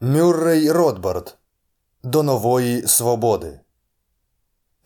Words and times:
Мюррей 0.00 0.70
Ротбард 0.70 1.38
До 2.02 2.22
нової 2.22 2.86
свободи. 2.86 3.60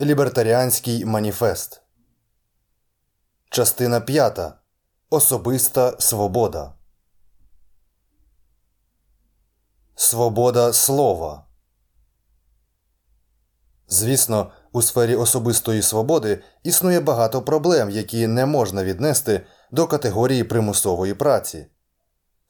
Лібертаріанський 0.01 1.05
маніфест. 1.05 1.83
Частина 3.51 4.01
5. 4.01 4.41
Особиста 5.11 5.97
свобода. 5.99 6.75
Свобода 9.95 10.73
слова. 10.73 11.47
Звісно, 13.89 14.53
у 14.73 14.83
сфері 14.83 15.17
особистої 15.17 15.83
свободи 15.83 16.43
існує 16.63 17.01
багато 17.01 17.43
проблем, 17.43 17.91
які 17.91 18.27
не 18.27 18.47
можна 18.47 18.85
віднести 18.85 19.47
до 19.71 19.87
категорії 19.87 20.45
примусової 20.45 21.15
праці. 21.15 21.67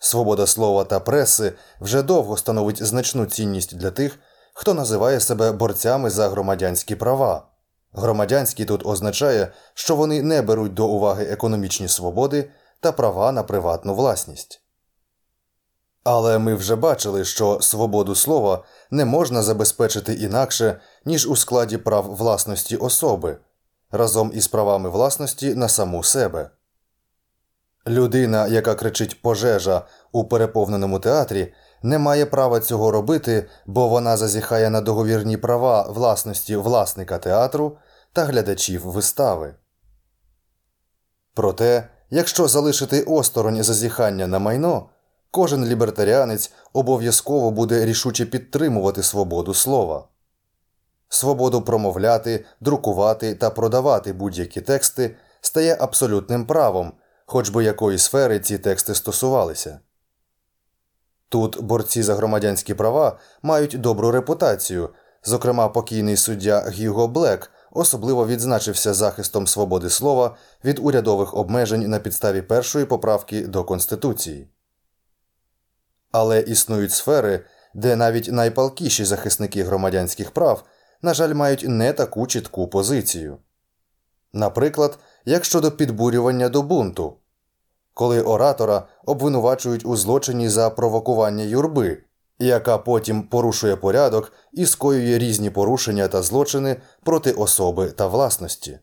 Свобода 0.02 0.46
слова 0.46 0.84
та 0.84 1.00
преси 1.00 1.52
вже 1.80 2.02
довго 2.02 2.36
становить 2.36 2.82
значну 2.82 3.27
цінність 3.27 3.77
для 3.77 3.90
тих, 3.90 4.18
хто 4.54 4.74
називає 4.74 5.20
себе 5.20 5.52
борцями 5.52 6.10
за 6.10 6.28
громадянські 6.28 6.96
права. 6.96 7.46
Громадянський 7.92 8.66
тут 8.66 8.86
означає, 8.86 9.52
що 9.74 9.96
вони 9.96 10.23
не 10.23 10.42
беруть 10.42 10.74
до 10.74 10.86
уваги 10.86 11.24
економічні 11.24 11.88
свободи 11.88 12.50
та 12.80 12.92
права 12.92 13.32
на 13.32 13.42
приватну 13.42 13.95
власність. 13.95 14.62
Але 16.04 16.38
ми 16.38 16.54
вже 16.54 16.76
бачили, 16.76 17.24
що 17.24 17.59
свободу 17.60 18.14
слова 18.14 18.64
не 18.90 19.04
можна 19.04 19.42
забезпечити 19.42 20.14
інакше, 20.14 20.80
ніж 21.04 21.28
у 21.28 21.37
складі 21.37 21.76
прав 21.76 22.16
власності 22.16 22.76
особи 22.76 23.38
разом 23.90 24.30
із 24.34 24.48
правами 24.48 24.88
власності 24.88 25.54
на 25.54 25.68
саму 25.68 26.02
себе. 26.02 26.51
Людина, 27.88 28.46
яка 28.46 28.74
кричить 28.74 29.22
пожежа 29.22 29.86
у 30.12 30.24
переповненому 30.24 30.98
театрі, 30.98 31.52
не 31.82 31.98
має 31.98 32.26
права 32.26 32.60
цього 32.60 32.90
робити, 32.90 33.48
бо 33.66 33.88
вона 33.88 34.16
зазіхає 34.16 34.70
на 34.70 34.80
договірні 34.80 35.37
права 35.37 35.82
власності 35.82 36.56
власника 36.56 37.18
театру 37.18 37.76
та 38.12 38.24
глядачів 38.24 38.82
вистави. 38.82 39.54
Проте, 41.34 41.88
якщо 42.10 42.48
залишити 42.48 43.02
осторонь 43.02 43.62
зазіхання 43.62 44.26
на 44.26 44.38
майно, 44.38 44.88
кожен 45.30 45.66
лібертаріанець 45.66 46.52
обов'язково 46.72 47.50
буде 47.50 47.84
рішуче 47.84 48.26
підтримувати 48.26 49.02
свободу 49.02 49.54
слова, 49.54 50.09
свободу 51.09 51.62
промовляти, 51.62 52.44
друкувати 52.60 53.34
та 53.34 53.50
продавати 53.50 54.12
будь-які 54.12 54.60
тексти 54.60 55.16
стає 55.40 55.76
абсолютним 55.80 56.46
правом 56.46 56.92
хоч 57.30 57.48
би 57.48 57.64
якої 57.64 57.98
сфери 57.98 58.40
ці 58.40 58.59
тексти 58.59 58.95
стосувалися. 58.95 59.80
Тут 61.28 61.62
борці 61.62 62.02
за 62.02 62.14
громадянські 62.14 62.74
права 62.74 63.18
мають 63.42 63.80
добру 63.80 64.10
репутацію, 64.10 64.88
зокрема, 65.25 65.69
покійний 65.69 66.16
суддя 66.16 66.72
Гюго 66.78 67.09
Блек 67.09 67.50
особливо 67.70 68.26
відзначився 68.26 68.94
захистом 68.94 69.47
свободи 69.47 69.91
слова 69.91 70.37
від 70.64 70.78
урядових 70.78 71.34
обмежень 71.34 71.91
на 71.91 71.98
підставі 71.98 72.42
першої 72.42 72.84
поправки 72.84 73.47
до 73.47 73.65
Конституції. 73.65 74.48
Але 76.12 76.41
існують 76.41 76.92
сфери, 76.92 77.44
де 77.75 77.97
навіть 77.97 78.32
найпалкіші 78.32 79.04
захисники 79.04 79.65
громадянських 79.65 80.31
прав, 80.31 80.65
на 81.03 81.15
жаль, 81.15 81.34
мають 81.34 81.65
не 81.69 81.92
таку 81.92 82.26
чітку 82.26 82.69
позицію. 82.69 83.38
Наприклад, 84.32 84.98
як 85.25 85.44
щодо 85.44 85.71
підбурювання 85.71 86.49
до 86.49 86.62
бунту, 86.62 87.16
коли 87.94 88.22
оратора 88.22 88.88
обвинувачують 89.06 89.87
у 89.87 89.97
злочині 89.97 90.49
за 90.49 90.71
провокування 90.71 91.44
юрби, 91.44 92.03
яка 92.38 92.78
потім 92.78 93.22
порушує 93.22 93.77
порядок 93.77 94.32
і 94.53 94.66
скоює 94.66 95.19
різні 95.19 95.50
порушення 95.50 96.09
та 96.09 96.22
злочини 96.22 96.77
проти 97.05 97.33
особи 97.33 97.91
та 97.91 98.06
власності. 98.06 98.78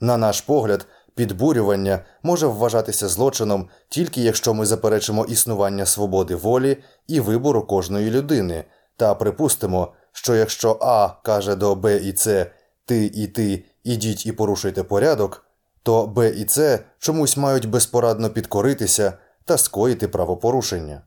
На 0.00 0.16
наш 0.16 0.40
погляд, 0.40 0.86
підбурювання 1.14 2.04
може 2.22 2.46
вважатися 2.46 3.08
злочином 3.08 3.68
тільки 3.88 4.22
якщо 4.22 4.54
ми 4.54 4.66
заперечимо 4.66 5.24
існування 5.24 5.86
свободи 5.86 6.34
волі 6.34 6.76
і 7.06 7.20
вибору 7.20 7.62
кожної 7.62 8.10
людини, 8.10 8.64
та 8.96 9.14
припустимо, 9.14 9.92
що 10.12 10.34
якщо 10.34 10.78
А 10.80 11.08
каже 11.22 11.54
до 11.54 11.74
Б 11.74 11.96
і 11.96 12.16
С 12.16 12.46
ти 12.84 13.04
і 13.04 13.26
ти 13.26 13.64
ідіть 13.84 14.26
і 14.26 14.32
порушуйте 14.32 14.82
порядок, 14.82 15.46
то 15.82 16.06
Б 16.06 16.28
і 16.28 16.48
С 16.48 16.84
чомусь 16.98 17.36
мають 17.36 17.70
безпорадно 17.70 18.30
підкоритися 18.30 19.12
та 19.44 19.58
скоїти 19.58 20.08
правопорушення. 20.08 21.02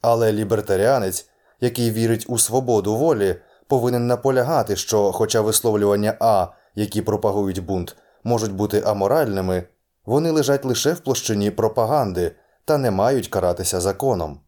Але 0.00 0.32
лібертаріанець, 0.32 1.28
який 1.60 1.90
вірить 1.90 2.26
у 2.28 2.38
свободу 2.38 2.96
волі, 2.96 3.36
повинен 3.66 4.06
наполягати, 4.06 4.76
що, 4.76 5.12
хоча 5.12 5.40
висловлювання 5.40 6.16
А, 6.20 6.46
які 6.74 7.02
пропагують 7.02 7.64
бунт, 7.64 7.96
можуть 8.24 8.52
бути 8.52 8.82
аморальними, 8.86 9.64
вони 10.04 10.30
лежать 10.30 10.64
лише 10.64 10.92
в 10.92 11.00
площині 11.00 11.50
пропаганди 11.50 12.36
та 12.64 12.78
не 12.78 12.90
мають 12.90 13.28
каратися 13.28 13.80
законом. 13.80 14.40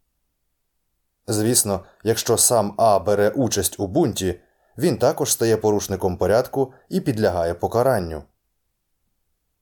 Звісно, 1.26 1.84
якщо 2.04 2.36
сам 2.38 2.74
А 2.76 2.98
бере 2.98 3.30
участь 3.30 3.80
у 3.80 3.86
бунті, 3.86 4.40
він 4.78 4.98
також 4.98 5.32
стає 5.32 5.56
порушником 5.56 6.16
порядку 6.16 6.72
і 6.88 7.00
підлягає 7.00 7.54
покаранню. 7.54 8.22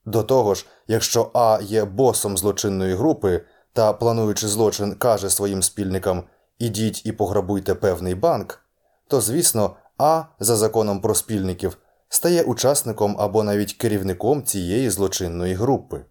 До 0.05 0.23
того 0.23 0.55
ж, 0.55 0.67
якщо 0.89 1.31
А 1.35 1.59
є 1.63 1.85
босом 1.85 2.39
злочинної 2.39 2.95
групи 2.95 3.45
та, 3.73 3.93
плануючи 3.93 4.49
злочин, 4.49 4.95
каже 4.95 5.31
своїм 5.31 5.63
спільникам 5.63 6.25
ідіть 6.59 7.07
і 7.07 7.13
пограбуйте 7.13 7.75
певний 7.75 8.15
банк, 8.15 8.61
то, 9.09 9.21
звісно, 9.21 9.77
А 9.99 10.25
за 10.41 10.57
законом 10.57 11.01
про 11.01 11.15
спільників 11.15 11.79
стає 12.09 12.43
учасником 12.43 13.17
або 13.19 13.43
навіть 13.43 13.73
керівником 13.73 14.43
цієї 14.43 14.91
злочинної 14.91 15.55
групи. 15.55 16.05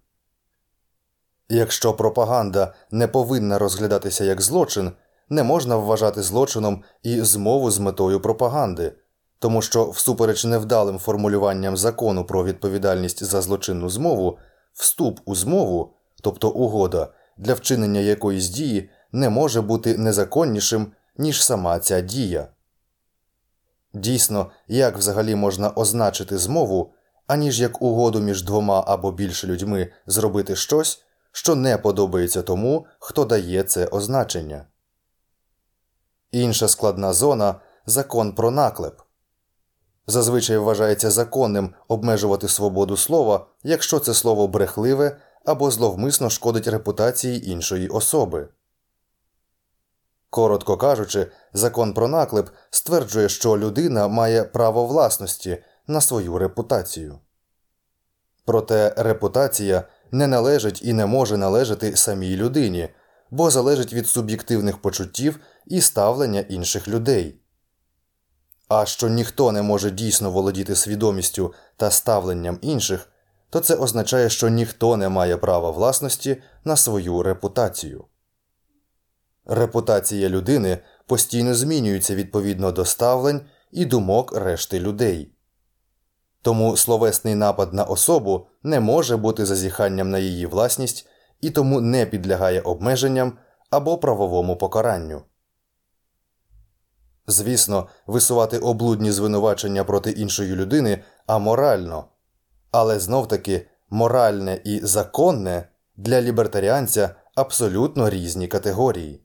Якщо 1.50 1.94
пропаганда 1.94 2.74
не 2.92 3.08
повинна 3.08 3.60
розглядатися 3.60 4.24
як 4.24 4.42
злочин, 4.42 4.92
не 5.30 5.44
можна 5.44 5.76
вважати 5.76 6.22
злочином 6.22 6.84
і 7.04 7.22
змову 7.22 7.72
з 7.72 7.80
метою 7.80 8.20
пропаганди 8.20 8.94
тому 9.40 9.62
що, 9.62 9.90
всупереч 9.90 10.46
невдалим 10.46 11.00
формулюванням 11.00 11.78
закону 11.78 12.26
про 12.26 12.46
відповідальність 12.46 13.24
за 13.24 13.42
злочинну 13.42 13.90
змову, 13.90 14.38
вступ 14.74 15.20
у 15.26 15.36
змову, 15.36 15.94
тобто 16.22 16.50
угода, 16.50 17.08
для 17.38 17.54
вчинення 17.54 18.00
якоїсь 18.00 18.50
дії 18.50 18.90
не 19.12 19.30
може 19.30 19.62
бути 19.62 19.98
незаконнішим, 19.98 20.92
ніж 21.18 21.44
сама 21.44 21.80
ця 21.80 22.02
дія. 22.02 22.48
Дійсно, 23.94 24.52
як 24.68 24.98
взагалі 24.98 25.36
можна 25.36 25.70
означити 25.70 26.38
змову, 26.38 26.94
аніж 27.28 27.62
як 27.62 27.82
угоду 27.82 28.20
між 28.20 28.44
двома 28.44 28.84
або 28.88 29.12
більше 29.12 29.48
людьми 29.48 29.92
зробити 30.06 30.56
щось, 30.56 31.04
що 31.32 31.56
не 31.56 31.78
подобається 31.78 32.42
тому, 32.42 32.86
хто 33.00 33.26
дає 33.26 33.64
це 33.64 33.86
означення. 33.86 34.66
Інша 36.32 36.68
складна 36.68 37.14
зона 37.14 37.56
закон 37.86 38.36
про 38.36 38.52
наклеп 38.52 39.02
зазвичай 40.10 40.58
вважається 40.58 41.12
законним 41.12 41.74
обмежувати 41.88 42.48
свободу 42.48 42.98
слова, 42.98 43.46
якщо 43.64 44.00
це 44.00 44.14
слово 44.14 44.48
брехливе 44.48 45.18
або 45.46 45.72
зловмисно 45.72 46.30
шкодить 46.30 46.68
репутації 46.68 47.52
іншої 47.52 47.88
особи. 47.88 48.48
Коротко 50.30 50.78
кажучи, 50.78 51.28
закон 51.54 51.94
про 51.94 52.08
наклеп 52.08 52.50
стверджує, 52.70 53.30
що 53.30 53.58
людина 53.58 54.08
має 54.08 54.44
право 54.44 54.86
власності 54.86 55.64
на 55.88 56.02
свою 56.02 56.38
репутацію. 56.38 57.20
Проте 58.46 58.94
репутація 58.98 59.84
не 60.12 60.28
належить 60.28 60.82
і 60.84 60.94
не 60.94 61.06
може 61.06 61.38
належати 61.38 61.96
самій 61.96 62.36
людині, 62.36 62.90
бо 63.32 63.50
залежить 63.50 63.94
від 63.94 64.08
суб'єктивних 64.08 64.82
почуттів 64.82 65.40
і 65.70 65.82
ставлення 65.82 66.40
інших 66.40 66.88
людей 66.88 67.40
а 68.70 68.86
що 68.86 69.10
ніхто 69.10 69.52
не 69.52 69.62
може 69.62 69.92
дійсно 69.92 70.32
володіти 70.32 70.76
свідомістю 70.76 71.54
та 71.78 71.92
ставленням 71.92 72.60
інших, 72.62 73.10
то 73.50 73.60
це 73.60 73.76
означає, 73.76 74.30
що 74.30 74.50
ніхто 74.50 74.98
не 74.98 75.10
має 75.10 75.38
права 75.38 75.72
власності 75.72 76.42
на 76.64 76.76
свою 76.76 77.24
репутацію. 77.24 78.06
Репутація 79.46 80.30
людини 80.30 80.78
постійно 81.06 81.56
змінюється 81.56 82.16
відповідно 82.16 82.72
до 82.72 82.86
ставлень 82.86 83.42
і 83.72 83.86
думок 83.86 84.38
решти 84.38 84.80
людей. 84.80 85.32
Тому 86.42 86.78
словесний 86.78 87.36
напад 87.36 87.74
на 87.74 87.84
особу 87.84 88.48
не 88.64 88.80
може 88.80 89.18
бути 89.18 89.46
зазіханням 89.46 90.10
на 90.10 90.20
її 90.20 90.46
власність 90.46 91.08
і 91.42 91.50
тому 91.50 91.82
не 91.82 92.06
підлягає 92.06 92.62
обмеженням 92.62 93.38
або 93.70 93.98
правовому 93.98 94.56
покаранню. 94.56 95.22
Звісно, 97.30 97.88
висувати 98.08 98.58
облудні 98.58 99.12
звинувачення 99.12 99.84
проти 99.84 100.12
іншої 100.12 100.56
людини 100.56 101.04
аморально, 101.28 102.06
але 102.72 103.00
знов 103.00 103.28
таки 103.28 103.68
моральне 103.90 104.62
і 104.66 104.80
законне 104.80 105.70
для 105.98 106.22
лібертаріанця 106.22 107.16
абсолютно 107.36 108.10
різні 108.10 108.48
категорії. 108.48 109.24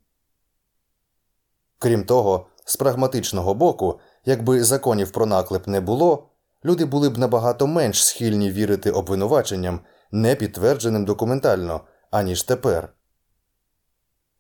Крім 1.79 2.05
того, 2.05 2.47
з 2.65 2.77
прагматичного 2.77 3.55
боку, 3.55 4.01
якби 4.25 4.65
законів 4.65 5.11
про 5.11 5.27
наклеп 5.27 5.67
не 5.67 5.81
було, 5.81 6.29
люди 6.65 6.85
були 6.85 7.09
б 7.09 7.19
набагато 7.19 7.67
менш 7.67 8.07
схильні 8.07 8.51
вірити 8.51 8.91
обвинуваченням, 8.91 9.81
не 10.11 10.35
підтвердженим 10.35 11.05
документально, 11.05 11.81
аніж 12.11 12.43
тепер. 12.43 12.93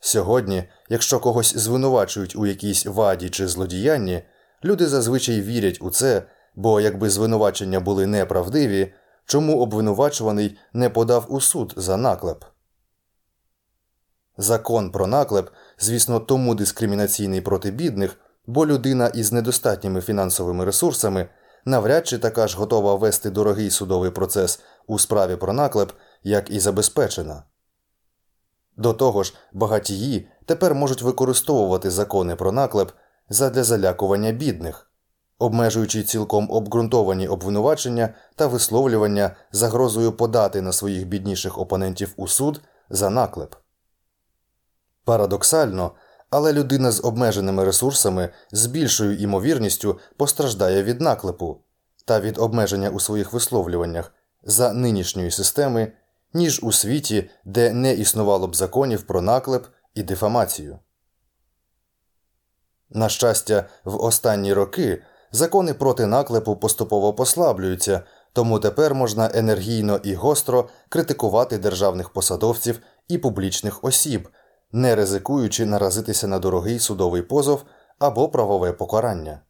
Сьогодні, 0.07 0.65
якщо 0.89 1.21
когось 1.21 1.57
звинувачують 1.57 2.37
у 2.37 2.47
якійсь 2.47 2.87
ваді 2.87 3.31
чи 3.31 3.49
злодіянні, 3.49 4.23
люди 4.65 4.87
зазвичай 4.87 5.41
вірять 5.41 5.79
у 5.81 5.91
це, 5.91 6.23
бо 6.55 6.81
якби 6.81 7.11
звинувачення 7.11 7.81
були 7.81 8.07
неправдиві, 8.07 8.95
чому 9.27 9.61
обвинувачуваний 9.61 10.59
не 10.73 10.91
подав 10.91 11.27
у 11.29 11.41
суд 11.41 11.75
за 11.77 11.97
наклеп. 11.97 12.45
Закон 14.37 14.91
про 14.91 15.07
наклеп, 15.07 15.51
звісно, 15.79 16.21
тому 16.21 16.55
дискримінаційний 16.55 17.41
проти 17.41 17.71
бідних, 17.71 18.17
бо 18.47 18.67
людина 18.67 19.07
із 19.07 19.33
недостатніми 19.33 20.01
фінансовими 20.01 20.65
ресурсами 20.65 21.29
навряд 21.65 22.07
чи 22.07 22.19
така 22.19 22.49
ж 22.49 22.57
готова 22.57 22.95
вести 22.95 23.31
дорогий 23.31 23.71
судовий 23.71 24.11
процес 24.11 24.61
у 24.87 24.99
справі 24.99 25.37
про 25.37 25.53
наклеп, 25.53 25.93
як 26.23 26.51
і 26.51 26.61
забезпечена. 26.61 27.43
До 28.77 28.93
того 28.93 29.23
ж, 29.23 29.35
багатії 29.53 30.29
тепер 30.47 30.75
можуть 30.75 31.03
використовувати 31.03 31.91
закони 31.91 32.37
про 32.37 32.53
наклеп 32.53 32.93
задля 33.29 33.65
залякування 33.65 34.33
бідних, 34.33 34.91
обмежуючи 35.39 36.03
цілком 36.03 36.51
обґрунтовані 36.51 37.29
обвинувачення 37.29 38.15
та 38.37 38.47
висловлювання 38.47 39.37
загрозою 39.53 40.13
подати 40.13 40.63
на 40.63 40.73
своїх 40.73 41.07
бідніших 41.07 41.59
опонентів 41.59 42.13
у 42.17 42.29
суд 42.29 42.61
за 42.91 43.11
наклеп. 43.11 43.55
Парадоксально, 45.05 45.93
але 46.31 46.53
людина 46.53 46.91
з 46.91 47.05
обмеженими 47.05 47.65
ресурсами 47.65 48.29
з 48.53 48.67
більшою 48.67 49.17
імовірністю 49.19 49.99
постраждає 50.17 50.83
від 50.83 51.01
наклепу 51.01 51.61
та 52.05 52.21
від 52.21 52.39
обмеження 52.39 52.91
у 52.91 53.01
своїх 53.01 53.33
висловлюваннях 53.33 54.13
за 54.43 54.73
нинішньої 54.73 55.31
системи, 55.31 55.93
ніж 56.35 56.61
у 56.63 56.73
світі, 56.73 57.31
де 57.45 57.73
не 57.73 57.93
існувало 57.93 58.49
б 58.49 58.57
законів 58.57 59.03
про 59.03 59.23
наклеп 59.23 59.67
і 59.95 60.03
дефамацію. 60.03 60.79
На 62.91 63.09
щастя, 63.09 63.65
в 63.85 64.05
останні 64.05 64.53
роки 64.53 65.03
закони 65.33 65.75
проти 65.75 66.07
наклепу 66.07 66.57
поступово 66.57 67.15
послаблюються, 67.15 68.03
тому 68.33 68.61
тепер 68.61 68.95
можна 68.95 69.31
енергійно 69.35 70.01
і 70.03 70.15
гостро 70.15 70.69
критикувати 70.89 71.59
державних 71.59 72.11
посадовців 72.11 72.81
і 73.09 73.19
публічних 73.19 73.85
осіб 73.85 74.29
не 74.75 74.95
ризикуючи 74.95 75.67
наразитися 75.67 76.27
на 76.29 76.39
дорогий 76.39 76.79
судовий 76.79 77.23
позов 77.23 77.65
або 77.99 78.29
правове 78.29 78.73
покарання. 78.73 79.41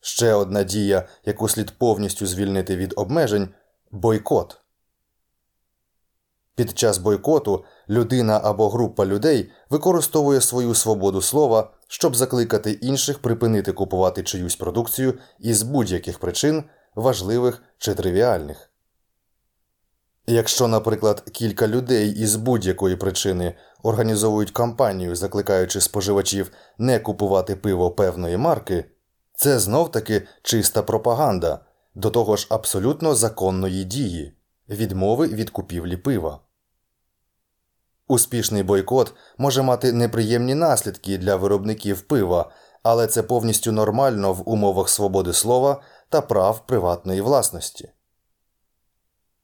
Ще 0.00 0.34
одна 0.34 0.62
дія, 0.62 1.08
яку 1.24 1.48
слід 1.48 1.78
повністю 1.78 2.26
звільнити 2.26 2.76
від 2.76 2.94
обмежень 2.96 3.48
бойкот. 3.90 4.60
Під 6.58 6.78
час 6.78 6.98
бойкоту 6.98 7.64
людина 7.88 8.40
або 8.44 8.68
група 8.68 9.06
людей 9.06 9.50
використовує 9.70 10.40
свою 10.40 10.74
свободу 10.74 11.22
слова, 11.22 11.70
щоб 11.88 12.16
закликати 12.16 12.72
інших 12.72 13.18
припинити 13.18 13.72
купувати 13.72 14.22
чиюсь 14.22 14.56
продукцію 14.56 15.14
із 15.38 15.62
будь-яких 15.62 16.18
причин, 16.18 16.64
важливих 16.94 17.62
чи 17.78 17.94
тривіальних. 17.94 18.70
Якщо, 20.26 20.68
наприклад, 20.68 21.20
кілька 21.32 21.68
людей 21.68 22.10
із 22.10 22.36
будь-якої 22.36 22.96
причини 22.96 23.54
організовують 23.82 24.50
кампанію, 24.50 25.16
закликаючи 25.16 25.80
споживачів 25.80 26.52
не 26.78 26.98
купувати 26.98 27.56
пиво 27.56 27.90
певної 27.90 28.36
марки, 28.36 28.84
це 29.34 29.58
знов 29.58 29.90
таки 29.90 30.22
чиста 30.42 30.82
пропаганда, 30.82 31.60
до 31.94 32.10
того 32.10 32.36
ж 32.36 32.46
абсолютно 32.50 33.14
законної 33.14 33.84
дії, 33.84 34.32
відмови 34.68 35.26
від 35.26 35.50
купівлі 35.50 35.96
пива. 35.96 36.40
Успішний 38.08 38.62
бойкот 38.62 39.14
може 39.38 39.62
мати 39.62 39.92
неприємні 39.92 40.54
наслідки 40.54 41.18
для 41.18 41.36
виробників 41.36 42.00
пива, 42.00 42.50
але 42.82 43.06
це 43.06 43.22
повністю 43.22 43.72
нормально 43.72 44.32
в 44.32 44.48
умовах 44.50 44.88
свободи 44.88 45.32
слова 45.32 45.82
та 46.08 46.20
прав 46.20 46.66
приватної 46.66 47.20
власності. 47.20 47.90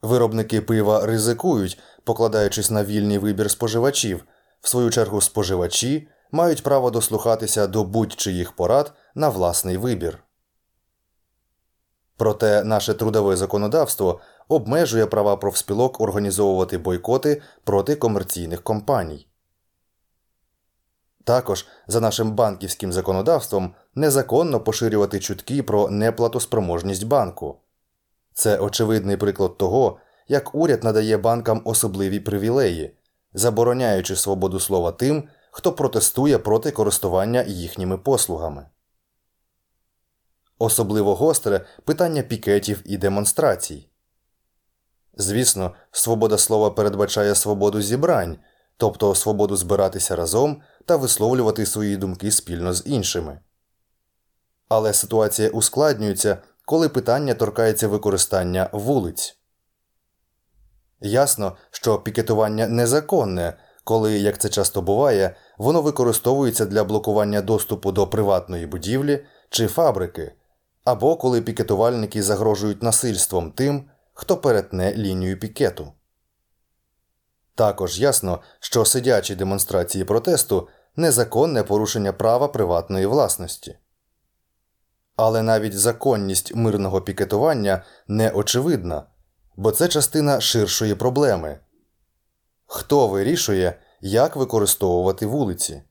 Виробники 0.02 0.61
пива 0.61 1.06
ризикують, 1.06 1.78
покладаючись 2.05 2.70
на 2.70 2.84
вільний 2.84 3.19
вибір 3.19 3.50
споживачів. 3.50 4.25
В 4.61 4.69
свою 4.69 4.90
чергу, 4.90 5.20
споживачі 5.20 6.08
мають 6.32 6.62
право 6.62 6.90
дослухатися 6.90 7.66
до 7.66 7.84
будь-чиїх 7.84 8.52
порад 8.52 8.93
на 9.14 9.28
власний 9.28 9.76
вибір. 9.76 10.24
Проте 12.16 12.64
наше 12.64 12.94
трудове 12.94 13.37
законодавство 13.37 14.20
обмежує 14.49 15.06
права 15.06 15.37
профспілок 15.37 16.00
організовувати 16.00 16.78
бойкоти 16.78 17.43
проти 17.64 17.96
комерційних 17.96 18.62
компаній. 18.62 19.26
Також 21.25 21.66
за 21.87 22.00
нашим 22.00 22.32
банківським 22.32 22.93
законодавством 22.93 23.75
незаконно 23.94 24.61
поширювати 24.61 25.20
чутки 25.20 25.62
про 25.62 25.90
неплатоспроможність 25.90 27.06
банку. 27.06 27.56
Це 28.34 28.58
очевидний 28.58 29.16
приклад 29.16 29.58
того, 29.58 29.99
як 30.28 30.55
уряд 30.55 30.84
надає 30.84 31.19
банкам 31.19 31.62
особливі 31.64 32.20
привілеї, 32.20 32.96
забороняючи 33.34 34.16
свободу 34.16 34.61
слова 34.61 34.93
тим, 34.93 35.28
хто 35.50 35.72
протестує 35.72 36.38
проти 36.38 36.70
користування 36.70 37.43
їхніми 37.43 37.99
послугами. 37.99 38.66
Особливо 40.64 41.14
гостре 41.14 41.66
питання 41.84 42.22
пікетів 42.22 42.82
і 42.84 42.96
демонстрацій. 42.96 43.88
Звісно, 45.14 45.75
свобода 45.93 46.38
слова 46.38 46.70
передбачає 46.70 47.34
свободу 47.34 47.82
зібрань, 47.82 48.38
тобто 48.76 49.14
свободу 49.14 49.56
збиратися 49.56 50.16
разом 50.16 50.62
та 50.84 50.96
висловлювати 50.96 51.66
свої 51.66 51.96
думки 51.96 52.31
спільно 52.31 52.72
з 52.72 52.82
іншими. 52.87 53.38
Але 54.69 54.93
ситуація 54.93 55.49
ускладнюється 55.49 56.38
коли 56.64 56.88
питання 56.88 57.34
торкається 57.34 57.88
використання 57.88 58.69
вулиць. 58.72 59.38
Ясно, 61.00 61.56
що 61.71 61.99
пікетування 61.99 62.66
незаконне, 62.68 63.59
коли, 63.85 64.18
як 64.18 64.38
це 64.38 64.49
часто 64.49 64.83
буває, 64.83 65.37
воно 65.59 65.83
використовується 65.83 66.66
для 66.66 66.85
блокування 66.85 67.40
доступу 67.40 67.92
до 67.92 68.06
приватної 68.06 68.66
будівлі 68.66 69.25
чи 69.50 69.66
фабрики, 69.66 70.35
або 70.85 71.17
коли 71.17 71.43
пікетувальники 71.43 72.23
загрожують 72.23 72.83
насильством 72.83 73.53
тим, 73.53 73.91
хто 74.12 74.37
перетне 74.37 74.95
лінію 74.95 75.41
пікету. 75.41 75.93
Також 77.55 78.00
ясно, 78.00 78.41
що 78.61 78.85
сидячі 78.85 79.35
демонстрації 79.35 80.05
протесту 80.05 80.69
незаконне 80.97 81.62
порушення 81.62 82.12
права 82.12 82.49
приватної 82.49 83.07
власності. 83.07 83.79
Але 85.17 85.43
навіть 85.43 85.79
законність 85.79 86.55
мирного 86.55 87.00
пікетування 87.03 87.85
не 88.09 88.31
очевидна, 88.31 89.07
бо 89.57 89.71
це 89.71 89.88
частина 89.88 90.41
ширшої 90.41 90.95
проблеми 90.95 91.59
хто 92.67 93.09
вирішує, 93.09 93.79
як 94.00 94.37
використовувати 94.37 95.26
вулиці. 95.26 95.83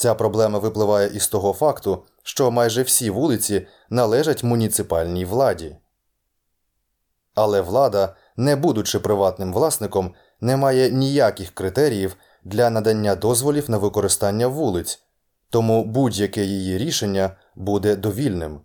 Ця 0.00 0.14
проблема 0.14 0.58
випливає 0.58 1.08
із 1.08 1.28
того 1.28 1.52
факту, 1.52 2.04
що 2.22 2.50
майже 2.50 2.82
всі 2.82 3.10
вулиці 3.10 3.66
належать 3.90 4.42
муніципальній 4.42 5.24
владі. 5.24 5.76
Але 7.34 7.60
влада, 7.60 8.16
не 8.36 8.56
будучи 8.56 8.98
приватним 8.98 9.52
власником, 9.52 10.14
не 10.40 10.56
має 10.56 10.90
ніяких 10.90 11.50
критеріїв 11.50 12.16
для 12.44 12.70
надання 12.70 13.14
дозволів 13.14 13.70
на 13.70 13.78
використання 13.78 14.46
вулиць 14.46 15.02
тому 15.50 15.84
будь-яке 15.84 16.44
її 16.44 16.78
рішення 16.78 17.36
буде 17.54 17.96
довільним. 17.96 18.60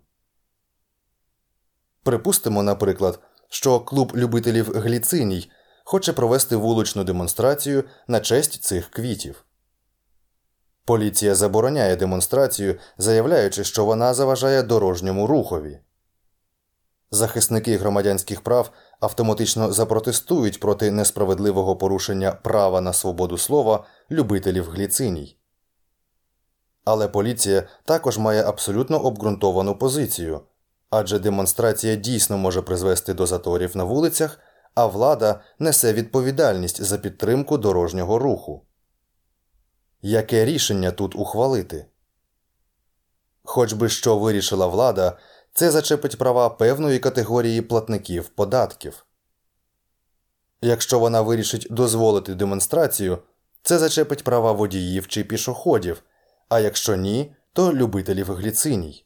Припустимо, 2.02 2.62
наприклад, 2.62 3.20
що 3.48 3.80
клуб 3.80 4.12
любителів 4.14 4.72
гліциній 4.78 5.50
хоче 5.84 6.12
провести 6.12 6.56
вуличну 6.56 7.04
демонстрацію 7.04 7.84
на 8.08 8.20
честь 8.20 8.62
цих 8.62 8.90
квітів. 8.90 9.45
Поліція 10.86 11.34
забороняє 11.34 11.96
демонстрацію, 11.96 12.78
заявляючи, 12.98 13.64
що 13.64 13.84
вона 13.84 14.14
заважає 14.14 14.62
дорожньому 14.62 15.26
рухові. 15.26 15.78
Захисники 17.10 17.76
громадянських 17.76 18.40
прав 18.40 18.70
автоматично 19.00 19.72
запротестують 19.72 20.60
проти 20.60 20.90
несправедливого 20.90 21.76
порушення 21.76 22.32
права 22.32 22.80
на 22.80 22.92
свободу 22.92 23.38
слова 23.38 23.84
любителів 24.10 24.70
гліциній. 24.70 25.38
Але 26.84 27.08
поліція 27.08 27.68
також 27.84 28.18
має 28.18 28.44
абсолютно 28.44 28.98
обґрунтовану 28.98 29.78
позицію 29.78 30.40
адже 30.90 31.18
демонстрація 31.18 31.96
дійсно 31.96 32.38
може 32.38 32.62
призвести 32.62 33.14
до 33.14 33.26
заторів 33.26 33.76
на 33.76 33.84
вулицях, 33.84 34.38
а 34.74 34.86
влада 34.86 35.40
несе 35.58 35.92
відповідальність 35.92 36.82
за 36.82 36.98
підтримку 36.98 37.58
дорожнього 37.58 38.18
руху. 38.18 38.62
Яке 40.02 40.44
рішення 40.44 40.90
тут 40.90 41.14
ухвалити? 41.14 41.86
Хоч 43.44 43.72
би 43.72 43.88
що 43.88 44.18
вирішила 44.18 44.66
влада, 44.66 45.18
це 45.52 45.70
зачепить 45.70 46.18
права 46.18 46.50
певної 46.50 46.98
категорії 46.98 47.62
платників 47.62 48.28
податків. 48.28 49.06
Якщо 50.62 50.98
вона 50.98 51.20
вирішить 51.20 51.66
дозволити 51.70 52.34
демонстрацію, 52.34 53.18
це 53.62 53.78
зачепить 53.78 54.24
права 54.24 54.52
водіїв 54.52 55.08
чи 55.08 55.24
пішоходів, 55.24 56.02
а 56.48 56.60
якщо 56.60 56.96
ні, 56.96 57.34
то 57.52 57.72
любителів 57.72 58.32
гліциній. 58.32 59.04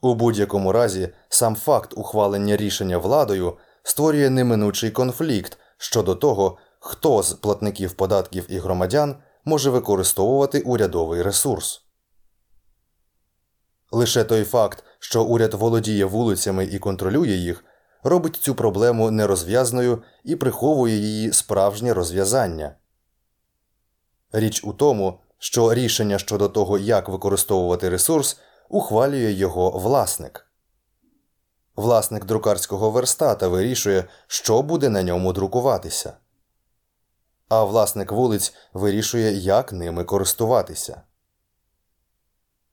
У 0.00 0.14
будь-якому 0.14 0.72
разі 0.72 1.08
сам 1.28 1.56
факт 1.56 1.92
ухвалення 1.96 2.56
рішення 2.56 2.98
владою 2.98 3.56
створює 3.82 4.30
неминучий 4.30 4.90
конфлікт 4.90 5.58
щодо 5.76 6.14
того, 6.14 6.58
хто 6.80 7.22
з 7.22 7.32
платників 7.32 7.92
податків 7.92 8.46
і 8.48 8.58
громадян 8.58 9.16
може 9.44 9.70
використовувати 9.70 10.60
урядовий 10.60 11.22
ресурс. 11.22 11.82
Лише 13.90 14.24
той 14.24 14.44
факт, 14.44 14.84
що 14.98 15.24
уряд 15.24 15.54
володіє 15.54 16.04
вулицями 16.04 16.64
і 16.64 16.78
контролює 16.78 17.32
їх, 17.32 17.64
робить 18.02 18.36
цю 18.36 18.54
проблему 18.54 19.10
нерозв'язною 19.10 20.02
і 20.24 20.36
приховує 20.36 20.96
її 20.96 21.32
справжнє 21.32 21.94
розв'язання. 21.94 22.74
Річ 24.32 24.64
у 24.64 24.72
тому, 24.72 25.20
що 25.38 25.74
рішення 25.74 26.18
щодо 26.18 26.48
того, 26.48 26.78
як 26.78 27.08
використовувати 27.08 27.88
ресурс, 27.88 28.40
ухвалює 28.68 29.32
його 29.32 29.70
власник. 29.70 30.46
Власник 31.76 32.24
друкарського 32.24 32.90
верстата 32.90 33.48
вирішує, 33.48 34.04
що 34.26 34.62
буде 34.62 34.88
на 34.88 35.02
ньому 35.02 35.32
друкуватися, 35.32 36.16
а 37.52 37.64
власник 37.64 38.12
вулиць 38.12 38.54
вирішує, 38.72 39.32
як 39.32 39.72
ними 39.72 40.04
користуватися. 40.04 41.02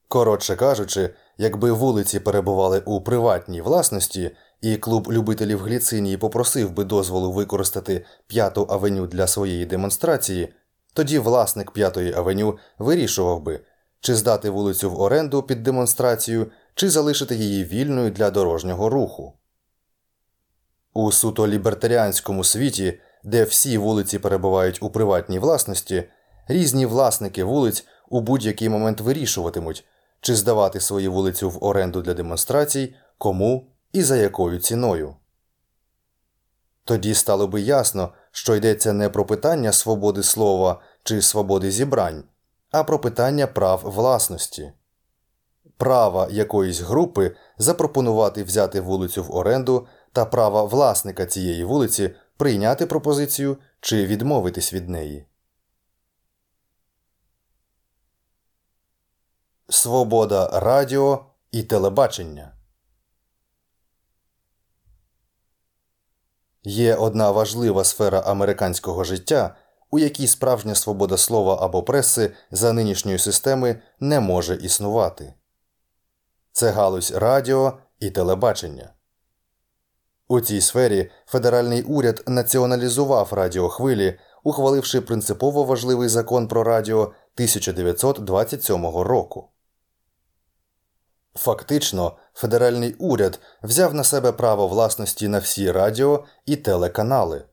Коротше 0.08 0.56
кажучи, 0.56 1.10
якби 1.38 1.72
вулиці 1.72 2.20
перебували 2.20 2.80
у 2.86 3.02
приватній 3.02 3.62
власності, 3.62 4.32
і 4.62 4.78
клуб 4.78 5.12
любителів 5.12 5.60
гліцинії 5.60 6.18
попросив 6.18 6.72
би 6.72 6.84
дозволу 6.84 7.32
використати 7.32 8.06
п'яту 8.28 8.68
авеню 8.70 9.08
для 9.08 9.28
своєї 9.28 9.66
демонстрації, 9.66 10.54
тоді 10.94 11.20
власник 11.20 11.72
п'ятої 11.72 12.14
авеню 12.14 12.58
вирішував 12.78 13.42
би, 13.42 13.60
чи 14.00 14.16
здати 14.16 14.50
вулицю 14.50 14.92
в 14.92 15.02
оренду 15.02 15.44
під 15.44 15.64
демонстрацію, 15.64 16.52
чи 16.76 16.90
залишити 16.90 17.36
її 17.36 17.64
вільною 17.64 18.12
для 18.12 18.32
дорожнього 18.32 18.90
руху. 18.90 19.34
У 20.94 21.12
суто 21.12 21.48
лібертаріанському 21.48 22.44
світі, 22.44 23.00
де 23.24 23.44
всі 23.44 23.78
вулиці 23.78 24.20
перебувають 24.20 24.84
у 24.84 24.90
приватній 24.90 25.40
власності, 25.40 26.04
різні 26.48 26.86
власники 26.86 27.44
вулиць 27.44 27.86
у 28.10 28.22
будь-який 28.22 28.70
момент 28.70 29.02
вирішуватимуть, 29.02 29.86
чи 30.22 30.36
здавати 30.36 30.80
свою 30.80 31.12
вулицю 31.12 31.50
в 31.50 31.64
оренду 31.64 32.02
для 32.02 32.14
демонстрацій, 32.14 32.96
кому 33.18 33.68
і 33.94 34.04
за 34.04 34.16
якою 34.16 34.60
ціною. 34.60 35.16
Тоді 36.84 37.14
стало 37.14 37.48
би 37.48 37.62
ясно, 37.62 38.14
що 38.32 38.56
йдеться 38.56 38.94
не 38.94 39.10
про 39.10 39.26
питання 39.26 39.72
свободи 39.72 40.24
слова 40.24 40.82
чи 41.04 41.22
свободи 41.22 41.72
зібрань, 41.72 42.24
а 42.72 42.84
про 42.84 43.00
питання 43.00 43.48
прав 43.48 43.82
власності, 43.84 44.74
права 45.78 46.28
якоїсь 46.32 46.82
групи 46.82 47.36
запропонувати 47.58 48.44
взяти 48.44 48.82
вулицю 48.82 49.24
в 49.24 49.36
оренду 49.36 49.88
та 50.14 50.26
права 50.26 50.64
власника 50.64 51.26
цієї 51.26 51.64
вулиці 51.64 52.16
прийняти 52.40 52.86
пропозицію 52.86 53.58
чи 53.80 54.06
відмовитись 54.06 54.74
від 54.74 54.90
неї. 54.90 55.26
Свобода 59.70 60.60
радіо 60.60 61.26
і 61.52 61.64
телебачення. 61.64 62.56
Є 66.64 66.96
одна 66.96 67.32
важлива 67.32 67.84
сфера 67.84 68.20
американського 68.20 69.04
життя, 69.04 69.56
у 69.92 70.00
якій 70.00 70.28
справжня 70.28 70.76
свобода 70.76 71.18
слова 71.18 71.58
або 71.62 71.84
преси 71.84 72.34
за 72.52 72.74
нинішньої 72.74 73.20
системи 73.20 73.82
не 74.00 74.20
може 74.20 74.56
існувати. 74.56 75.34
Це 76.52 76.72
галузь 76.72 77.12
радіо 77.12 77.80
і 78.00 78.12
телебачення. 78.12 78.94
У 80.32 80.42
цій 80.42 80.62
сфері 80.62 81.12
федеральний 81.26 81.82
уряд 81.82 82.24
націоналізував 82.28 83.34
радіохвилі, 83.34 84.20
ухваливши 84.44 85.02
принципово 85.02 85.64
важливий 85.64 86.10
закон 86.10 86.48
про 86.48 86.64
радіо 86.64 87.02
1927 87.02 88.86
року. 88.86 89.50
Фактично, 91.36 92.18
федеральний 92.34 92.94
уряд 92.94 93.40
взяв 93.64 93.94
на 93.94 94.04
себе 94.04 94.32
право 94.32 94.68
власності 94.68 95.28
на 95.28 95.40
всі 95.40 95.72
радіо 95.72 96.26
і 96.46 96.56
телеканали. 96.56 97.46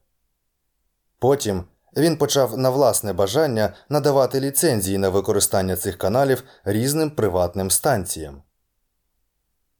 Потім 1.18 1.64
він 1.96 2.16
почав 2.16 2.58
на 2.58 2.70
власне 2.70 3.12
бажання 3.12 3.74
надавати 3.88 4.40
ліцензії 4.40 4.98
на 4.98 5.08
використання 5.08 5.76
цих 5.76 5.98
каналів 5.98 6.44
різним 6.64 7.10
приватним 7.10 7.70
станціям. 7.70 8.42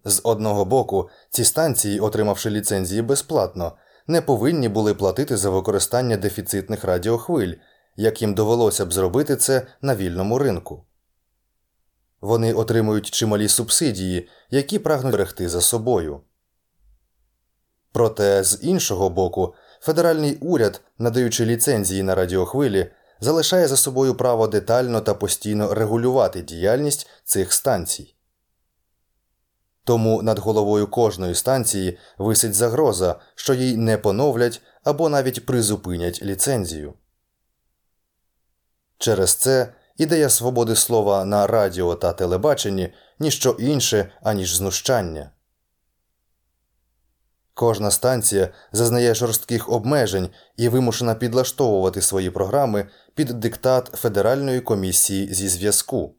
З 0.08 0.20
одного 0.24 0.64
боку, 0.64 1.10
ці 1.30 1.44
станції, 1.44 2.00
отримавши 2.00 2.50
ліцензії 2.50 3.02
безплатно, 3.02 3.72
не 4.06 4.22
повинні 4.22 4.68
були 4.68 4.94
платити 4.94 5.36
за 5.36 5.50
використання 5.50 6.16
дефіцитних 6.16 6.84
радіохвиль, 6.84 7.54
як 7.96 8.22
їм 8.22 8.34
довелося 8.34 8.86
б 8.86 8.92
зробити 8.92 9.36
це 9.36 9.66
на 9.80 9.96
вільному 9.96 10.38
ринку. 10.38 10.84
Вони 12.20 12.54
отримують 12.54 13.10
чималі 13.10 13.48
субсидії, 13.48 14.28
які 14.50 14.78
прагнуть 14.78 15.12
берегти 15.12 15.48
за 15.48 15.60
собою. 15.60 16.20
Проте 17.92 18.44
з 18.44 18.58
іншого 18.62 19.10
боку, 19.10 19.54
федеральний 19.80 20.36
уряд, 20.36 20.80
надаючи 20.98 21.44
ліцензії 21.44 22.02
на 22.02 22.14
радіохвилі, 22.14 22.90
залишає 23.20 23.68
за 23.68 23.76
собою 23.76 24.14
право 24.14 24.46
детально 24.46 25.00
та 25.00 25.14
постійно 25.14 25.74
регулювати 25.74 26.42
діяльність 26.42 27.08
цих 27.24 27.52
станцій. 27.52 28.15
Тому 29.86 30.22
над 30.22 30.38
головою 30.38 30.86
кожної 30.86 31.34
станції 31.34 31.98
висить 32.18 32.54
загроза, 32.54 33.20
що 33.34 33.54
їй 33.54 33.76
не 33.76 33.98
поновлять 33.98 34.62
або 34.84 35.08
навіть 35.08 35.46
призупинять 35.46 36.22
ліцензію. 36.22 36.94
Через 38.98 39.34
це 39.34 39.74
ідея 39.96 40.28
свободи 40.28 40.76
слова 40.76 41.24
на 41.24 41.46
радіо 41.46 41.94
та 41.94 42.12
телебаченні 42.12 42.92
ніщо 43.18 43.50
інше, 43.50 44.12
аніж 44.22 44.56
знущання. 44.56 45.30
Кожна 47.54 47.90
станція 47.90 48.48
зазнає 48.72 49.14
жорстких 49.14 49.68
обмежень 49.68 50.28
і 50.56 50.68
вимушена 50.68 51.14
підлаштовувати 51.14 52.02
свої 52.02 52.30
програми 52.30 52.88
під 53.14 53.28
диктат 53.28 53.86
Федеральної 53.86 54.60
комісії 54.60 55.34
зі 55.34 55.48
зв'язку. 55.48 56.14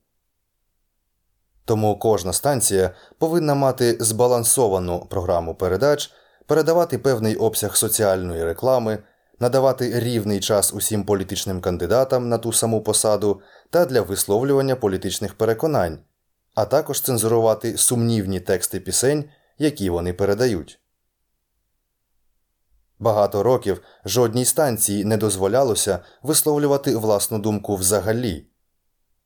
Тому 1.67 1.99
кожна 1.99 2.33
станція 2.33 2.91
повинна 3.17 3.55
мати 3.55 3.97
збалансовану 3.99 5.07
програму 5.09 5.55
передач, 5.55 6.11
передавати 6.45 6.97
певний 6.97 7.35
обсяг 7.35 7.75
соціальної 7.75 8.43
реклами, 8.43 8.97
надавати 9.39 9.99
рівний 9.99 10.39
час 10.39 10.73
усім 10.73 11.03
політичним 11.03 11.61
кандидатам 11.61 12.29
на 12.29 12.37
ту 12.37 12.53
саму 12.53 12.81
посаду 12.81 13.41
та 13.69 13.85
для 13.85 14.01
висловлювання 14.01 14.75
політичних 14.75 15.33
переконань, 15.33 15.99
а 16.55 16.65
також 16.65 17.01
цензурувати 17.01 17.77
сумнівні 17.77 18.39
тексти 18.39 18.79
пісень, 18.79 19.25
які 19.57 19.89
вони 19.89 20.13
передають. 20.13 20.79
Багато 22.99 23.43
років 23.43 23.81
жодній 24.05 24.45
станції 24.45 25.05
не 25.05 25.17
дозволялося 25.17 25.99
висловлювати 26.23 26.95
власну 26.95 27.39
думку 27.39 27.75
взагалі. 27.75 28.47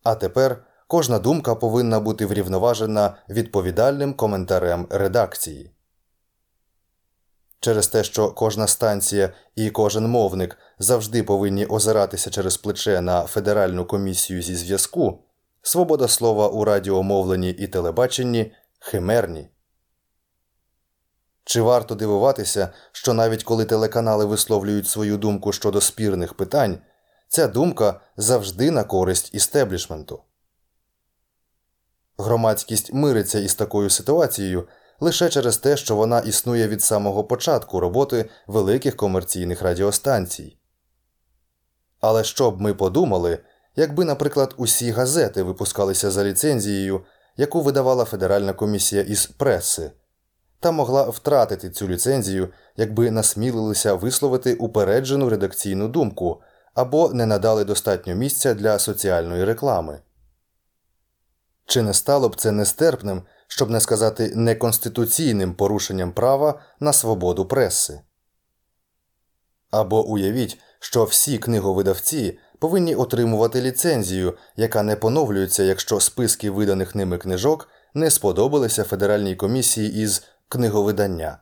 А 0.03 0.15
тепер 0.15 0.63
кожна 0.91 1.19
думка 1.19 1.55
повинна 1.55 1.99
бути 1.99 2.25
врівноважена 2.25 3.13
відповідальним 3.29 4.13
коментарем 4.13 4.87
редакції. 4.89 5.71
Через 7.59 7.87
те, 7.87 8.03
що 8.03 8.31
кожна 8.31 8.67
станція 8.67 9.33
і 9.55 9.69
кожен 9.69 10.07
мовник 10.07 10.57
завжди 10.79 11.23
повинні 11.23 11.65
озиратися 11.65 12.29
через 12.29 12.57
плече 12.57 13.01
на 13.01 13.23
Федеральну 13.23 13.85
комісію 13.85 14.41
зі 14.41 14.55
зв'язку, 14.55 15.23
свобода 15.61 16.07
слова 16.07 16.47
у 16.47 16.63
радіомовленні 16.63 17.49
і 17.49 17.67
телебаченні 17.67 18.53
химерні. 18.79 19.49
Чи 21.43 21.61
варто 21.61 21.95
дивуватися, 21.95 22.69
що 22.91 23.13
навіть 23.13 23.43
коли 23.43 23.65
телеканали 23.65 24.25
висловлюють 24.25 24.87
свою 24.87 25.17
думку 25.17 25.51
щодо 25.51 25.81
спірних 25.81 26.33
питань, 26.33 26.77
ця 27.27 27.47
думка 27.47 28.01
завжди 28.17 28.71
на 28.71 28.83
користь 28.83 29.33
істеблішменту? 29.33 30.23
Громадськість 32.21 32.93
мириться 32.93 33.39
із 33.39 33.55
такою 33.55 33.89
ситуацією 33.89 34.67
лише 34.99 35.29
через 35.29 35.57
те, 35.57 35.77
що 35.77 35.95
вона 35.95 36.19
існує 36.19 36.67
від 36.67 36.81
самого 36.81 37.23
початку 37.23 37.79
роботи 37.79 38.29
великих 38.47 38.95
комерційних 38.95 39.61
радіостанцій. 39.61 40.57
Але 41.99 42.23
що 42.23 42.51
б 42.51 42.61
ми 42.61 42.73
подумали, 42.73 43.39
якби, 43.75 44.05
наприклад, 44.05 44.53
усі 44.57 44.91
газети 44.91 45.43
випускалися 45.43 46.11
за 46.11 46.23
ліцензією, 46.23 47.01
яку 47.37 47.61
видавала 47.61 48.05
Федеральна 48.05 48.53
комісія 48.53 49.01
із 49.01 49.25
преси, 49.25 49.91
та 50.59 50.71
могла 50.71 51.03
втратити 51.03 51.69
цю 51.69 51.87
ліцензію, 51.87 52.49
якби 52.77 53.11
насмілилися 53.11 53.93
висловити 53.93 54.53
упереджену 54.53 55.29
редакційну 55.29 55.87
думку 55.87 56.41
або 56.73 57.09
не 57.13 57.25
надали 57.25 57.65
достатньо 57.65 58.15
місця 58.15 58.53
для 58.53 58.79
соціальної 58.79 59.43
реклами. 59.43 59.99
Чи 61.71 61.81
не 61.81 61.93
стало 61.93 62.29
б 62.29 62.35
це 62.35 62.51
нестерпним, 62.51 63.21
щоб 63.47 63.69
не 63.69 63.79
сказати 63.79 64.31
неконституційним 64.35 65.53
порушенням 65.53 66.11
права 66.11 66.61
на 66.79 66.93
свободу 66.93 67.45
преси? 67.45 68.01
Або 69.69 70.05
уявіть, 70.05 70.59
що 70.79 71.03
всі 71.03 71.37
книговидавці 71.37 72.39
повинні 72.59 72.95
отримувати 72.95 73.61
ліцензію, 73.61 74.37
яка 74.55 74.83
не 74.83 74.95
поновлюється, 74.95 75.63
якщо 75.63 75.99
списки 75.99 76.49
виданих 76.49 76.95
ними 76.95 77.17
книжок 77.17 77.69
не 77.93 78.11
сподобалися 78.11 78.83
Федеральній 78.83 79.35
комісії 79.35 80.01
із 80.03 80.23
книговидання. 80.49 81.39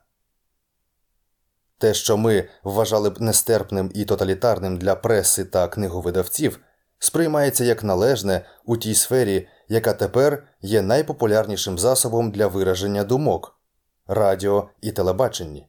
Те, 1.78 1.94
що 1.94 2.18
ми 2.18 2.50
вважали 2.64 3.10
б 3.10 3.22
нестерпним 3.22 3.92
і 3.96 4.06
тоталітарним 4.06 4.78
для 4.78 4.96
преси 4.96 5.46
та 5.46 5.68
книговидавців, 5.68 6.60
сприймається 7.00 7.64
як 7.64 7.84
належне 7.84 8.46
у 8.66 8.78
тій 8.78 8.96
сфері, 8.96 9.48
яка 9.70 9.94
тепер 9.94 10.48
є 10.62 10.82
найпопулярнішим 10.82 11.80
засобом 11.80 12.32
для 12.32 12.48
вираження 12.48 13.04
думок 13.04 13.60
радіо 14.08 14.70
і 14.82 14.92
телебаченні. 14.92 15.68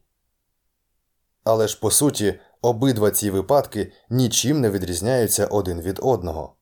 Але 1.44 1.68
ж 1.68 1.80
по 1.80 1.90
суті, 1.90 2.40
обидва 2.62 3.10
ці 3.10 3.30
випадки 3.30 3.92
нічим 4.10 4.60
не 4.60 4.70
відрізняються 4.70 5.46
один 5.46 5.80
від 5.80 6.00
одного. 6.02 6.54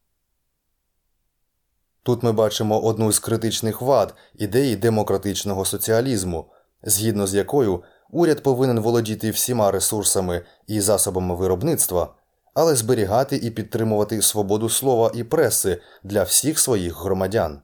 Тут 2.02 2.23
ми 2.23 2.33
бачимо 2.33 2.80
одну 2.80 3.12
з 3.12 3.18
критичних 3.18 3.83
вад 3.83 4.14
ідеї 4.35 4.76
демократичного 4.76 5.64
соціалізму, 5.64 6.50
згідно 6.83 7.26
з 7.26 7.35
якою 7.35 7.83
уряд 8.11 8.42
повинен 8.42 8.80
володіти 8.80 9.30
всіма 9.30 9.71
ресурсами 9.71 10.45
і 10.66 10.80
засобами 10.80 11.35
виробництва, 11.35 12.14
але 12.59 12.77
зберігати 12.77 13.37
і 13.37 13.50
підтримувати 13.50 14.23
свободу 14.23 14.69
слова 14.69 15.11
і 15.15 15.25
преси 15.25 15.81
для 16.03 16.23
всіх 16.23 16.59
своїх 16.59 17.03
громадян. 17.03 17.62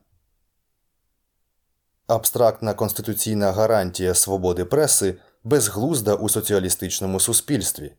Абстрактна 2.07 2.73
конституційна 2.73 3.51
гарантія 3.51 4.13
свободи 4.13 4.65
преси 4.65 5.15
безглузда 5.43 6.15
у 6.15 6.29
соціалістичному 6.29 7.19
суспільстві. 7.19 7.93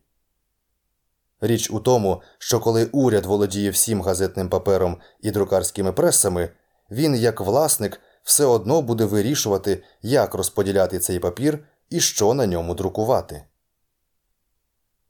Річ 1.41 1.71
у 1.71 1.79
тому, 1.79 2.21
що 2.37 2.59
коли 2.59 2.85
уряд 2.85 3.25
володіє 3.25 3.69
всім 3.69 4.01
газетним 4.01 4.49
папером 4.49 4.97
і 5.21 5.31
друкарськими 5.31 5.91
пресами, 5.91 6.49
він, 6.91 7.15
як 7.15 7.41
власник, 7.41 8.01
все 8.23 8.45
одно 8.45 8.81
буде 8.81 9.05
вирішувати, 9.05 9.83
як 10.01 10.33
розподіляти 10.33 10.99
цей 10.99 11.19
папір 11.19 11.59
і 11.89 11.99
що 11.99 12.33
на 12.33 12.47
ньому 12.47 12.75
друкувати. 12.75 13.43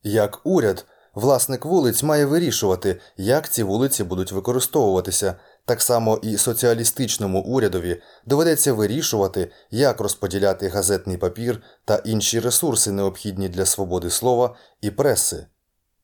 Як 0.04 0.42
уряд, 0.44 0.86
власник 1.18 1.66
вулиць 1.66 2.04
має 2.04 2.26
вирішувати, 2.26 3.00
як 3.18 3.50
ці 3.50 3.64
вулиці 3.64 4.04
будуть 4.04 4.32
використовуватися. 4.32 5.36
Так 5.66 5.82
само 5.82 6.20
і 6.22 6.38
соціалістичному 6.38 7.42
урядові 7.42 8.02
доведеться 8.26 8.74
вирішувати, 8.74 9.52
як 9.72 10.02
розподіляти 10.02 10.68
газетний 10.68 11.18
папір 11.18 11.62
та 11.86 11.96
інші 11.96 12.40
ресурси, 12.40 12.92
необхідні 12.92 13.50
для 13.50 13.66
свободи 13.66 14.10
слова 14.10 14.56
і 14.82 14.92
преси, 14.92 15.46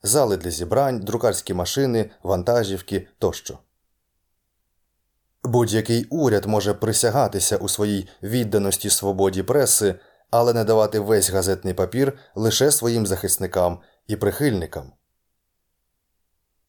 зали 0.04 0.38
для 0.38 0.52
зібрань, 0.52 1.00
друкарські 1.00 1.54
машини, 1.54 2.12
вантажівки 2.24 3.08
тощо. 3.20 3.60
Будь-який 5.44 6.06
уряд 6.10 6.46
може 6.46 6.74
присягатися 6.74 7.58
у 7.58 7.70
своїй 7.70 8.08
відданості 8.24 8.90
свободі 8.90 9.44
преси, 9.44 9.96
але 10.32 10.54
не 10.54 10.64
давати 10.64 11.00
весь 11.00 11.30
газетний 11.30 11.74
папір 11.74 12.18
лише 12.36 12.72
своїм 12.72 13.08
захисникам 13.08 13.80
і 14.08 14.16
прихильникам. 14.16 14.92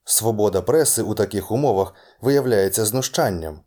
Свобода 0.04 0.62
преси 0.62 1.02
у 1.02 1.14
таких 1.14 1.50
умовах 1.50 1.94
виявляється 2.20 2.84
знущанням. 2.84 3.60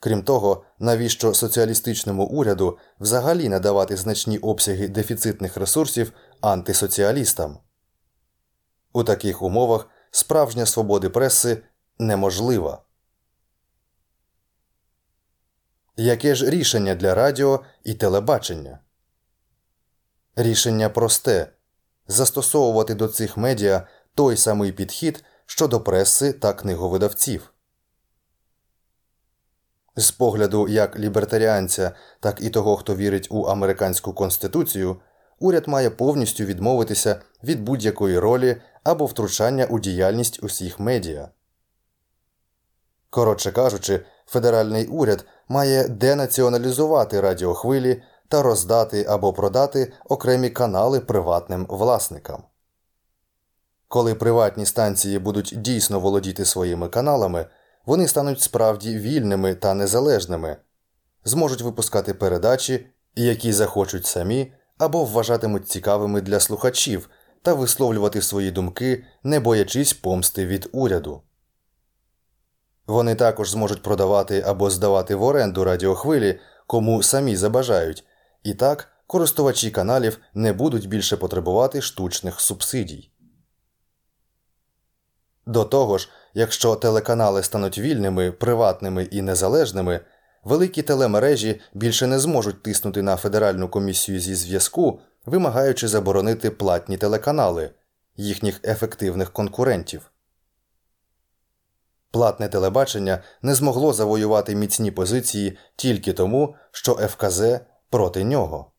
Крім 0.00 0.22
того, 0.22 0.64
навіщо 0.78 1.34
соціалістичному 1.34 2.26
уряду 2.26 2.78
взагалі 3.00 3.48
надавати 3.48 3.96
значні 3.96 4.38
обсяги 4.38 4.88
дефіцитних 4.88 5.56
ресурсів 5.56 6.12
антисоціалістам? 6.40 7.58
У 8.92 9.04
таких 9.04 9.42
умовах 9.42 9.88
справжня 10.10 10.66
свобода 10.66 11.10
преси 11.10 11.62
неможлива. 11.98 12.82
Яке 15.96 16.34
ж 16.34 16.50
рішення 16.50 16.94
для 16.94 17.14
радіо 17.14 17.64
і 17.84 17.94
телебачення? 17.94 18.78
Рішення 20.36 20.88
просте 20.88 21.52
застосовувати 22.08 22.94
до 22.94 23.08
цих 23.08 23.36
медіа 23.36 23.86
той 24.14 24.36
самий 24.36 24.72
підхід 24.72 25.24
щодо 25.50 25.80
преси 25.80 26.32
та 26.32 26.52
книговидавців. 26.52 27.52
З 29.96 30.10
погляду 30.10 30.68
як 30.68 30.98
лібертаріанця, 30.98 31.92
так 32.20 32.40
і 32.40 32.50
того, 32.50 32.76
хто 32.76 32.96
вірить 32.96 33.28
у 33.30 33.42
американську 33.42 34.12
конституцію, 34.12 34.96
уряд 35.38 35.68
має 35.68 35.90
повністю 35.90 36.44
відмовитися 36.44 37.20
від 37.44 37.62
будь-якої 37.62 38.18
ролі 38.18 38.62
або 38.84 39.06
втручання 39.06 39.66
у 39.66 39.78
діяльність 39.78 40.42
усіх 40.42 40.80
медіа. 40.80 41.28
Коротше 43.10 43.52
кажучи, 43.52 44.04
федеральний 44.26 44.86
уряд 44.86 45.24
має 45.48 45.88
денаціоналізувати 45.88 47.20
радіохвилі 47.20 48.02
та 48.28 48.42
роздати 48.42 49.04
або 49.08 49.32
продати 49.32 49.92
окремі 50.08 50.50
канали 50.50 51.00
приватним 51.00 51.66
власникам. 51.68 52.42
Коли 53.88 54.14
приватні 54.14 54.66
станції 54.66 55.18
будуть 55.18 55.54
дійсно 55.56 56.00
володіти 56.00 56.44
своїми 56.44 56.88
каналами, 56.88 57.46
вони 57.86 58.08
стануть 58.08 58.40
справді 58.40 58.98
вільними 58.98 59.54
та 59.54 59.74
незалежними, 59.74 60.56
зможуть 61.24 61.62
випускати 61.62 62.14
передачі, 62.14 62.86
які 63.14 63.52
захочуть 63.52 64.06
самі 64.06 64.52
або 64.78 65.04
вважатимуть 65.04 65.68
цікавими 65.68 66.20
для 66.20 66.40
слухачів 66.40 67.10
та 67.42 67.54
висловлювати 67.54 68.22
свої 68.22 68.50
думки, 68.50 69.04
не 69.22 69.40
боячись 69.40 69.92
помсти 69.92 70.46
від 70.46 70.68
уряду. 70.72 71.22
Вони 72.86 73.14
також 73.14 73.50
зможуть 73.50 73.82
продавати 73.82 74.40
або 74.40 74.70
здавати 74.70 75.14
в 75.14 75.22
оренду 75.22 75.64
радіохвилі, 75.64 76.40
кому 76.66 77.02
самі 77.02 77.36
забажають, 77.36 78.04
і 78.42 78.54
так 78.54 78.88
користувачі 79.06 79.70
каналів 79.70 80.18
не 80.34 80.52
будуть 80.52 80.88
більше 80.88 81.16
потребувати 81.16 81.80
штучних 81.80 82.40
субсидій. 82.40 83.10
До 85.48 85.64
того 85.64 85.98
ж, 85.98 86.08
якщо 86.34 86.76
телеканали 86.76 87.42
стануть 87.42 87.78
вільними, 87.78 88.32
приватними 88.32 89.04
і 89.04 89.22
незалежними, 89.22 90.00
великі 90.44 90.82
телемережі 90.82 91.60
більше 91.74 92.06
не 92.06 92.18
зможуть 92.18 92.62
тиснути 92.62 93.02
на 93.02 93.16
Федеральну 93.16 93.68
комісію 93.68 94.20
зі 94.20 94.34
зв'язку, 94.34 95.00
вимагаючи 95.26 95.88
заборонити 95.88 96.50
платні 96.50 96.96
телеканали, 96.96 97.70
їхніх 98.16 98.60
ефективних 98.64 99.32
конкурентів. 99.32 100.10
Платне 102.10 102.48
телебачення 102.48 103.22
не 103.42 103.54
змогло 103.54 103.92
завоювати 103.92 104.54
міцні 104.54 104.90
позиції 104.90 105.58
тільки 105.76 106.12
тому, 106.12 106.54
що 106.72 106.94
ФКЗ 106.94 107.42
проти 107.90 108.24
нього. 108.24 108.72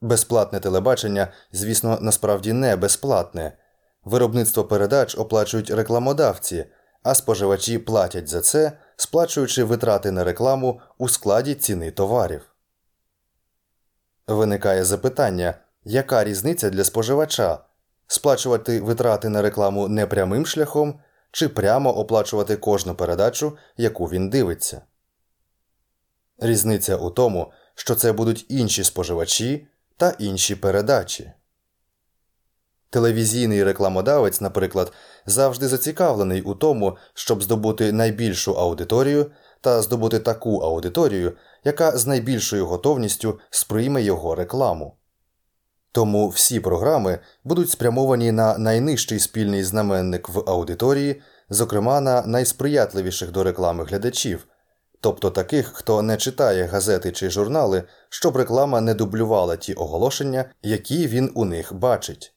Безплатне 0.00 0.60
телебачення, 0.60 1.32
звісно, 1.52 1.98
насправді 2.00 2.52
не 2.52 2.76
безплатне. 2.76 3.56
Виробництво 4.04 4.64
передач 4.64 5.18
оплачують 5.18 5.70
рекламодавці, 5.70 6.66
а 7.02 7.14
споживачі 7.14 7.78
платять 7.78 8.28
за 8.28 8.40
це, 8.40 8.72
сплачуючи 8.96 9.64
витрати 9.64 10.10
на 10.10 10.24
рекламу 10.24 10.80
у 10.98 11.08
складі 11.08 11.54
ціни 11.54 11.90
товарів. 11.90 12.42
Виникає 14.26 14.84
запитання, 14.84 15.54
яка 15.84 16.24
різниця 16.24 16.70
для 16.70 16.84
споживача 16.84 17.58
сплачувати 18.06 18.80
витрати 18.80 19.28
на 19.28 19.42
рекламу 19.42 19.88
непрямим 19.88 20.46
шляхом 20.46 21.00
чи 21.30 21.48
прямо 21.48 21.96
оплачувати 21.96 22.56
кожну 22.56 22.94
передачу, 22.94 23.58
яку 23.76 24.06
він 24.06 24.30
дивиться. 24.30 24.82
Різниця 26.38 26.96
у 26.96 27.10
тому, 27.10 27.52
що 27.74 27.94
це 27.94 28.12
будуть 28.12 28.46
інші 28.48 28.84
споживачі 28.84 29.68
та 29.96 30.10
інші 30.18 30.56
передачі. 30.56 31.32
Телевізійний 32.90 33.64
рекламодавець, 33.64 34.40
наприклад, 34.40 34.92
завжди 35.26 35.68
зацікавлений 35.68 36.42
у 36.42 36.54
тому, 36.54 36.96
щоб 37.14 37.42
здобути 37.42 37.92
найбільшу 37.92 38.54
аудиторію 38.54 39.30
та 39.60 39.82
здобути 39.82 40.18
таку 40.18 40.58
аудиторію, 40.58 41.32
яка 41.64 41.96
з 41.96 42.06
найбільшою 42.06 42.66
готовністю 42.66 43.38
сприйме 43.50 44.02
його 44.02 44.34
рекламу. 44.34 44.96
Тому 45.92 46.28
всі 46.28 46.60
програми 46.60 47.18
будуть 47.44 47.70
спрямовані 47.70 48.32
на 48.32 48.58
найнижчий 48.58 49.18
спільний 49.18 49.64
знаменник 49.64 50.28
в 50.28 50.50
аудиторії 50.50 51.22
зокрема 51.50 52.00
на 52.00 52.22
найсприятливіших 52.22 53.30
до 53.30 53.44
реклами 53.44 53.84
глядачів, 53.84 54.46
тобто 55.00 55.30
таких, 55.30 55.66
хто 55.66 56.02
не 56.02 56.16
читає 56.16 56.64
газети 56.64 57.12
чи 57.12 57.30
журнали, 57.30 57.82
щоб 58.08 58.36
реклама 58.36 58.80
не 58.80 58.94
дублювала 58.94 59.56
ті 59.56 59.74
оголошення, 59.74 60.44
які 60.62 61.06
він 61.06 61.32
у 61.34 61.44
них 61.44 61.74
бачить. 61.74 62.34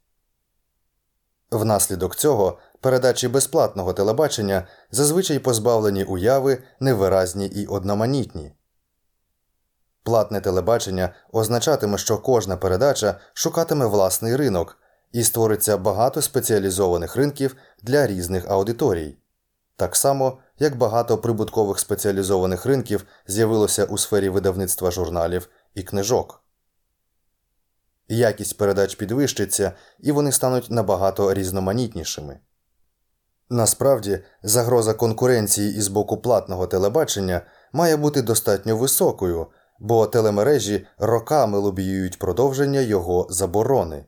Внаслідок 1.53 2.15
цього 2.15 2.57
передачі 2.81 3.27
безплатного 3.27 3.93
телебачення 3.93 4.67
зазвичай 4.91 5.39
позбавлені 5.39 6.03
уяви, 6.03 6.63
невиразні 6.79 7.45
і 7.45 7.65
одноманітні. 7.65 8.53
Платне 10.03 10.41
телебачення 10.41 11.13
означатиме, 11.31 11.97
що 11.97 12.17
кожна 12.17 12.57
передача 12.57 13.19
шукатиме 13.33 13.85
власний 13.85 14.35
ринок 14.35 14.77
і 15.11 15.23
створиться 15.23 15.77
багато 15.77 16.21
спеціалізованих 16.21 17.15
ринків 17.15 17.55
для 17.81 18.07
різних 18.07 18.49
аудиторій, 18.49 19.17
так 19.75 19.95
само 19.95 20.37
як 20.59 20.77
багато 20.77 21.17
прибуткових 21.17 21.79
спеціалізованих 21.79 22.65
ринків 22.65 23.05
з'явилося 23.27 23.85
у 23.85 23.97
сфері 23.97 24.29
видавництва 24.29 24.91
журналів 24.91 25.49
і 25.75 25.83
книжок. 25.83 26.42
Якість 28.13 28.57
передач 28.57 28.95
підвищиться 28.95 29.71
і 29.99 30.11
вони 30.11 30.31
стануть 30.31 30.71
набагато 30.71 31.33
різноманітнішими. 31.33 32.39
Насправді, 33.49 34.19
загроза 34.43 34.93
конкуренції 34.93 35.75
із 35.77 35.87
боку 35.87 36.17
платного 36.17 36.67
телебачення 36.67 37.41
має 37.73 37.97
бути 37.97 38.21
достатньо 38.21 38.77
високою, 38.77 39.47
бо 39.79 40.07
телемережі 40.07 40.87
роками 40.97 41.57
лобіюють 41.57 42.19
продовження 42.19 42.79
його 42.79 43.27
заборони. 43.29 44.05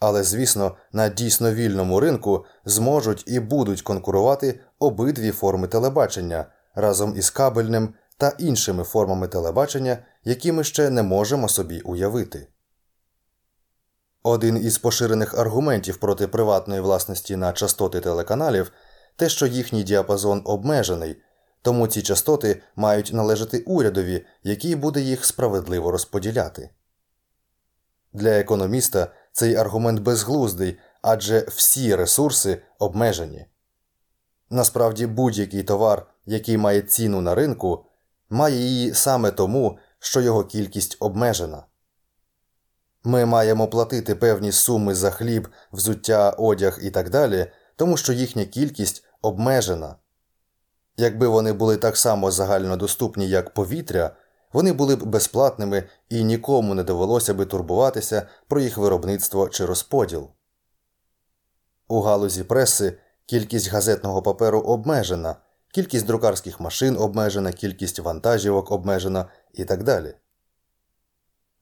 Але, 0.00 0.22
звісно, 0.22 0.76
на 0.92 1.08
дійсно 1.08 1.54
вільному 1.54 2.00
ринку 2.00 2.44
зможуть 2.64 3.24
і 3.26 3.40
будуть 3.40 3.82
конкурувати 3.82 4.60
обидві 4.78 5.30
форми 5.30 5.68
телебачення 5.68 6.46
разом 6.74 7.16
із 7.16 7.30
кабельним 7.30 7.94
та 8.16 8.32
іншими 8.38 8.84
формами 8.84 9.28
телебачення, 9.28 9.98
які 10.24 10.52
ми 10.52 10.64
ще 10.64 10.90
не 10.90 11.02
можемо 11.02 11.48
собі 11.48 11.80
уявити. 11.80 12.46
Один 14.22 14.56
із 14.56 14.78
поширених 14.78 15.38
аргументів 15.38 15.96
проти 15.96 16.26
приватної 16.26 16.80
власності 16.80 17.36
на 17.36 17.52
частоти 17.52 18.00
телеканалів 18.00 18.72
те, 19.16 19.28
що 19.28 19.46
їхній 19.46 19.82
діапазон 19.82 20.42
обмежений, 20.44 21.16
тому 21.62 21.86
ці 21.86 22.02
частоти 22.02 22.62
мають 22.76 23.12
належати 23.12 23.58
урядові, 23.58 24.26
який 24.42 24.76
буде 24.76 25.00
їх 25.00 25.24
справедливо 25.24 25.90
розподіляти. 25.90 26.70
Для 28.12 28.30
економіста 28.30 29.12
цей 29.32 29.56
аргумент 29.56 30.00
безглуздий, 30.00 30.78
адже 31.02 31.40
всі 31.40 31.94
ресурси 31.94 32.62
обмежені. 32.78 33.46
Насправді 34.50 35.06
будь-який 35.06 35.62
товар, 35.62 36.06
який 36.26 36.56
має 36.56 36.82
ціну 36.82 37.20
на 37.20 37.34
ринку, 37.34 37.84
має 38.30 38.56
її 38.56 38.94
саме 38.94 39.30
тому, 39.30 39.78
що 40.00 40.20
його 40.20 40.44
кількість 40.44 40.96
обмежена. 41.00 41.64
Ми 43.04 43.26
маємо 43.26 43.68
платити 43.68 44.14
певні 44.14 44.52
суми 44.52 44.94
за 44.94 45.10
хліб, 45.10 45.48
взуття, 45.72 46.30
одяг 46.30 46.78
і 46.82 46.90
так 46.90 47.10
далі, 47.10 47.46
тому 47.76 47.96
що 47.96 48.12
їхня 48.12 48.44
кількість 48.44 49.04
обмежена. 49.22 49.96
Якби 50.96 51.28
вони 51.28 51.52
були 51.52 51.76
так 51.76 51.96
само 51.96 52.30
загальнодоступні, 52.30 53.28
як 53.28 53.54
повітря, 53.54 54.16
вони 54.52 54.72
були 54.72 54.96
б 54.96 55.04
безплатними 55.06 55.84
і 56.08 56.24
нікому 56.24 56.74
не 56.74 56.82
довелося 56.82 57.34
би 57.34 57.46
турбуватися 57.46 58.28
про 58.48 58.60
їх 58.60 58.78
виробництво 58.78 59.48
чи 59.48 59.64
розподіл. 59.64 60.28
У 61.88 62.00
галузі 62.00 62.44
преси 62.44 62.98
кількість 63.26 63.70
газетного 63.70 64.22
паперу 64.22 64.60
обмежена, 64.60 65.36
кількість 65.72 66.06
друкарських 66.06 66.60
машин 66.60 66.96
обмежена, 66.96 67.52
кількість 67.52 67.98
вантажівок 67.98 68.70
обмежена 68.70 69.26
і 69.54 69.64
так 69.64 69.82
далі. 69.82 70.14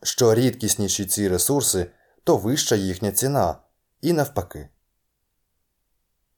Що 0.02 0.34
рідкісніші 0.34 1.06
ці 1.06 1.28
ресурси, 1.28 1.90
то 2.24 2.36
вища 2.36 2.76
їхня 2.76 3.12
ціна, 3.12 3.58
і 4.00 4.12
навпаки. 4.12 4.68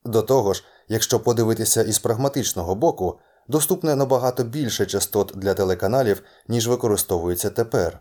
До 0.04 0.22
того 0.22 0.54
ж, 0.54 0.64
якщо 0.88 1.20
подивитися 1.20 1.82
із 1.82 1.98
прагматичного 1.98 2.74
боку, 2.74 3.18
доступне 3.48 3.96
набагато 3.96 4.44
більше 4.44 4.86
частот 4.86 5.32
для 5.34 5.54
телеканалів, 5.54 6.22
ніж 6.48 6.68
використовується 6.68 7.50
тепер. 7.50 8.00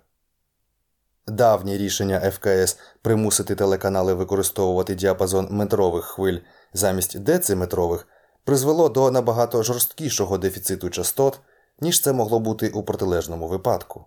Давнє 1.28 1.78
рішення 1.78 2.32
ФКС 2.32 2.78
примусити 3.02 3.56
телеканали 3.56 4.14
використовувати 4.14 4.96
діапазон 4.96 5.48
метрових 5.52 6.06
хвиль 6.06 6.40
замість 6.74 7.20
дециметрових 7.20 8.08
призвело 8.44 8.90
до 8.90 9.12
набагато 9.12 9.64
жорсткішого 9.64 10.38
дефіциту 10.38 10.90
частот, 10.90 11.40
ніж 11.82 12.02
це 12.02 12.14
могло 12.14 12.40
бути 12.40 12.70
у 12.70 12.84
протилежному 12.84 13.48
випадку. 13.48 14.06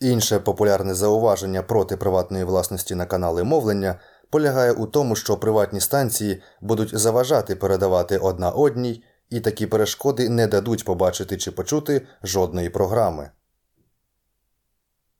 Інше 0.00 0.38
популярне 0.38 0.94
зауваження 0.94 1.62
проти 1.62 1.96
приватної 1.96 2.44
власності 2.44 2.94
на 2.94 3.06
канали 3.06 3.44
мовлення 3.44 4.00
полягає 4.30 4.72
у 4.72 4.86
тому, 4.86 5.16
що 5.16 5.36
приватні 5.36 5.80
станції 5.80 6.42
будуть 6.60 6.98
заважати 6.98 7.56
передавати 7.56 8.18
одна 8.18 8.50
одній, 8.50 9.04
і 9.30 9.40
такі 9.40 9.66
перешкоди 9.66 10.28
не 10.28 10.46
дадуть 10.46 10.84
побачити 10.84 11.36
чи 11.36 11.50
почути 11.50 12.06
жодної 12.22 12.70
програми. 12.70 13.30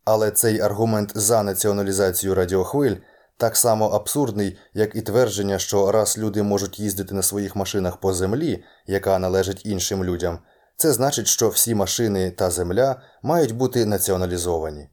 Але 0.05 0.31
цей 0.31 0.61
аргумент 0.61 1.13
за 1.15 1.43
націоналізацію 1.43 2.35
радіохвиль 2.35 2.97
так 3.37 3.57
само 3.57 3.89
абсурдний, 3.89 4.59
як 4.75 4.97
і 4.97 5.03
твердження, 5.03 5.59
що 5.59 5.93
раз 5.93 6.19
люди 6.19 6.43
можуть 6.43 6.81
їздити 6.81 7.15
на 7.15 7.23
своїх 7.23 7.57
машинах 7.57 7.97
по 7.97 8.15
землі, 8.15 8.65
яка 8.87 9.19
належить 9.19 9.67
іншим 9.67 10.05
людям, 10.05 10.39
це 10.77 10.93
значить, 10.93 11.27
що 11.27 11.49
всі 11.49 11.75
машини 11.75 12.31
та 12.31 12.51
земля 12.51 13.03
мають 13.23 13.57
бути 13.57 13.87
націоналізовані. 13.87 14.89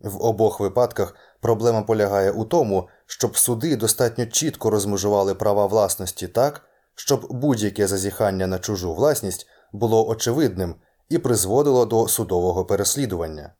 В 0.00 0.22
обох 0.22 0.60
випадках 0.60 1.14
проблема 1.40 1.82
полягає 1.82 2.30
у 2.30 2.44
тому, 2.44 2.88
щоб 3.06 3.36
суди 3.36 3.76
достатньо 3.76 4.26
чітко 4.26 4.70
розмежували 4.70 5.34
права 5.34 5.66
власності 5.66 6.28
так, 6.28 6.62
щоб 6.94 7.26
будь-яке 7.30 7.86
зазіхання 7.86 8.46
на 8.46 8.58
чужу 8.58 8.94
власність 8.94 9.46
було 9.72 10.08
очевидним 10.08 10.74
і 11.08 11.18
призводило 11.18 11.86
до 11.86 12.08
судового 12.08 12.64
переслідування. 12.64 13.52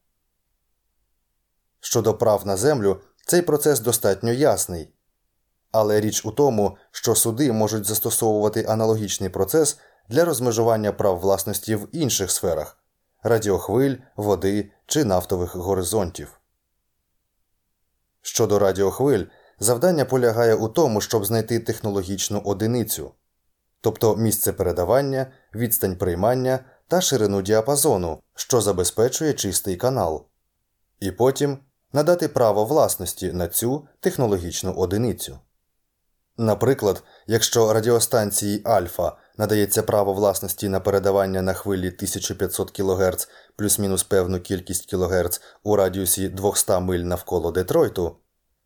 Щодо 1.81 2.15
прав 2.15 2.47
на 2.47 2.57
землю, 2.57 3.01
цей 3.27 3.43
процес 3.43 3.81
достатньо 3.81 4.33
ясний. 4.33 4.95
Але 5.73 6.01
річ 6.01 6.25
у 6.25 6.31
тому, 6.31 6.77
що 6.91 7.15
суди 7.15 7.53
можуть 7.53 7.85
застосовувати 7.85 8.65
аналогічний 8.69 9.31
процес 9.31 9.79
для 10.11 10.25
розмежування 10.25 10.93
прав 10.93 11.19
власності 11.19 11.75
в 11.75 11.89
інших 11.93 12.31
сферах 12.31 12.79
радіохвиль, 13.23 13.97
води 14.17 14.71
чи 14.87 15.05
нафтових 15.05 15.57
горизонтів. 15.57 16.41
Щодо 18.23 18.59
радіохвиль, 18.59 19.25
завдання 19.61 20.05
полягає 20.05 20.55
у 20.55 20.69
тому, 20.69 21.01
щоб 21.01 21.25
знайти 21.25 21.61
технологічну 21.61 22.41
одиницю, 22.41 23.11
тобто 23.81 24.17
місце 24.17 24.53
передавання, 24.53 25.27
відстань 25.55 25.97
приймання 25.97 26.59
та 26.89 27.01
ширину 27.01 27.43
діапазону, 27.43 28.23
що 28.35 28.61
забезпечує 28.61 29.33
чистий 29.33 29.77
канал, 29.77 30.27
і 31.01 31.11
потім 31.11 31.59
надати 31.93 32.29
право 32.29 32.65
власності 32.65 33.33
на 33.33 33.49
цю 33.49 33.89
технологічну 34.01 34.73
одиницю. 34.73 35.39
Наприклад, 36.37 37.03
якщо 37.27 37.73
радіостанції 37.73 38.63
Альфа 38.65 39.17
надається 39.41 39.83
право 39.83 40.13
власності 40.13 40.69
на 40.69 40.81
передавання 40.81 41.43
на 41.43 41.53
хвилі 41.53 41.89
1500 41.89 42.71
кГц 42.71 43.29
плюс-мінус 43.57 44.03
певну 44.03 44.41
кількість 44.41 44.91
кГц 44.91 45.41
у 45.63 45.77
радіусі 45.77 46.29
200 46.29 46.81
миль 46.81 46.99
навколо 46.99 47.51
Детройту, 47.51 48.17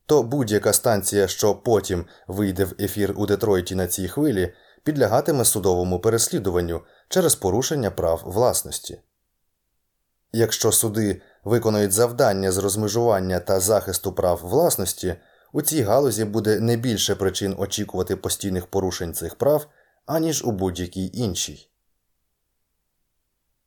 то 0.06 0.22
будь-яка 0.22 0.72
станція, 0.72 1.28
що 1.28 1.54
потім 1.54 2.06
вийде 2.26 2.64
в 2.64 2.74
ефір 2.80 3.14
у 3.16 3.26
Детройті 3.26 3.74
на 3.74 3.86
цій 3.86 4.08
хвилі, 4.08 4.54
підлягатиме 4.84 5.44
судовому 5.44 6.00
переслідуванню 6.00 6.80
через 7.08 7.34
порушення 7.34 7.90
прав 7.90 8.22
власності. 8.24 9.00
Якщо 10.32 10.72
суди 10.72 11.22
виконують 11.44 11.92
завдання 11.92 12.52
з 12.52 12.58
розмежування 12.58 13.40
та 13.40 13.60
захисту 13.60 14.12
прав 14.12 14.40
власності, 14.42 15.14
у 15.52 15.62
цій 15.62 15.82
галузі 15.82 16.24
буде 16.24 16.60
не 16.60 16.76
більше 16.76 17.14
причин 17.14 17.54
очікувати 17.58 18.16
постійних 18.16 18.66
порушень 18.66 19.14
цих 19.14 19.34
прав, 19.34 19.66
аніж 20.06 20.44
у 20.44 20.52
будь-якій 20.52 21.10
іншій. 21.14 21.70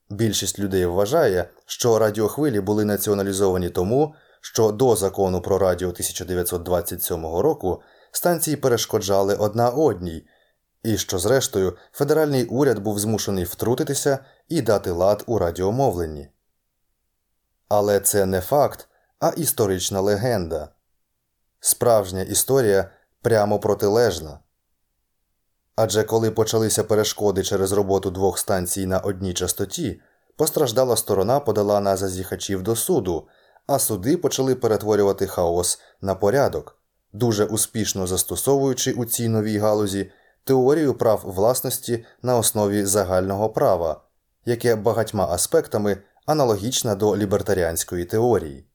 Більшість 0.10 0.60
людей 0.60 0.86
вважає, 0.86 1.50
що 1.66 2.00
радіохвилі 2.00 2.60
були 2.60 2.86
націоналізовані 2.86 3.70
тому, 3.70 4.16
що 4.42 4.72
до 4.72 4.96
закону 4.96 5.42
про 5.42 5.58
радіо 5.58 5.88
1927 5.88 7.26
року 7.26 7.82
станції 8.12 8.58
перешкоджали 8.58 9.36
одна 9.36 9.70
одній, 9.70 10.28
і 10.84 10.98
що, 10.98 11.20
зрештою, 11.20 11.78
федеральний 11.92 12.46
уряд 12.46 12.80
був 12.80 13.00
змушений 13.00 13.44
втрутитися 13.44 14.20
і 14.50 14.62
дати 14.62 14.92
лад 14.92 15.24
у 15.28 15.38
радіомовленні. 15.38 16.30
Але 17.70 18.00
це 18.00 18.26
не 18.26 18.42
факт, 18.42 18.88
а 19.20 19.30
історична 19.30 20.02
легенда. 20.02 20.70
Справжня 21.60 22.22
історія 22.22 22.90
прямо 23.22 23.60
протилежна. 23.60 24.40
Адже 25.78 26.04
коли 26.04 26.32
почалися 26.32 26.84
перешкоди 26.84 27.44
через 27.44 27.72
роботу 27.72 28.12
двох 28.12 28.40
станцій 28.40 28.86
на 28.86 29.00
одній 29.00 29.34
частоті, 29.34 30.02
постраждала 30.36 30.96
сторона 30.96 31.40
подала 31.40 31.80
на 31.80 31.98
зазіхачів 31.98 32.64
до 32.64 32.76
суду, 32.76 33.28
а 33.68 33.80
суди 33.80 34.18
почали 34.18 34.56
перетворювати 34.56 35.28
хаос 35.28 35.80
на 36.02 36.16
порядок, 36.16 36.78
дуже 37.14 37.46
успішно 37.46 38.08
застосовуючи 38.08 38.94
у 38.94 39.06
цій 39.06 39.30
новій 39.30 39.58
галузі 39.58 40.12
теорію 40.44 40.94
прав 40.94 41.22
власності 41.26 42.06
на 42.22 42.38
основі 42.38 42.86
загального 42.86 43.50
права, 43.50 44.02
яке 44.46 44.76
багатьма 44.76 45.28
аспектами 45.28 45.98
аналогічна 46.26 46.96
до 46.96 47.18
лібертаріанської 47.18 48.06
теорії. 48.06 48.66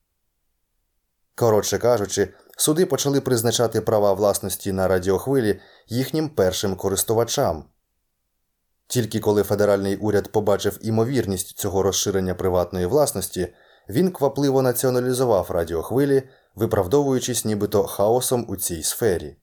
Коротше 1.34 1.78
кажучи, 1.78 2.34
суди 2.62 2.86
почали 2.86 3.20
призначати 3.20 3.80
права 3.80 4.12
власності 4.12 4.72
на 4.72 4.88
радіохвилі 4.88 5.60
їхнім 5.88 6.28
першим 6.28 6.76
користувачам. 6.76 7.64
Тільки 8.86 9.20
коли 9.20 9.42
федеральний 9.42 9.96
уряд 9.96 10.32
побачив 10.32 10.78
імовірність 10.82 11.58
цього 11.58 11.82
розширення 11.82 12.34
приватної 12.34 12.86
власності, 12.86 13.54
він 13.88 14.12
квапливо 14.12 14.62
націоналізував 14.62 15.50
радіохвилі, 15.50 16.22
виправдовуючись 16.54 17.44
нібито 17.44 17.84
хаосом 17.84 18.46
у 18.48 18.56
цій 18.56 18.82
сфері. 18.82 19.36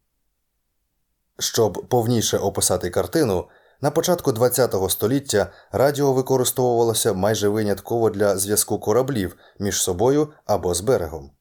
Щоб 1.40 1.86
повніше 1.90 2.38
описати 2.38 2.90
картину, 2.90 3.48
на 3.82 3.92
початку 3.92 4.34
ХХ 4.34 4.90
століття 4.90 5.52
радіо 5.72 6.14
використовувалося 6.14 7.14
майже 7.14 7.50
винятково 7.50 8.10
для 8.10 8.38
зв'язку 8.38 8.80
кораблів 8.80 9.36
між 9.60 9.82
собою 9.82 10.34
або 10.46 10.74
з 10.74 10.82
берегом. 10.82 11.32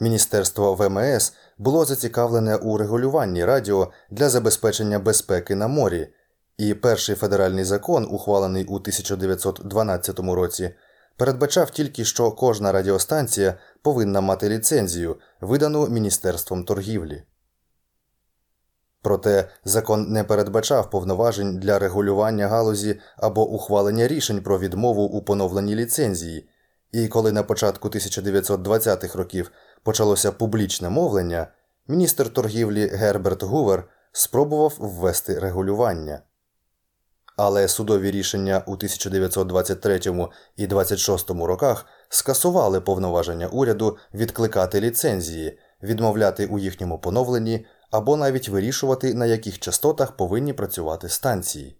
Міністерство 0.00 0.74
ВМС 0.74 1.32
було 1.58 1.84
зацікавлене 1.84 2.56
у 2.56 2.78
регулюванні 2.78 3.44
радіо 3.44 3.92
для 4.10 4.28
забезпечення 4.28 4.98
безпеки 4.98 5.54
на 5.54 5.68
морі, 5.68 6.08
і 6.58 6.74
перший 6.74 7.14
федеральний 7.14 7.64
закон, 7.64 8.08
ухвалений 8.10 8.64
у 8.64 8.74
1912 8.74 10.18
році, 10.18 10.74
передбачав 11.16 11.70
тільки, 11.70 12.04
що 12.04 12.32
кожна 12.32 12.72
радіостанція 12.72 13.54
повинна 13.82 14.20
мати 14.20 14.48
ліцензію, 14.48 15.16
видану 15.40 15.88
Міністерством 15.88 16.64
торгівлі. 16.64 17.22
Проте 19.02 19.48
закон 19.64 20.12
не 20.12 20.24
передбачав 20.24 20.90
повноважень 20.90 21.58
для 21.58 21.78
регулювання 21.78 22.48
галузі 22.48 23.00
або 23.16 23.48
ухвалення 23.48 24.08
рішень 24.08 24.42
про 24.42 24.58
відмову 24.58 25.02
у 25.02 25.22
поновленні 25.22 25.74
ліцензії, 25.74 26.48
і 26.92 27.08
коли 27.08 27.32
на 27.32 27.42
початку 27.42 27.88
1920-х 27.88 29.18
років 29.18 29.50
почалося 29.86 30.32
публічне 30.32 30.90
мовлення, 30.90 31.46
міністр 31.88 32.28
торгівлі 32.28 32.86
Герберт 32.86 33.42
Гувер 33.42 33.88
спробував 34.12 34.74
ввести 34.78 35.38
регулювання. 35.38 36.22
Але 37.36 37.68
судові 37.68 38.10
рішення 38.10 38.62
у 38.66 38.72
1923 38.72 40.00
і 40.56 40.66
26 40.66 41.30
роках 41.30 41.86
скасували 42.08 42.80
повноваження 42.80 43.46
уряду 43.46 43.98
відкликати 44.14 44.80
ліцензії, 44.80 45.58
відмовляти 45.82 46.46
у 46.46 46.58
їхньому 46.58 46.98
поновленні 46.98 47.66
або 47.90 48.16
навіть 48.16 48.48
вирішувати, 48.48 49.14
на 49.14 49.26
яких 49.26 49.58
частотах 49.58 50.16
повинні 50.16 50.52
працювати 50.52 51.08
станції. 51.08 51.78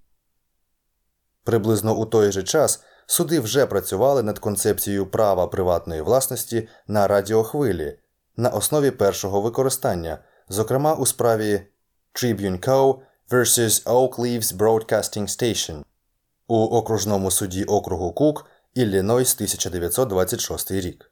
Приблизно 1.45 1.97
у 1.97 2.07
той 2.07 2.33
же 2.33 2.43
час 2.43 2.83
суди 3.07 3.41
вже 3.41 3.67
працювали 3.67 4.23
над 4.23 4.39
концепцією 4.39 5.07
права 5.07 5.47
приватної 5.47 6.03
власності 6.03 6.69
на 6.87 7.07
радіохвилі 7.07 7.99
на 8.37 8.51
основі 8.51 8.91
першого 8.91 9.41
використання, 9.41 10.19
зокрема 10.49 10.95
у 10.95 11.07
справі 11.07 11.67
Tribune 12.15 12.69
Co. 12.69 12.99
vs. 13.31 13.85
Oak 13.85 14.19
Leaves 14.19 14.57
Broadcasting 14.57 15.29
Station 15.29 15.83
у 16.49 16.65
окружному 16.65 17.31
суді 17.31 17.65
округу 17.65 18.13
Кук, 18.13 18.47
Іллінойс 18.75 19.35
1926 19.35 20.71
рік. 20.71 21.11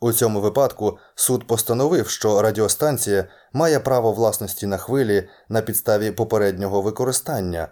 У 0.00 0.12
цьому 0.12 0.40
випадку 0.40 0.98
суд 1.14 1.46
постановив, 1.46 2.08
що 2.08 2.42
радіостанція 2.42 3.28
має 3.52 3.80
право 3.80 4.12
власності 4.12 4.66
на 4.66 4.76
хвилі 4.76 5.28
на 5.48 5.62
підставі 5.62 6.10
попереднього 6.10 6.82
використання, 6.82 7.68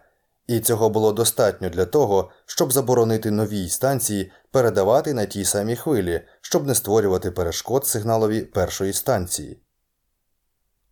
і 0.46 0.60
цього 0.60 0.90
було 0.90 1.12
достатньо 1.12 1.68
для 1.68 1.84
того, 1.86 2.30
щоб 2.46 2.72
заборонити 2.72 3.30
новій 3.30 3.68
станції 3.68 4.32
передавати 4.50 5.14
на 5.14 5.26
тій 5.26 5.44
самій 5.44 5.76
хвилі, 5.76 6.22
щоб 6.40 6.66
не 6.66 6.74
створювати 6.74 7.30
перешкод 7.30 7.86
сигналові 7.86 8.40
першої 8.42 8.92
станції. 8.92 9.62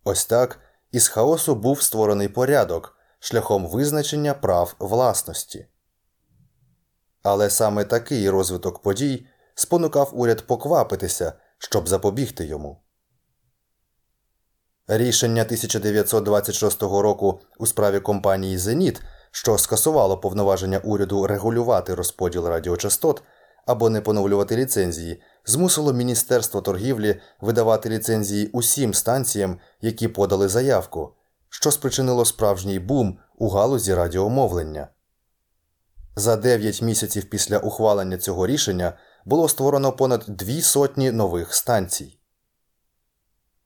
Ось 0.03 0.25
так 0.25 0.59
із 0.91 1.07
хаосу 1.07 1.55
був 1.55 1.81
створений 1.81 2.27
порядок 2.27 2.97
шляхом 3.19 3.67
визначення 3.67 4.33
прав 4.33 4.75
власності. 4.79 5.67
Але 7.23 7.49
саме 7.49 7.83
такий 7.83 8.29
розвиток 8.29 8.81
подій 8.81 9.27
спонукав 9.55 10.11
уряд 10.13 10.47
поквапитися, 10.47 11.33
щоб 11.57 11.87
запобігти 11.87 12.45
йому. 12.45 12.81
Рішення 14.87 15.41
1926 15.41 16.81
року 16.81 17.41
у 17.57 17.65
справі 17.65 17.99
компанії 17.99 18.57
Зеніт, 18.57 19.01
що 19.35 19.57
скасувало 19.57 20.17
повноваження 20.17 20.77
уряду 20.77 21.27
регулювати 21.27 21.95
розподіл 21.95 22.47
радіочастот 22.47 23.23
або 23.65 23.89
не 23.89 24.01
поновлювати 24.01 24.55
ліцензії, 24.57 25.21
змусило 25.45 25.93
Міністерство 25.93 26.61
торгівлі 26.61 27.21
видавати 27.41 27.89
ліцензії 27.89 28.47
усім 28.47 28.93
станціям, 28.93 29.59
які 29.81 30.07
подали 30.07 30.47
заявку, 30.47 31.13
що 31.49 31.71
спричинило 31.71 32.25
справжній 32.25 32.79
бум 32.79 33.17
у 33.37 33.49
галузі 33.49 33.93
радіомовлення. 33.93 34.87
За 36.15 36.35
9 36.35 36.81
місяців 36.81 37.29
після 37.29 37.57
ухвалення 37.57 38.17
цього 38.17 38.47
рішення 38.47 38.93
було 39.25 39.49
створено 39.49 39.91
понад 39.91 40.23
дві 40.27 40.61
сотні 40.61 41.11
нових 41.11 41.53
станцій. 41.53 42.19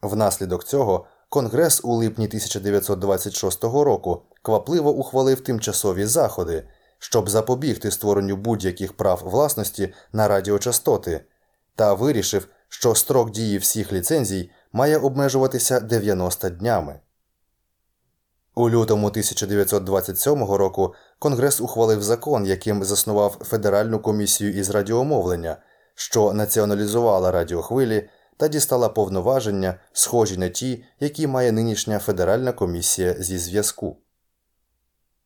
Внаслідок 0.02 0.64
цього 0.64 1.08
Конгрес 1.30 1.82
у 1.84 1.94
липні 1.94 2.26
1926 2.26 3.64
року 3.64 4.22
квапливо 4.42 4.92
ухвалив 4.92 5.42
тимчасові 5.42 6.06
заходи, 6.06 6.64
щоб 7.00 7.30
запобігти 7.30 7.92
створенню 7.92 8.36
будь-яких 8.38 8.94
прав 8.94 9.22
власності 9.26 9.94
на 10.14 10.28
радіочастоти, 10.28 11.22
та 11.76 11.94
вирішив, 11.94 12.48
що 12.70 12.96
строк 12.96 13.32
дії 13.32 13.58
всіх 13.58 13.94
ліцензій 13.94 14.52
має 14.74 14.98
обмежуватися 14.98 15.80
90 15.80 16.50
днями. 16.50 17.00
У 18.56 18.70
лютому 18.70 19.08
1927 19.08 20.44
року 20.44 20.94
Конгрес 21.20 21.62
ухвалив 21.62 22.04
закон, 22.04 22.46
яким 22.46 22.84
заснував 22.84 23.38
Федеральну 23.42 24.00
комісію 24.00 24.54
із 24.54 24.70
радіомовлення, 24.70 25.58
що 25.96 26.34
націоналізувала 26.34 27.32
радіохвилі 27.32 28.10
та 28.40 28.48
дістала 28.48 28.90
повноваження, 28.90 29.76
схожі 29.94 30.38
на 30.38 30.50
ті, 30.50 30.84
які 31.00 31.28
має 31.28 31.52
нинішня 31.52 32.00
Федеральна 32.00 32.52
комісія 32.52 33.16
зі 33.20 33.38
зв'язку. 33.38 33.98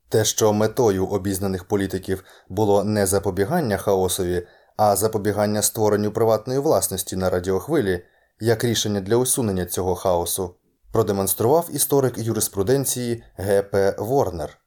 Те, 0.10 0.26
що 0.26 0.54
метою 0.54 1.08
обізнаних 1.08 1.68
політиків 1.68 2.24
було 2.50 2.84
не 2.84 3.06
запобігання 3.06 3.78
хаосові, 3.78 4.48
а 4.78 4.96
запобігання 4.96 5.62
створенню 5.62 6.12
приватної 6.12 6.60
власності 6.60 7.16
на 7.16 7.30
радіохвилі, 7.30 8.06
як 8.40 8.64
рішення 8.64 9.02
для 9.02 9.16
усунення 9.16 9.66
цього 9.66 9.96
хаосу, 9.96 10.56
продемонстрував 10.92 11.70
історик 11.74 12.18
юриспруденції 12.18 13.24
Г.П. 13.38 13.96
Ворнер. 14.00 14.58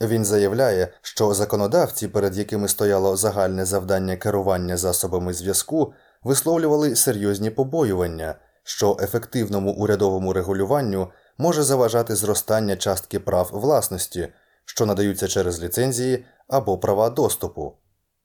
Він 0.00 0.24
заявляє, 0.24 0.92
що 1.02 1.34
законодавці, 1.34 2.08
перед 2.08 2.38
якими 2.38 2.68
стояло 2.68 3.16
загальне 3.16 3.64
завдання 3.64 4.16
керування 4.16 4.76
засобами 4.76 5.32
зв'язку, 5.32 5.92
висловлювали 6.24 6.96
серйозні 6.96 7.50
побоювання, 7.50 8.34
що 8.62 8.96
ефективному 9.00 9.72
урядовому 9.72 10.32
регулюванню 10.32 11.10
може 11.38 11.62
заважати 11.62 12.16
зростання 12.16 12.76
частки 12.76 13.20
прав 13.20 13.50
власності, 13.52 14.28
що 14.64 14.86
надаються 14.86 15.28
через 15.28 15.62
ліцензії 15.62 16.24
або 16.48 16.78
права 16.78 17.10
доступу, 17.10 17.76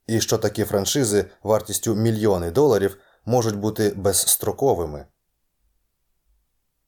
і 0.07 0.21
що 0.21 0.37
такі 0.37 0.63
франшизи 0.63 1.25
вартістю 1.43 1.95
мільйони 1.95 2.51
доларів 2.51 2.97
можуть 3.25 3.55
бути 3.55 3.93
безстроковими. 3.95 5.05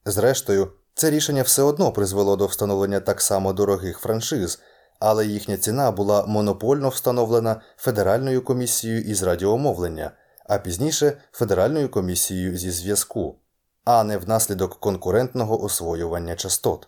Зрештою, 0.05 0.71
це 0.93 1.09
рішення 1.09 1.41
все 1.41 1.61
одно 1.61 1.91
призвело 1.91 2.35
до 2.35 2.45
встановлення 2.45 2.99
так 2.99 3.21
само 3.21 3.53
дорогих 3.53 3.99
франшиз, 3.99 4.59
але 4.99 5.25
їхня 5.25 5.57
ціна 5.57 5.91
була 5.91 6.25
монопольно 6.25 6.89
встановлена 6.89 7.61
Федеральною 7.77 8.41
комісією 8.41 9.01
із 9.01 9.23
радіомовлення, 9.23 10.11
а 10.47 10.57
пізніше 10.57 11.17
Федеральною 11.31 11.89
комісією 11.89 12.57
зі 12.57 12.71
зв'язку, 12.71 13.39
а 13.83 14.03
не 14.03 14.17
внаслідок 14.17 14.79
конкурентного 14.79 15.63
освоювання 15.63 16.35
частот. 16.35 16.87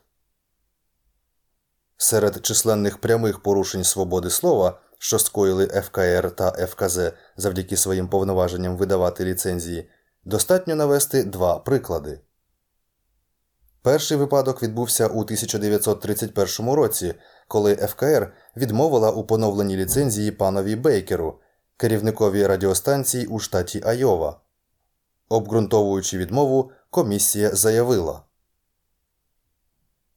Серед 1.98 2.46
численних 2.46 2.98
прямих 2.98 3.40
порушень 3.44 3.84
свободи 3.84 4.30
слова, 4.30 4.80
що 5.00 5.20
скоїли 5.20 5.68
ФКР 5.68 6.32
та 6.36 6.52
ФКЗ 6.52 7.00
завдяки 7.38 7.78
своїм 7.78 8.08
повноваженням 8.08 8.78
видавати 8.78 9.26
ліцензії, 9.26 9.90
достатньо 10.26 10.76
навести 10.76 11.24
два 11.24 11.60
приклади. 11.60 12.20
Перший 13.82 14.18
випадок 14.18 14.64
відбувся 14.64 15.08
у 15.08 15.22
1931 15.22 16.72
році, 16.72 17.14
коли 17.48 17.76
ФКР 17.76 18.34
відмовила 18.58 19.12
у 19.12 19.24
поновленій 19.24 19.78
ліцензії 19.78 20.32
панові 20.32 20.76
Бейкеру, 20.76 21.40
керівникові 21.78 22.48
радіостанції 22.48 23.26
у 23.26 23.40
штаті 23.40 23.82
Айова. 23.86 24.40
Обґрунтовуючи 25.30 26.18
відмову, 26.18 26.72
комісія 26.90 27.50
заявила. 27.56 28.22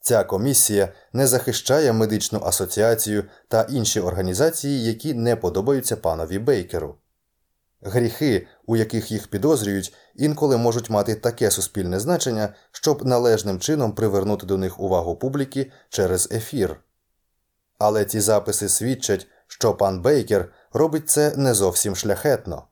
Ця 0.00 0.24
комісія 0.24 0.92
не 1.12 1.26
захищає 1.26 1.92
медичну 1.92 2.40
асоціацію 2.44 3.24
та 3.48 3.62
інші 3.62 4.00
організації, 4.00 4.84
які 4.84 5.14
не 5.14 5.36
подобаються 5.36 5.96
панові 5.96 6.38
Бейкеру. 6.38 6.96
Гріхи, 7.82 8.46
у 8.66 8.76
яких 8.76 9.10
їх 9.10 9.28
підозрюють, 9.28 9.94
інколи 10.14 10.56
можуть 10.56 10.90
мати 10.90 11.14
таке 11.14 11.50
суспільне 11.50 12.00
значення, 12.00 12.54
щоб 12.72 13.06
належним 13.06 13.60
чином 13.60 13.92
привернути 13.92 14.46
до 14.46 14.56
них 14.56 14.80
увагу 14.80 15.16
публіки 15.16 15.72
через 15.88 16.28
ефір. 16.32 16.76
Але 17.78 18.04
ці 18.04 18.20
записи 18.20 18.68
свідчать, 18.68 19.26
що 19.50 19.74
пан 19.74 20.02
Бейкер 20.02 20.52
робить 20.72 21.10
це 21.10 21.36
не 21.36 21.54
зовсім 21.54 21.96
шляхетно. 21.96 22.64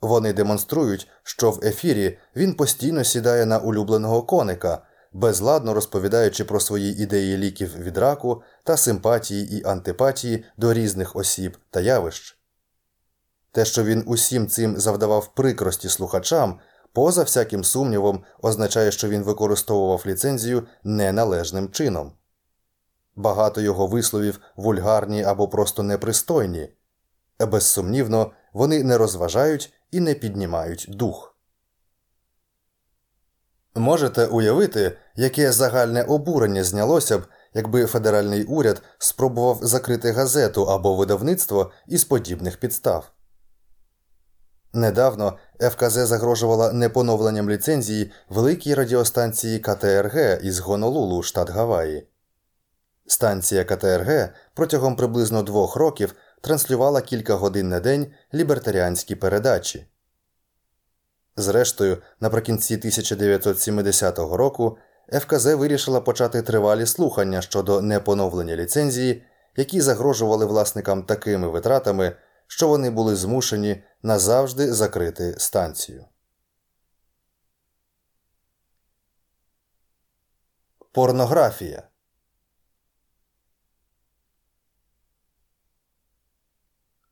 Вони 0.00 0.32
демонструють, 0.32 1.08
що 1.22 1.50
в 1.50 1.60
ефірі 1.64 2.18
він 2.36 2.54
постійно 2.54 3.04
сідає 3.04 3.46
на 3.46 3.58
улюбленого 3.58 4.22
коника, 4.22 4.86
безладно 5.12 5.74
розповідаючи 5.74 6.44
про 6.44 6.60
свої 6.60 7.02
ідеї 7.02 7.36
ліків 7.36 7.78
від 7.78 7.98
раку 7.98 8.42
та 8.64 8.76
симпатії 8.76 9.58
і 9.58 9.64
антипатії 9.64 10.44
до 10.56 10.72
різних 10.72 11.16
осіб 11.16 11.56
та 11.70 11.80
явищ. 11.80 12.38
Те, 13.52 13.64
що 13.64 13.84
він 13.84 14.04
усім 14.06 14.48
цим 14.48 14.76
завдавав 14.76 15.34
прикрості 15.34 15.88
слухачам, 15.88 16.60
поза 16.92 17.22
всяким 17.22 17.64
сумнівом, 17.64 18.24
означає, 18.42 18.92
що 18.92 19.08
він 19.08 19.22
використовував 19.22 20.02
ліцензію 20.06 20.66
неналежним 20.84 21.70
чином. 21.70 22.12
Багато 23.16 23.60
його 23.60 23.86
висловів 23.86 24.40
вульгарні 24.56 25.22
або 25.22 25.48
просто 25.48 25.82
непристойні. 25.82 26.68
Безсумнівно, 27.40 28.32
вони 28.52 28.84
не 28.84 28.98
розважають 28.98 29.72
і 29.90 30.00
не 30.00 30.14
піднімають 30.14 30.86
дух. 30.88 31.36
Можете 33.74 34.26
уявити, 34.26 34.96
яке 35.16 35.52
загальне 35.52 36.02
обурення 36.02 36.64
знялося 36.64 37.18
б, 37.18 37.26
якби 37.54 37.86
федеральний 37.86 38.44
уряд 38.44 38.82
спробував 38.98 39.58
закрити 39.62 40.12
газету 40.12 40.64
або 40.64 40.94
видавництво 40.94 41.72
із 41.86 42.04
подібних 42.04 42.60
підстав. 42.60 43.10
Недавно 44.72 45.38
ФКЗ 45.60 45.92
загрожувала 45.92 46.72
непоновленням 46.72 47.50
ліцензії 47.50 48.12
великій 48.28 48.74
радіостанції 48.74 49.58
КТРГ 49.58 50.40
із 50.42 50.58
Гонолулу, 50.58 51.22
штат 51.22 51.50
Гаваї. 51.50 52.08
Станція 53.06 53.64
КТРГ 53.64 54.28
протягом 54.54 54.96
приблизно 54.96 55.42
двох 55.42 55.76
років 55.76 56.14
транслювала 56.40 57.00
кілька 57.00 57.34
годин 57.34 57.68
на 57.68 57.80
день 57.80 58.12
лібертаріанські 58.34 59.14
передачі. 59.14 59.86
Зрештою, 61.36 62.02
наприкінці 62.20 62.76
1970 62.76 64.18
року 64.18 64.78
ФКЗ 65.12 65.46
вирішила 65.46 66.00
почати 66.00 66.42
тривалі 66.42 66.86
слухання 66.86 67.42
щодо 67.42 67.82
непоновлення 67.82 68.56
ліцензії, 68.56 69.22
які 69.56 69.80
загрожували 69.80 70.46
власникам 70.46 71.02
такими 71.02 71.48
витратами, 71.48 72.16
що 72.46 72.68
вони 72.68 72.90
були 72.90 73.16
змушені 73.16 73.82
назавжди 74.02 74.72
закрити 74.72 75.34
станцію. 75.38 76.04
Порнографія 80.92 81.82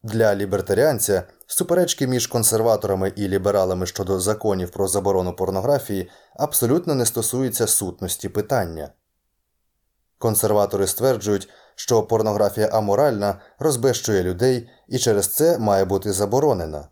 Для 0.04 0.34
лібертаріанця 0.34 1.22
суперечки 1.46 2.06
між 2.06 2.26
консерваторами 2.26 3.12
і 3.16 3.28
лібералами 3.28 3.86
щодо 3.86 4.20
законів 4.20 4.70
про 4.70 4.88
заборону 4.88 5.36
порнографії 5.36 6.10
абсолютно 6.34 6.94
не 6.94 7.06
стосуються 7.06 7.66
сутності 7.66 8.28
питання. 8.28 8.90
Консерватори 10.18 10.86
стверджують, 10.86 11.48
що 11.74 12.02
порнографія 12.02 12.66
аморальна 12.66 13.40
розбещує 13.58 14.22
людей 14.22 14.70
і 14.88 14.98
через 14.98 15.28
це 15.28 15.58
має 15.58 15.84
бути 15.84 16.12
заборонена. 16.12 16.88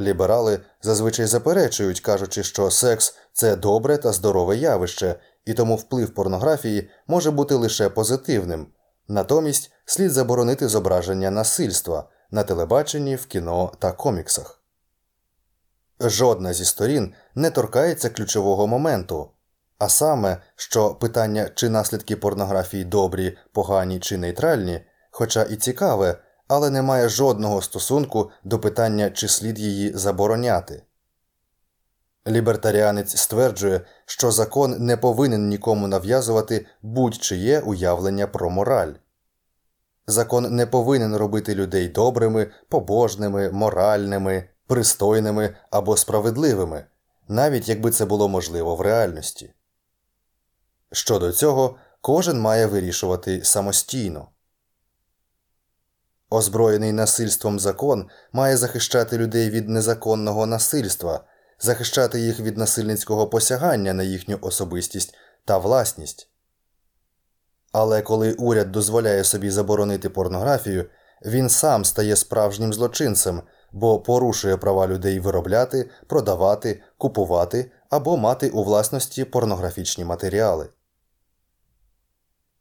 Ліберали 0.00 0.60
зазвичай 0.82 1.26
заперечують, 1.26 2.00
кажучи, 2.00 2.42
що 2.42 2.70
секс 2.70 3.14
це 3.32 3.56
добре 3.56 3.98
та 3.98 4.12
здорове 4.12 4.56
явище, 4.56 5.14
і 5.44 5.54
тому 5.54 5.76
вплив 5.76 6.14
порнографії 6.14 6.90
може 7.06 7.30
бути 7.30 7.54
лише 7.54 7.88
позитивним. 7.88 8.66
Натомість 9.12 9.72
слід 9.84 10.10
заборонити 10.10 10.68
зображення 10.68 11.30
насильства 11.30 12.08
на 12.30 12.42
телебаченні, 12.42 13.16
в 13.16 13.26
кіно 13.26 13.72
та 13.78 13.92
коміксах. 13.92 14.62
Жодна 16.00 16.52
зі 16.52 16.64
сторін 16.64 17.14
не 17.34 17.50
торкається 17.50 18.10
ключового 18.10 18.66
моменту, 18.66 19.30
а 19.78 19.88
саме, 19.88 20.42
що 20.56 20.94
питання, 20.94 21.50
чи 21.54 21.68
наслідки 21.68 22.16
порнографії 22.16 22.84
добрі, 22.84 23.38
погані 23.52 24.00
чи 24.00 24.18
нейтральні, 24.18 24.80
хоча 25.10 25.42
і 25.42 25.56
цікаве, 25.56 26.18
але 26.48 26.70
не 26.70 26.82
має 26.82 27.08
жодного 27.08 27.62
стосунку 27.62 28.30
до 28.44 28.58
питання, 28.58 29.10
чи 29.10 29.28
слід 29.28 29.58
її 29.58 29.92
забороняти. 29.94 30.82
Лібертаріанець 32.28 33.16
стверджує, 33.16 33.80
що 34.06 34.30
закон 34.30 34.76
не 34.78 34.96
повинен 34.96 35.48
нікому 35.48 35.88
нав'язувати 35.88 36.66
будь-чиє 36.82 37.60
уявлення 37.60 38.26
про 38.26 38.50
мораль. 38.50 38.92
Закон 40.06 40.56
не 40.56 40.66
повинен 40.66 41.16
робити 41.16 41.54
людей 41.54 41.88
добрими, 41.88 42.50
побожними, 42.68 43.50
моральними, 43.50 44.48
пристойними 44.66 45.56
або 45.70 45.96
справедливими, 45.96 46.84
навіть 47.28 47.68
якби 47.68 47.90
це 47.90 48.04
було 48.04 48.28
можливо 48.28 48.76
в 48.76 48.80
реальності. 48.80 49.52
Щодо 50.92 51.32
цього, 51.32 51.76
кожен 52.00 52.40
має 52.40 52.66
вирішувати 52.66 53.44
самостійно. 53.44 54.28
Озброєний 56.30 56.92
насильством 56.92 57.60
закон 57.60 58.08
має 58.32 58.56
захищати 58.56 59.18
людей 59.18 59.50
від 59.50 59.68
незаконного 59.68 60.46
насильства, 60.46 61.24
захищати 61.58 62.20
їх 62.20 62.40
від 62.40 62.58
насильницького 62.58 63.26
посягання 63.26 63.92
на 63.92 64.02
їхню 64.02 64.38
особистість 64.40 65.14
та 65.44 65.58
власність. 65.58 66.31
Але 67.72 68.02
коли 68.02 68.32
уряд 68.32 68.72
дозволяє 68.72 69.24
собі 69.24 69.50
заборонити 69.50 70.08
порнографію, 70.08 70.86
він 71.24 71.48
сам 71.48 71.84
стає 71.84 72.16
справжнім 72.16 72.72
злочинцем, 72.72 73.42
бо 73.72 74.00
порушує 74.00 74.56
права 74.56 74.86
людей 74.86 75.20
виробляти, 75.20 75.90
продавати, 76.06 76.82
купувати 76.98 77.70
або 77.90 78.16
мати 78.16 78.50
у 78.50 78.62
власності 78.62 79.24
порнографічні 79.24 80.04
матеріали. 80.04 80.68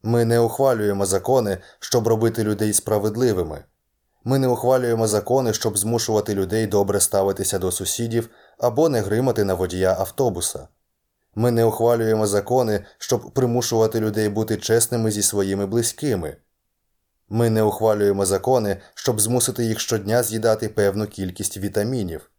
Ми 0.03 0.25
не 0.25 0.39
ухвалюємо 0.39 1.05
закони, 1.05 1.57
щоб 1.79 2.07
робити 2.07 2.43
людей 2.43 2.73
справедливими. 2.73 3.63
Ми 4.23 4.39
не 4.39 4.47
ухвалюємо 4.47 5.07
закони, 5.07 5.53
щоб 5.53 5.77
змушувати 5.77 6.35
людей 6.35 6.67
добре 6.67 6.99
ставитися 6.99 7.59
до 7.59 7.71
сусідів 7.71 8.29
або 8.57 8.89
не 8.89 9.01
гримати 9.01 9.43
на 9.43 9.53
водія 9.53 9.95
автобуса. 9.99 10.67
Ми 11.35 11.51
не 11.51 11.65
ухвалюємо 11.65 12.27
закони, 12.27 12.85
щоб 12.97 13.31
примушувати 13.33 13.99
людей 13.99 14.29
бути 14.29 14.57
чесними 14.57 15.11
зі 15.11 15.21
своїми 15.21 15.65
близькими. 15.65 16.37
Ми 17.29 17.49
не 17.49 17.63
ухвалюємо 17.63 18.25
закони, 18.25 18.77
щоб 18.93 19.21
змусити 19.21 19.63
їх 19.63 19.79
щодня 19.79 20.23
з'їдати 20.23 20.69
певну 20.69 21.07
кількість 21.07 21.57
вітамінів. 21.57 22.31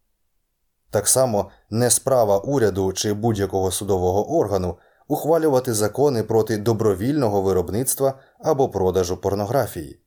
Так 0.90 1.08
само 1.08 1.50
не 1.70 1.90
справа 1.90 2.38
уряду 2.38 2.92
чи 2.92 3.12
будь-якого 3.12 3.70
судового 3.70 4.38
органу 4.38 4.78
ухвалювати 5.08 5.74
закони 5.74 6.22
проти 6.22 6.58
добровільного 6.58 7.42
виробництва 7.42 8.18
або 8.38 8.68
продажу 8.68 9.16
порнографії. 9.16 10.00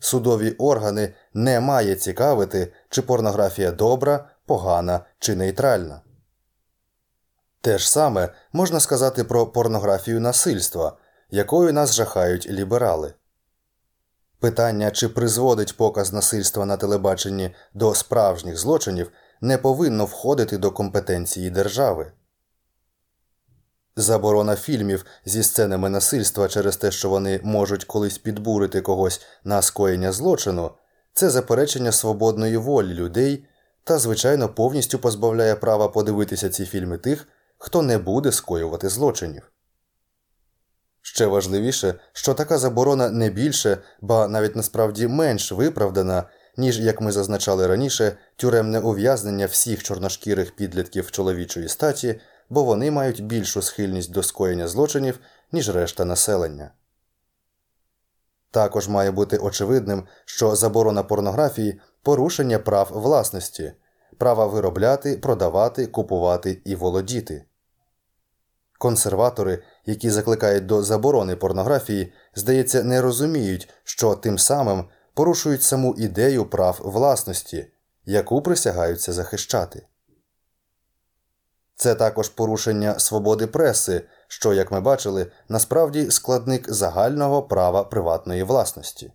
Судові 0.00 0.50
органи 0.50 1.14
не 1.34 1.60
має 1.60 1.94
цікавити, 1.94 2.72
чи 2.88 3.02
порнографія 3.02 3.72
добра, 3.72 4.28
погана 4.46 5.00
чи 5.18 5.36
нейтральна. 5.36 6.00
Те 7.60 7.78
ж 7.78 7.90
саме 7.90 8.28
можна 8.52 8.80
сказати 8.80 9.24
про 9.24 9.46
порнографію 9.46 10.20
насильства, 10.20 10.96
якою 11.30 11.72
нас 11.72 11.94
жахають 11.94 12.50
ліберали. 12.50 13.14
Питання, 14.40 14.90
чи 14.90 15.08
призводить 15.08 15.76
показ 15.76 16.12
насильства 16.12 16.66
на 16.66 16.76
телебаченні 16.76 17.54
до 17.74 17.94
справжніх 17.94 18.58
злочинів, 18.58 19.10
не 19.40 19.58
повинно 19.58 20.04
входити 20.04 20.58
до 20.58 20.70
компетенції 20.70 21.50
держави. 21.50 22.12
Заборона 23.96 24.56
фільмів 24.56 25.06
зі 25.24 25.42
сценами 25.42 25.88
насильства 25.88 26.48
через 26.48 26.76
те, 26.76 26.90
що 26.90 27.08
вони 27.08 27.40
можуть 27.42 27.84
колись 27.84 28.18
підбурити 28.18 28.80
когось 28.80 29.20
на 29.44 29.62
скоєння 29.62 30.12
злочину, 30.12 30.70
це 31.12 31.30
заперечення 31.30 31.92
свободної 31.92 32.56
волі 32.56 32.94
людей 32.94 33.46
та, 33.84 33.98
звичайно, 33.98 34.48
повністю 34.48 34.98
позбавляє 34.98 35.54
права 35.54 35.88
подивитися 35.88 36.50
ці 36.50 36.64
фільми 36.64 36.98
тих, 36.98 37.28
хто 37.58 37.82
не 37.82 37.98
буде 37.98 38.32
скоювати 38.32 38.88
злочинів. 38.88 39.52
Ще 41.02 41.26
важливіше, 41.26 41.94
що 42.12 42.34
така 42.34 42.58
заборона 42.58 43.10
не 43.10 43.30
більше, 43.30 43.78
ба 44.00 44.28
навіть 44.28 44.56
насправді 44.56 45.08
менш 45.08 45.52
виправдана, 45.52 46.24
ніж, 46.56 46.80
як 46.80 47.00
ми 47.00 47.12
зазначали 47.12 47.66
раніше, 47.66 48.16
тюремне 48.36 48.80
ув'язнення 48.80 49.46
всіх 49.46 49.82
чорношкірих 49.82 50.56
підлітків 50.56 51.10
чоловічої 51.10 51.68
статі, 51.68 52.20
бо 52.50 52.64
вони 52.64 52.90
мають 52.90 53.24
більшу 53.24 53.62
схильність 53.62 54.12
до 54.12 54.22
скоєння 54.22 54.68
злочинів, 54.68 55.18
ніж 55.52 55.68
решта 55.68 56.04
населення. 56.04 56.70
Також 58.50 58.88
має 58.88 59.10
бути 59.10 59.36
очевидним, 59.36 60.04
що 60.24 60.56
заборона 60.56 61.02
порнографії 61.02 61.80
порушення 62.02 62.58
прав 62.58 62.90
власності, 62.92 63.72
права 64.18 64.46
виробляти, 64.46 65.16
продавати, 65.16 65.86
купувати 65.86 66.62
і 66.64 66.74
володіти. 66.74 67.44
Консерватори, 68.78 69.62
які 69.86 70.10
закликають 70.10 70.66
до 70.66 70.82
заборони 70.82 71.36
порнографії, 71.36 72.12
здається, 72.34 72.82
не 72.82 73.00
розуміють, 73.00 73.68
що 73.84 74.14
тим 74.14 74.38
самим 74.38 74.84
порушують 75.14 75.62
саму 75.62 75.94
ідею 75.94 76.46
прав 76.46 76.80
власності, 76.84 77.72
яку 78.04 78.42
присягаються 78.42 79.12
захищати. 79.12 79.86
Це 81.76 81.94
також 81.94 82.28
порушення 82.28 82.98
свободи 82.98 83.46
преси, 83.46 84.04
що, 84.28 84.54
як 84.54 84.72
ми 84.72 84.80
бачили, 84.80 85.32
насправді 85.48 86.10
складник 86.10 86.72
загального 86.72 87.42
права 87.42 87.84
приватної 87.84 88.42
власності. 88.42 89.12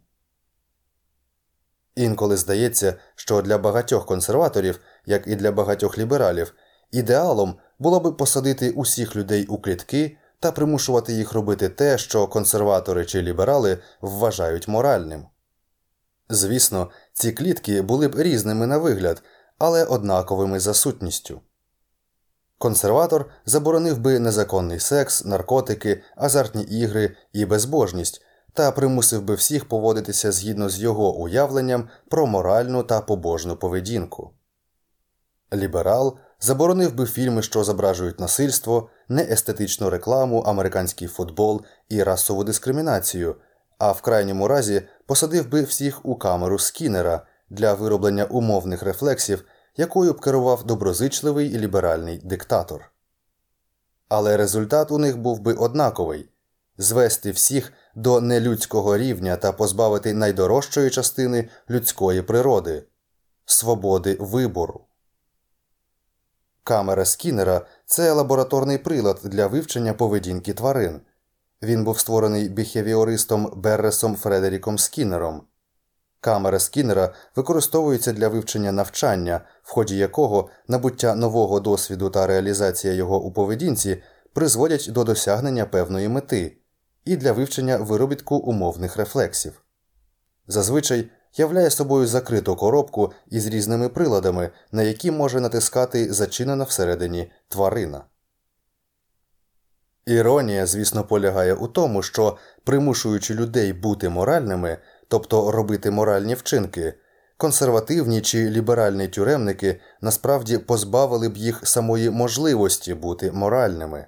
Інколи 1.95 2.38
здається, 2.38 2.95
що 3.16 3.41
для 3.41 3.57
багатьох 3.57 4.05
консерваторів, 4.05 4.80
як 5.05 5.28
і 5.28 5.36
для 5.36 5.51
багатьох 5.51 5.97
лібералів, 5.97 6.53
ідеалом 6.94 7.56
було 7.80 8.00
би 8.00 8.12
посадити 8.12 8.70
усіх 8.70 9.16
людей 9.16 9.46
у 9.46 9.58
клітки 9.58 10.18
та 10.39 10.52
примушувати 10.52 11.14
їх 11.14 11.34
робити 11.34 11.70
те, 11.70 11.98
що 11.98 12.28
консерватори 12.28 13.06
чи 13.06 13.22
ліберали 13.22 13.78
вважають 14.02 14.68
моральним. 14.68 15.26
Звісно, 16.30 16.89
ці 17.14 17.32
клітки 17.32 17.82
були 17.82 18.08
б 18.08 18.20
різними 18.20 18.68
на 18.68 18.78
вигляд, 18.78 19.24
але 19.58 19.86
однаковими 19.86 20.60
за 20.60 20.74
сутністю. 20.74 21.41
Консерватор 22.58 23.30
заборонив 23.46 24.00
би 24.00 24.20
незаконний 24.20 24.80
секс, 24.80 25.26
наркотики, 25.26 26.04
азартні 26.16 26.64
ігри 26.64 27.16
і 27.34 27.46
безбожність 27.46 28.22
та 28.54 28.72
примусив 28.72 29.24
би 29.24 29.36
всіх 29.36 29.66
поводитися 29.66 30.32
згідно 30.32 30.70
з 30.70 30.80
його 30.80 31.16
уявленням 31.16 31.89
про 32.10 32.28
моральну 32.28 32.84
та 32.84 33.02
побожну 33.02 33.56
поведінку. 33.56 34.34
Ліберал 35.54 36.18
заборонив 36.39 36.95
би 36.95 37.05
фільми, 37.05 37.41
що 37.41 37.63
зображують 37.63 38.19
насильство, 38.19 38.89
неестетичну 39.09 39.89
рекламу, 39.89 40.39
американський 40.39 41.07
футбол 41.07 41.61
і 41.89 42.03
расову 42.03 42.43
дискримінацію, 42.43 43.36
а 43.77 43.91
в 43.91 44.01
крайньому 44.01 44.47
разі 44.47 44.81
посадив 45.05 45.49
би 45.49 45.61
всіх 45.61 46.05
у 46.05 46.15
камеру 46.15 46.59
скінера 46.59 47.25
для 47.49 47.73
вироблення 47.73 48.25
умовних 48.25 48.84
рефлексів, 48.84 49.45
якою 49.77 50.13
б 50.13 50.21
керував 50.21 50.63
доброзичливий 50.63 51.49
і 51.53 51.57
ліберальний 51.57 52.21
диктатор. 52.23 52.91
Але 54.09 54.38
результат 54.38 54.91
у 54.91 54.97
них 54.97 55.17
був 55.17 55.39
би 55.39 55.53
однаковий 55.53 56.29
звести 56.77 57.31
всіх 57.31 57.73
до 57.95 58.21
нелюдського 58.21 58.97
рівня 58.97 59.36
та 59.36 59.51
позбавити 59.51 60.13
найдорожчої 60.13 60.89
частини 60.89 61.49
людської 61.69 62.21
природи 62.21 62.84
свободи 63.45 64.17
вибору. 64.19 64.86
Камера 66.64 67.05
Скіннера 67.05 67.61
це 67.86 68.11
лабораторний 68.11 68.78
прилад 68.78 69.20
для 69.24 69.47
вивчення 69.47 69.93
поведінки 69.93 70.53
тварин. 70.53 71.01
Він 71.61 71.84
був 71.84 71.99
створений 71.99 72.49
біхевіористом 72.49 73.53
Берресом 73.55 74.16
Фредеріком 74.16 74.78
Скіннером. 74.78 75.41
Камера 76.20 76.59
Скіннера 76.59 77.14
використовується 77.36 78.14
для 78.14 78.28
вивчення 78.28 78.72
навчання, 78.72 79.41
в 79.64 79.72
ході 79.72 79.97
якого 79.97 80.49
набуття 80.68 81.16
нового 81.16 81.59
досвіду 81.59 82.09
та 82.09 82.28
реалізація 82.28 82.93
його 82.93 83.22
у 83.22 83.32
поведінці 83.32 84.03
призводять 84.34 84.89
до 84.91 85.03
досягнення 85.03 85.66
певної 85.66 86.07
мети 86.07 86.57
і 87.05 87.18
для 87.18 87.32
вивчення 87.32 87.78
виробітку 87.78 88.36
умовних 88.36 88.97
рефлексів. 88.97 89.61
Зазвичай 90.47 91.09
являє 91.38 91.69
собою 91.69 92.07
закриту 92.07 92.55
коробку 92.55 93.13
із 93.27 93.47
різними 93.47 93.89
приладами, 93.89 94.49
на 94.71 94.84
які 94.84 95.11
може 95.11 95.39
натискати 95.39 96.13
зачинена 96.13 96.63
всередині 96.63 97.31
тварина. 97.47 98.03
Іронія, 100.05 100.65
звісно, 100.65 101.03
полягає 101.03 101.53
у 101.53 101.67
тому, 101.67 102.03
що, 102.03 102.38
примушуючи 102.63 103.34
людей 103.34 103.73
бути 103.73 104.09
моральними, 104.09 104.77
тобто 105.07 105.51
робити 105.51 105.91
моральні 105.91 106.34
вчинки, 106.34 106.93
консервативні 107.38 108.21
чи 108.21 108.49
ліберальні 108.49 109.07
тюремники 109.07 109.81
насправді 110.01 110.57
позбавили 110.57 111.29
б 111.29 111.38
їх 111.38 111.67
самої 111.67 112.09
можливості 112.09 112.93
бути 112.93 113.31
моральними. 113.31 114.07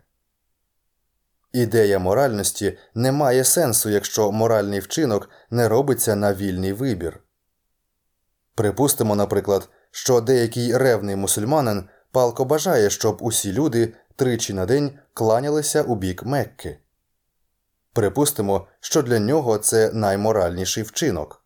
Ідея 1.56 2.00
моральності 2.00 2.78
не 2.96 3.12
має 3.12 3.44
сенсу, 3.44 3.90
якщо 3.90 4.32
моральний 4.32 4.80
вчинок 4.80 5.30
не 5.50 5.68
робиться 5.68 6.16
на 6.16 6.34
вільний 6.34 6.74
вибір. 6.74 7.20
Припустимо, 8.56 9.16
наприклад, 9.16 9.70
що 9.92 10.22
деякий 10.22 10.78
ревний 10.78 11.16
мусульманин 11.16 11.90
палко 12.12 12.46
бажає, 12.46 12.90
щоб 12.90 13.18
усі 13.22 13.54
люди 13.54 13.94
тричі 14.16 14.54
на 14.54 14.66
день 14.66 14.92
кланялися 15.14 15.84
у 15.84 15.96
бік 15.96 16.24
Мекки. 16.24 16.78
Припустимо, 17.94 18.68
що 18.80 19.02
для 19.02 19.20
нього 19.20 19.58
це 19.58 19.92
найморальніший 19.94 20.84
вчинок. 20.84 21.44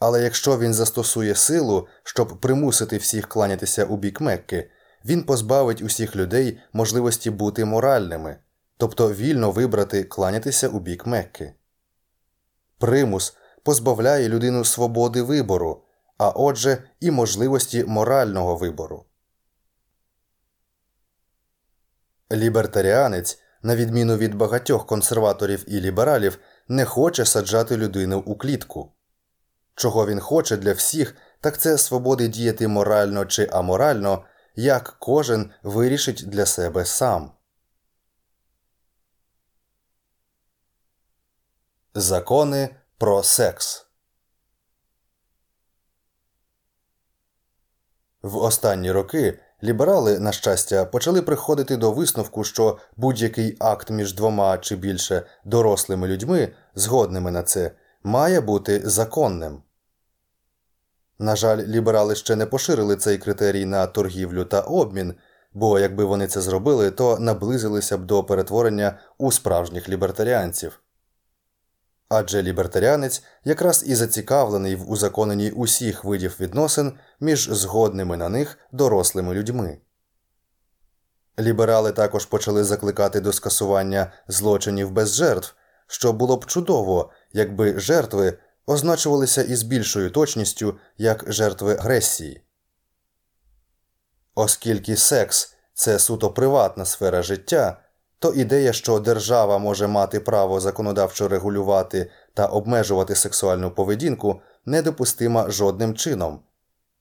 Але 0.00 0.22
якщо 0.22 0.58
він 0.58 0.74
застосує 0.74 1.34
силу, 1.34 1.88
щоб 2.02 2.40
примусити 2.40 2.96
всіх 2.96 3.28
кланятися 3.28 3.84
у 3.84 3.96
бік 3.96 4.20
Мекки, 4.20 4.70
він 5.04 5.22
позбавить 5.22 5.82
усіх 5.82 6.16
людей 6.16 6.60
можливості 6.72 7.30
бути 7.30 7.64
моральними 7.64 8.36
тобто 8.80 9.12
вільно 9.12 9.50
вибрати 9.50 10.04
кланятися 10.04 10.68
у 10.68 10.80
бік 10.80 11.06
Мекки. 11.06 11.54
Примус 12.78 13.36
позбавляє 13.62 14.28
людину 14.28 14.64
свободи 14.64 15.22
вибору, 15.22 15.84
а 16.18 16.30
отже, 16.30 16.82
і 17.00 17.10
можливості 17.10 17.84
морального 17.84 18.56
вибору. 18.56 19.04
Лібертаріанець, 22.32 23.38
на 23.62 23.76
відміну 23.76 24.16
від 24.16 24.34
багатьох 24.34 24.86
консерваторів 24.86 25.64
і 25.66 25.80
лібералів, 25.80 26.38
не 26.68 26.84
хоче 26.84 27.24
саджати 27.24 27.76
людину 27.76 28.22
у 28.26 28.36
клітку. 28.36 28.92
Чого 29.74 30.06
він 30.06 30.20
хоче 30.20 30.56
для 30.56 30.72
всіх, 30.72 31.14
так 31.40 31.58
це 31.58 31.78
свободи 31.78 32.28
діяти 32.28 32.68
морально 32.68 33.26
чи 33.26 33.48
аморально, 33.52 34.24
як 34.54 34.96
кожен 35.00 35.50
вирішить 35.62 36.24
для 36.26 36.46
себе 36.46 36.84
сам. 36.84 37.32
Закони 41.94 42.76
про 42.98 43.22
секс. 43.22 43.86
В 48.22 48.36
останні 48.36 48.92
роки 48.92 49.38
ліберали, 49.62 50.18
на 50.18 50.32
щастя, 50.32 50.84
почали 50.84 51.22
приходити 51.22 51.76
до 51.76 51.92
висновку, 51.92 52.44
що 52.44 52.78
будь-який 52.96 53.56
акт 53.60 53.90
між 53.90 54.14
двома 54.14 54.58
чи 54.58 54.76
більше 54.76 55.22
дорослими 55.44 56.08
людьми, 56.08 56.52
згодними 56.74 57.30
на 57.30 57.42
це, 57.42 57.70
має 58.02 58.40
бути 58.40 58.82
законним. 58.84 59.62
На 61.18 61.36
жаль, 61.36 61.66
ліберали 61.66 62.14
ще 62.14 62.36
не 62.36 62.46
поширили 62.46 62.96
цей 62.96 63.18
критерій 63.18 63.64
на 63.64 63.86
торгівлю 63.86 64.44
та 64.44 64.60
обмін, 64.60 65.14
бо 65.52 65.78
якби 65.78 66.04
вони 66.04 66.26
це 66.26 66.40
зробили, 66.40 66.90
то 66.90 67.18
наблизилися 67.18 67.98
б 67.98 68.04
до 68.04 68.24
перетворення 68.24 68.98
у 69.18 69.32
справжніх 69.32 69.88
лібертаріанців 69.88 70.80
адже 72.10 72.42
лібертаріанець 72.42 73.22
якраз 73.44 73.84
і 73.86 73.94
зацікавлений 73.94 74.76
в 74.76 74.90
узаконенні 74.90 75.50
усіх 75.50 76.04
видів 76.04 76.36
відносин 76.40 76.92
між 77.20 77.48
згодними 77.50 78.16
на 78.16 78.28
них 78.28 78.58
дорослими 78.72 79.34
людьми. 79.34 79.78
Ліберали 81.40 81.92
також 81.92 82.26
почали 82.26 82.64
закликати 82.64 83.20
до 83.20 83.32
скасування 83.32 84.12
злочинів 84.28 84.90
без 84.90 85.14
жертв, 85.14 85.54
що 85.86 86.12
було 86.12 86.36
б 86.36 86.46
чудово, 86.46 87.12
якби 87.32 87.80
жертви 87.80 88.38
означувалися 88.66 89.42
із 89.42 89.62
більшою 89.62 90.10
точністю 90.10 90.78
як 90.98 91.24
жертви 91.26 91.76
агресії. 91.76 92.44
Оскільки 94.34 94.96
секс 94.96 95.54
це 95.74 95.98
суто 95.98 96.30
приватна 96.30 96.84
сфера 96.84 97.22
життя 97.22 97.82
то 98.20 98.32
ідея, 98.32 98.72
що 98.72 98.98
держава 98.98 99.58
може 99.58 99.86
мати 99.86 100.20
право 100.20 100.60
законодавчо 100.60 101.28
регулювати 101.28 102.10
та 102.34 102.46
обмежувати 102.46 103.14
сексуальну 103.14 103.70
поведінку, 103.70 104.40
недопустима 104.64 105.50
жодним 105.50 105.94
чином. 105.94 106.40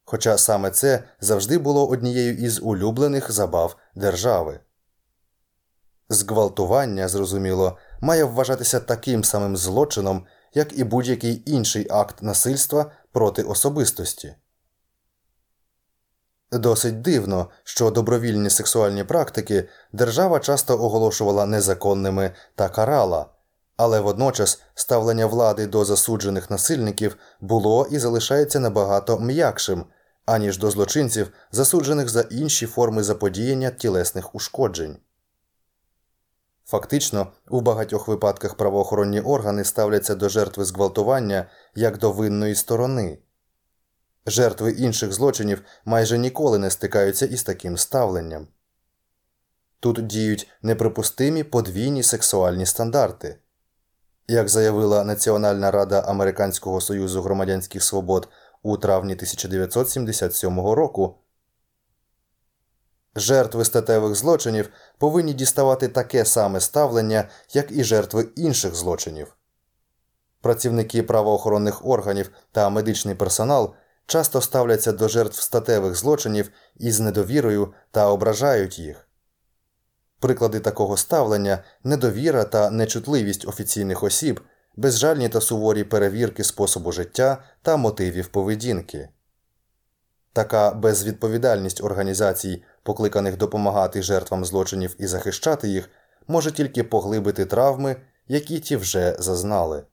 Хоча 0.05 0.38
саме 0.38 0.72
це 0.72 1.03
завжди 1.22 1.57
було 1.57 1.88
однією 1.88 2.38
із 2.38 2.59
улюблених 2.63 3.32
забав 3.32 3.76
держави. 3.95 4.59
Зґвалтування, 6.09 7.07
зрозуміло, 7.07 7.78
має 8.01 8.24
вважатися 8.24 8.80
таким 8.80 9.24
самим 9.24 9.57
злочином, 9.57 10.26
як 10.53 10.78
і 10.78 10.84
будь-який 10.84 11.43
інший 11.45 11.88
акт 11.89 12.22
насильства 12.22 12.91
проти 13.11 13.43
особистості. 13.43 14.36
Досить 16.52 17.02
дивно, 17.02 17.50
що 17.64 17.91
добровільні 17.91 18.50
сексуальні 18.50 19.04
практики 19.04 19.70
держава 19.93 20.39
часто 20.39 20.84
оголошувала 20.84 21.45
незаконними 21.45 22.32
та 22.56 22.70
карала, 22.70 23.26
але 23.78 24.00
водночас 24.00 24.62
ставлення 24.76 25.26
влади 25.26 25.68
до 25.68 25.86
засуджених 25.86 26.50
насильників 26.50 27.18
було 27.41 27.88
і 27.91 28.00
залишається 28.00 28.60
набагато 28.60 29.20
м'якшим, 29.20 29.86
аніж 30.26 30.58
до 30.58 30.72
злочинців, 30.72 31.32
засуджених 31.52 32.10
за 32.10 32.22
інші 32.22 32.66
форми 32.66 33.04
заподіяння 33.04 33.70
тілесних 33.70 34.36
ушкоджень. 34.36 34.97
Фактично, 36.66 37.28
у 37.50 37.62
багатьох 37.62 38.08
випадках 38.08 38.56
правоохоронні 38.56 39.22
органи 39.22 39.64
ставляться 39.64 40.16
до 40.16 40.30
жертви 40.30 40.66
зґвалтування 40.66 41.50
як 41.76 41.97
до 41.97 42.12
винної 42.12 42.56
сторони. 42.56 43.20
Жертви 44.26 44.72
інших 44.72 45.13
злочинів 45.13 45.61
майже 45.86 46.17
ніколи 46.17 46.57
не 46.57 46.70
стикаються 46.70 47.26
із 47.26 47.43
таким 47.43 47.78
ставленням. 47.78 48.47
Тут 49.80 50.07
діють 50.07 50.47
неприпустимі 50.61 51.43
подвійні 51.43 52.03
сексуальні 52.03 52.65
стандарти. 52.65 53.39
Як 54.28 54.49
заявила 54.49 55.03
Національна 55.03 55.72
рада 55.72 55.99
Американського 55.99 56.82
союзу 56.82 57.22
громадянських 57.22 57.84
свобод 57.84 58.30
у 58.63 58.78
травні 58.78 59.13
1977 59.13 60.59
року, 60.59 61.15
жертви 63.15 63.65
статевих 63.65 64.15
злочинів 64.15 64.70
повинні 64.97 65.34
діставати 65.34 65.88
таке 65.88 66.26
саме 66.26 66.59
ставлення, 66.59 67.30
як 67.53 67.72
і 67.72 67.84
жертви 67.84 68.30
інших 68.36 68.76
злочинів. 68.76 69.36
Працівники 70.41 71.03
правоохоронних 71.03 71.86
органів 71.86 72.32
та 72.51 72.70
медичний 72.70 73.15
персонал 73.15 73.76
часто 74.10 74.41
ставляться 74.41 74.91
до 74.91 75.07
жертв 75.07 75.41
статевих 75.41 75.95
злочинів 75.95 76.49
із 76.78 76.99
недовірою 76.99 77.74
та 77.91 78.07
ображають 78.07 78.80
їх. 78.80 79.07
Приклади 80.20 80.60
такого 80.60 80.97
ставлення 80.97 81.64
недовіра 81.84 82.43
та 82.43 82.70
нечутливість 82.70 83.47
офіційних 83.47 84.03
осіб, 84.03 84.41
безжальні 84.76 85.30
та 85.30 85.41
суворі 85.41 85.84
перевірки 85.84 86.43
способу 86.43 86.91
життя 86.91 87.43
та 87.62 87.78
мотивів 87.78 88.28
поведінки. 88.28 89.10
Така 90.34 90.72
безвідповідальність 90.72 91.84
організацій, 91.84 92.64
покликаних 92.84 93.38
допомагати 93.38 94.01
жертвам 94.01 94.45
злочинів 94.45 94.95
і 94.99 95.07
захищати 95.07 95.68
їх, 95.68 95.89
може 96.28 96.51
тільки 96.51 96.84
поглибити 96.84 97.45
травми, 97.45 97.95
які 98.28 98.60
ті 98.60 98.76
вже 98.76 99.16
зазнали. 99.20 99.84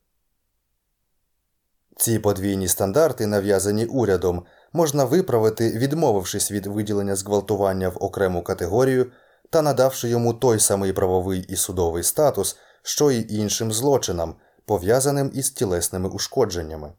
Ці 1.97 2.19
подвійні 2.19 2.67
стандарти, 2.67 3.27
нав'язані 3.27 3.85
урядом, 3.85 4.45
можна 4.73 5.05
виправити, 5.05 5.69
відмовившись 5.69 6.51
від 6.51 6.65
виділення 6.65 7.15
зґвалтування 7.15 7.89
в 7.89 8.03
окрему 8.03 8.43
категорію 8.43 9.11
та 9.49 9.61
надавши 9.61 10.09
йому 10.09 10.33
той 10.33 10.59
самий 10.59 10.93
правовий 10.93 11.45
і 11.49 11.55
судовий 11.55 12.03
статус, 12.03 12.57
що 12.81 13.11
й 13.11 13.25
іншим 13.29 13.71
злочинам, 13.71 14.35
пов'язаним 14.65 15.31
із 15.33 15.49
тілесними 15.49 16.09
ушкодженнями. 16.09 16.91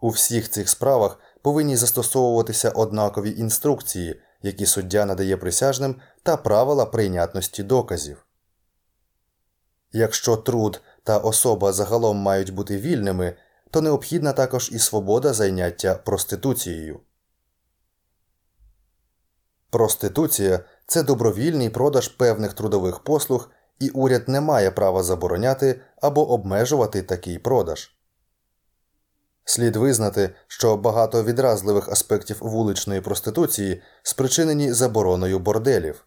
У 0.00 0.08
всіх 0.08 0.50
цих 0.50 0.68
справах 0.68 1.18
повинні 1.42 1.76
застосовуватися 1.76 2.70
однакові 2.70 3.30
інструкції, 3.30 4.20
які 4.42 4.66
суддя 4.66 5.04
надає 5.06 5.36
присяжним, 5.36 5.96
та 6.22 6.36
правила 6.36 6.86
прийнятності 6.86 7.62
доказів. 7.62 8.26
Якщо 9.92 10.36
труд 10.36 10.80
та 11.02 11.18
особа 11.18 11.72
загалом 11.72 12.16
мають 12.16 12.54
бути 12.54 12.76
вільними, 12.78 13.36
то 13.72 13.80
необхідна 13.80 14.32
також 14.32 14.70
і 14.72 14.78
свобода 14.78 15.32
зайняття 15.32 15.94
проституцією. 15.94 17.00
Проституція 19.70 20.60
це 20.86 21.02
добровільний 21.02 21.70
продаж 21.70 22.08
певних 22.08 22.52
трудових 22.52 22.98
послуг, 22.98 23.50
і 23.78 23.88
уряд 23.88 24.28
не 24.28 24.40
має 24.40 24.70
права 24.70 25.02
забороняти 25.02 25.80
або 26.00 26.30
обмежувати 26.30 27.02
такий 27.02 27.38
продаж. 27.38 27.96
Слід 29.44 29.76
визнати, 29.76 30.34
що 30.46 30.76
багато 30.76 31.24
відразливих 31.24 31.88
аспектів 31.88 32.36
вуличної 32.40 33.00
проституції 33.00 33.82
спричинені 34.02 34.72
забороною 34.72 35.38
борделів. 35.38 36.06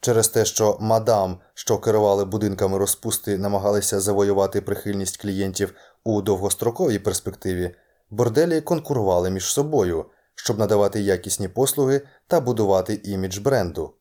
Через 0.00 0.28
те, 0.28 0.44
що 0.44 0.76
мадам, 0.80 1.40
що 1.54 1.78
керували 1.78 2.24
будинками 2.24 2.78
розпусти, 2.78 3.38
намагалися 3.38 4.00
завоювати 4.00 4.60
прихильність 4.60 5.16
клієнтів 5.16 5.74
у 6.04 6.22
довгостроковій 6.22 6.98
перспективі, 6.98 7.74
борделі 8.10 8.60
конкурували 8.60 9.30
між 9.30 9.44
собою, 9.44 10.06
щоб 10.34 10.58
надавати 10.58 11.00
якісні 11.00 11.48
послуги 11.48 12.00
та 12.26 12.40
будувати 12.40 13.00
імідж 13.04 13.38
бренду. 13.38 13.94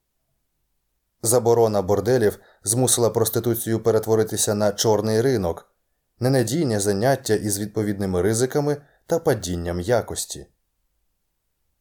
Заборона 1.24 1.82
борделів 1.82 2.40
змусила 2.64 3.10
проституцію 3.10 3.80
перетворитися 3.80 4.56
на 4.56 4.72
чорний 4.72 5.22
ринок, 5.22 5.72
ненадійне 6.20 6.80
заняття 6.80 7.34
із 7.34 7.60
відповідними 7.60 8.22
ризиками 8.22 8.78
та 9.06 9.20
падінням 9.20 9.80
якості. 9.80 10.48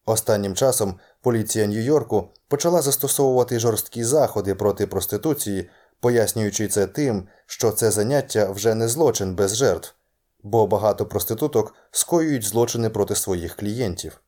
Останнім 0.07 0.55
часом 0.55 0.99
поліція 1.23 1.67
Нью-Йорку 1.67 2.29
почала 2.49 2.83
застосовувати 2.83 3.59
жорсткі 3.59 4.05
заходи 4.05 4.55
проти 4.55 4.87
проституції, 4.87 5.71
пояснюючи 6.01 6.69
це 6.69 6.87
тим, 6.87 7.29
що 7.47 7.71
це 7.71 7.91
заняття 7.91 8.51
вже 8.51 8.75
не 8.75 8.89
злочин 8.89 9.35
без 9.35 9.57
жертв, 9.57 9.95
бо 10.43 10.67
багато 10.67 11.07
проституток 11.07 11.75
скоюють 11.91 12.45
злочини 12.45 12.91
проти 12.91 13.15
своїх 13.15 13.57
клієнтів. 13.57 14.21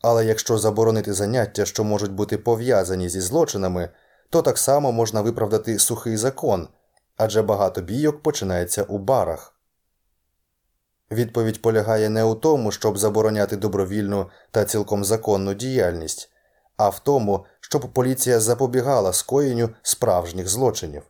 Але 0.00 0.24
якщо 0.24 0.58
заборонити 0.58 1.12
заняття, 1.12 1.64
що 1.64 1.84
можуть 1.84 2.12
бути 2.12 2.38
пов'язані 2.38 3.08
зі 3.08 3.20
злочинами, 3.20 3.88
то 4.30 4.42
так 4.42 4.58
само 4.58 4.92
можна 4.92 5.20
виправдати 5.20 5.78
сухий 5.78 6.16
закон, 6.16 6.68
адже 7.16 7.42
багато 7.42 7.80
бійок 7.80 8.22
починається 8.22 8.82
у 8.82 8.98
барах. 8.98 9.52
Відповідь 11.10 11.62
полягає 11.62 12.10
не 12.10 12.24
у 12.24 12.34
тому, 12.34 12.72
щоб 12.72 12.98
забороняти 12.98 13.56
добровільну 13.56 14.30
та 14.50 14.64
цілком 14.64 15.04
законну 15.04 15.54
діяльність, 15.54 16.30
а 16.76 16.88
в 16.88 16.98
тому, 16.98 17.46
щоб 17.60 17.92
поліція 17.92 18.40
запобігала 18.40 19.12
скоєнню 19.12 19.70
справжніх 19.82 20.48
злочинів. 20.48 21.02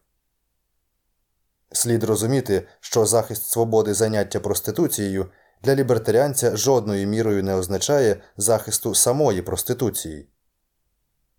Слід 1.77 2.05
розуміти, 2.05 2.69
що 2.81 3.07
захист 3.07 3.51
свободи 3.51 3.95
заняття 3.95 4.41
проституцією 4.41 5.27
для 5.63 5.75
лібертаріанця 5.75 6.57
жодною 6.57 7.07
мірою 7.07 7.43
не 7.43 7.55
означає 7.55 8.17
захисту 8.37 8.95
самої 8.95 9.43
проституції. 9.43 10.29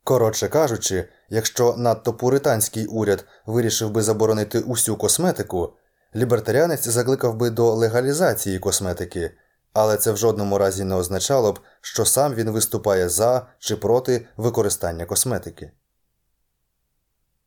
Коротше 0.04 0.48
кажучи, 0.48 1.10
якщо 1.30 1.76
надто 1.78 2.14
пуританський 2.14 2.86
уряд 2.86 3.26
вирішив 3.46 3.92
би 3.92 4.02
заборонити 4.02 4.60
усю 4.60 4.96
косметику, 4.98 5.74
лібертаріанець 6.16 6.88
закликав 6.88 7.36
би 7.36 7.50
до 7.50 7.74
легалізації 7.74 8.60
косметики, 8.60 9.32
але 9.74 9.98
це 9.98 10.12
в 10.12 10.18
жодному 10.18 10.58
разі 10.58 10.84
не 10.84 10.96
означало 10.96 11.54
б, 11.54 11.60
що 11.82 12.06
сам 12.06 12.34
він 12.34 12.50
виступає 12.50 13.10
за 13.10 13.48
чи 13.60 13.76
проти 13.76 14.28
використання 14.38 15.06
косметики. 15.06 15.72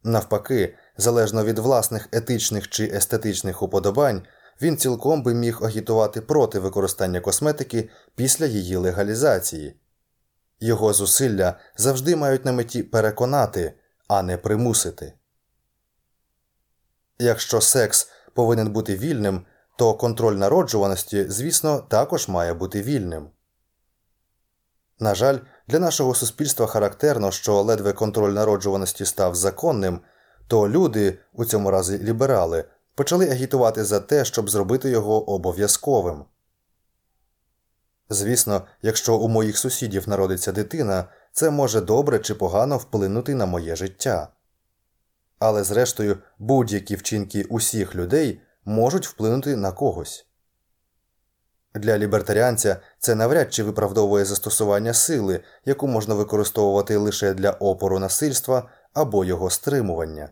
Навпаки, 0.05 0.75
залежно 1.01 1.45
від 1.45 1.59
власних 1.59 2.09
етичних 2.13 2.69
чи 2.69 2.85
естетичних 2.85 3.63
уподобань, 3.63 4.23
він 4.63 4.77
цілком 4.77 5.23
би 5.23 5.35
міг 5.35 5.65
агітувати 5.65 6.21
проти 6.21 6.59
використання 6.59 7.21
косметики 7.21 7.89
після 8.15 8.47
її 8.47 8.77
легалізації. 8.77 9.77
Його 10.61 10.93
зусилля 10.93 11.59
завжди 11.77 12.17
мають 12.17 12.45
на 12.45 12.53
меті 12.53 12.83
переконати, 12.83 13.75
а 14.09 14.23
не 14.23 14.37
примусити. 14.37 15.13
Якщо 17.19 17.61
секс 17.61 18.11
повинен 18.35 18.73
бути 18.73 18.97
вільним, 18.97 19.47
то 19.77 19.95
контроль 19.95 20.35
народжуваності, 20.35 21.27
звісно, 21.29 21.79
також 21.79 22.29
має 22.29 22.55
бути 22.55 22.83
вільним. 22.83 23.31
На 24.99 25.15
жаль, 25.15 25.39
для 25.69 25.79
нашого 25.79 26.15
суспільства 26.15 26.67
характерно, 26.67 27.31
що 27.31 27.63
ледве 27.63 27.93
контроль 27.93 28.33
народжуваності 28.33 29.05
став 29.05 29.35
законним, 29.35 30.01
то 30.51 30.69
люди, 30.69 31.19
у 31.33 31.45
цьому 31.45 31.71
разі 31.71 31.99
ліберали, 31.99 32.65
почали 32.95 33.31
агітувати 33.31 33.85
за 33.85 34.01
те, 34.01 34.25
щоб 34.25 34.51
зробити 34.51 34.91
його 34.91 35.31
обов'язковим. 35.31 36.25
Звісно, 38.09 38.63
якщо 38.83 39.17
у 39.17 39.29
моїх 39.29 39.59
сусідів 39.59 40.09
народиться 40.09 40.53
дитина, 40.53 41.05
це 41.33 41.51
може 41.51 41.81
добре 41.81 42.19
чи 42.19 42.35
погано 42.35 42.77
вплинути 42.77 43.35
на 43.35 43.47
моє 43.47 43.77
життя. 43.77 44.29
Але, 45.39 45.65
зрештою, 45.65 46.19
будь-які 46.39 46.97
вчинки 46.97 47.45
усіх 47.45 47.95
людей 47.95 48.41
можуть 48.65 49.09
вплинути 49.09 49.57
на 49.57 49.73
когось. 49.73 50.27
Для 51.75 51.99
лібертаріанця 51.99 52.77
це 52.99 53.15
навряд 53.15 53.55
чи 53.55 53.63
виправдовує 53.63 54.25
застосування 54.25 54.95
сили, 54.95 55.41
яку 55.65 55.87
можна 55.87 56.15
використовувати 56.15 56.97
лише 56.97 57.35
для 57.35 57.51
опору 57.51 57.99
насильства 57.99 58.69
або 58.95 59.25
його 59.25 59.51
стримування. 59.51 60.31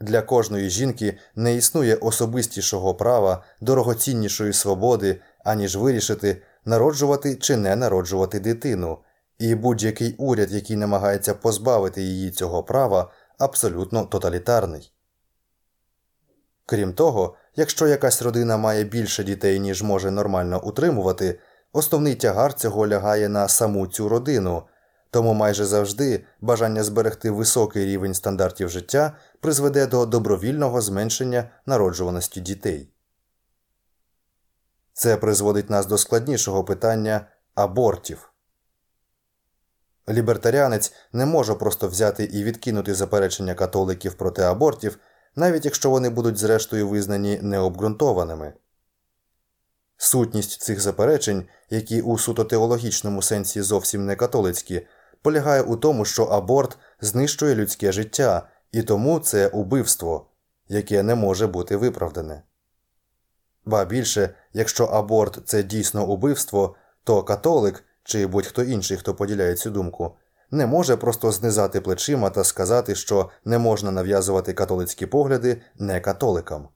Для 0.00 0.22
кожної 0.22 0.70
жінки 0.70 1.18
не 1.34 1.54
існує 1.54 1.94
особистішого 1.94 2.94
права, 2.94 3.44
дорогоціннішої 3.60 4.52
свободи, 4.52 5.20
аніж 5.44 5.76
вирішити, 5.76 6.42
народжувати 6.64 7.36
чи 7.36 7.56
не 7.56 7.76
народжувати 7.76 8.40
дитину, 8.40 8.98
і 9.38 9.54
будь-який 9.54 10.14
уряд, 10.18 10.52
який 10.52 10.76
намагається 10.76 11.34
позбавити 11.34 12.02
її 12.02 12.30
цього 12.30 12.62
права, 12.62 13.10
абсолютно 13.38 14.04
тоталітарний. 14.04 14.92
Крім 16.66 16.92
того, 16.92 17.36
якщо 17.56 17.86
якась 17.86 18.22
родина 18.22 18.56
має 18.56 18.84
більше 18.84 19.24
дітей, 19.24 19.60
ніж 19.60 19.82
може 19.82 20.10
нормально 20.10 20.62
утримувати, 20.64 21.38
основний 21.72 22.14
тягар 22.14 22.54
цього 22.54 22.88
лягає 22.88 23.28
на 23.28 23.48
саму 23.48 23.86
цю 23.86 24.08
родину, 24.08 24.62
тому 25.14 25.34
майже 25.34 25.64
завжди 25.64 26.24
бажання 26.40 26.84
зберегти 26.84 27.30
високий 27.30 27.86
рівень 27.86 28.14
стандартів 28.14 28.68
життя 28.68 29.16
призведе 29.40 29.86
до 29.86 30.06
добровільного 30.06 30.80
зменшення 30.80 31.50
народжуваності 31.66 32.40
дітей. 32.40 32.88
Це 34.92 35.16
призводить 35.16 35.70
нас 35.70 35.86
до 35.86 35.98
складнішого 35.98 36.64
питання 36.64 37.26
абортів. 37.54 38.32
Лібертаріанець 40.08 40.92
не 41.12 41.26
може 41.26 41.54
просто 41.54 41.88
взяти 41.88 42.24
і 42.24 42.44
відкинути 42.44 42.94
заперечення 42.94 43.54
католиків 43.54 44.14
проти 44.14 44.42
абортів, 44.42 44.98
навіть 45.36 45.64
якщо 45.64 45.90
вони 45.90 46.10
будуть 46.10 46.38
зрештою 46.38 46.88
визнані 46.88 47.38
необґрунтованими. 47.42 48.52
Сутність 49.96 50.62
цих 50.62 50.80
заперечень, 50.80 51.44
які 51.70 52.02
у 52.02 52.18
суто 52.18 52.44
теологічному 52.44 53.22
сенсі 53.22 53.62
зовсім 53.62 54.06
не 54.06 54.16
католицькі, 54.16 54.86
полягає 55.24 55.62
у 55.62 55.76
тому, 55.76 56.04
що 56.04 56.24
аборт 56.24 56.78
знищує 57.00 57.54
людське 57.54 57.92
життя, 57.92 58.48
і 58.72 58.82
тому 58.82 59.18
це 59.18 59.48
убивство, 59.48 60.26
яке 60.68 61.02
не 61.02 61.14
може 61.14 61.46
бути 61.46 61.76
виправдане. 61.76 62.42
Ба 63.64 63.84
більше, 63.84 64.34
якщо 64.52 64.84
аборт 64.84 65.38
це 65.44 65.62
дійсно 65.62 66.06
убивство, 66.06 66.74
то 67.04 67.22
католик 67.22 67.84
чи 68.02 68.26
будь-хто 68.26 68.62
інший, 68.62 68.96
хто 68.96 69.14
поділяє 69.14 69.54
цю 69.54 69.70
думку, 69.70 70.16
не 70.50 70.66
може 70.66 70.96
просто 70.96 71.32
знизати 71.32 71.80
плечима 71.80 72.30
та 72.30 72.44
сказати, 72.44 72.94
що 72.94 73.30
не 73.44 73.58
можна 73.58 73.90
нав'язувати 73.90 74.52
католицькі 74.52 75.06
погляди 75.06 75.62
не 75.78 76.00
католикам. 76.00 76.68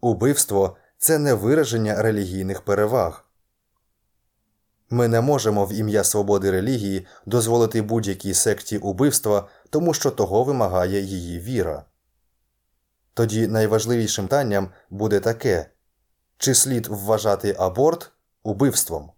Убивство 0.00 0.76
це 0.98 1.18
не 1.18 1.34
вираження 1.34 2.02
релігійних 2.02 2.60
переваг. 2.60 3.29
Ми 4.90 5.08
не 5.08 5.20
можемо 5.20 5.66
в 5.66 5.72
ім'я 5.72 6.04
свободи 6.04 6.50
релігії 6.50 7.06
дозволити 7.26 7.82
будь-якій 7.82 8.34
секті 8.34 8.78
убивства, 8.78 9.48
тому 9.70 9.94
що 9.94 10.10
того 10.10 10.44
вимагає 10.44 11.00
її 11.00 11.40
віра. 11.40 11.84
Тоді 13.14 13.46
найважливішим 13.46 14.24
питанням 14.24 14.70
буде 14.90 15.20
таке 15.20 15.70
чи 16.38 16.54
слід 16.54 16.86
вважати 16.86 17.56
аборт 17.58 18.10
убивством. 18.42 19.10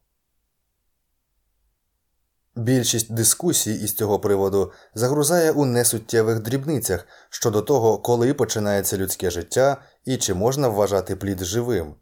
Більшість 2.56 3.12
дискусій 3.12 3.74
із 3.74 3.94
цього 3.94 4.20
приводу 4.20 4.72
загрузає 4.94 5.52
у 5.52 5.64
несуттєвих 5.64 6.40
дрібницях 6.40 7.06
щодо 7.30 7.62
того, 7.62 7.98
коли 7.98 8.34
починається 8.34 8.96
людське 8.96 9.30
життя 9.30 9.82
і 10.04 10.16
чи 10.16 10.34
можна 10.34 10.68
вважати 10.68 11.16
плід 11.16 11.44
живим. 11.44 11.94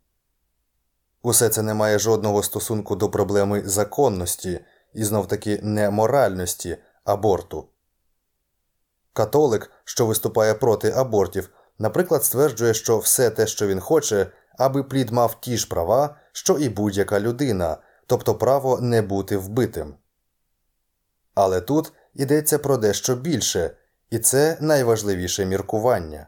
Усе 1.22 1.48
це 1.48 1.62
не 1.62 1.74
має 1.74 1.98
жодного 1.98 2.42
стосунку 2.42 2.96
до 2.96 3.10
проблеми 3.10 3.62
законності 3.64 4.60
і 4.94 5.04
знов 5.04 5.28
таки 5.28 5.60
неморальності 5.62 6.76
аборту. 7.04 7.68
Католик, 9.12 9.70
що 9.84 10.06
виступає 10.06 10.54
проти 10.54 10.90
абортів, 10.90 11.50
наприклад, 11.78 12.24
стверджує, 12.24 12.74
що 12.74 12.98
все 12.98 13.30
те, 13.30 13.46
що 13.46 13.66
він 13.66 13.80
хоче, 13.80 14.26
аби 14.58 14.82
плід 14.82 15.10
мав 15.10 15.40
ті 15.40 15.56
ж 15.56 15.68
права, 15.68 16.16
що 16.32 16.58
і 16.58 16.68
будь-яка 16.68 17.20
людина, 17.20 17.76
тобто 18.06 18.34
право 18.34 18.80
не 18.80 19.02
бути 19.02 19.36
вбитим. 19.36 19.94
Але 21.34 21.60
тут 21.60 21.92
йдеться 22.14 22.58
про 22.58 22.76
дещо 22.76 23.16
більше, 23.16 23.76
і 24.10 24.18
це 24.18 24.58
найважливіше 24.60 25.46
міркування. 25.46 26.26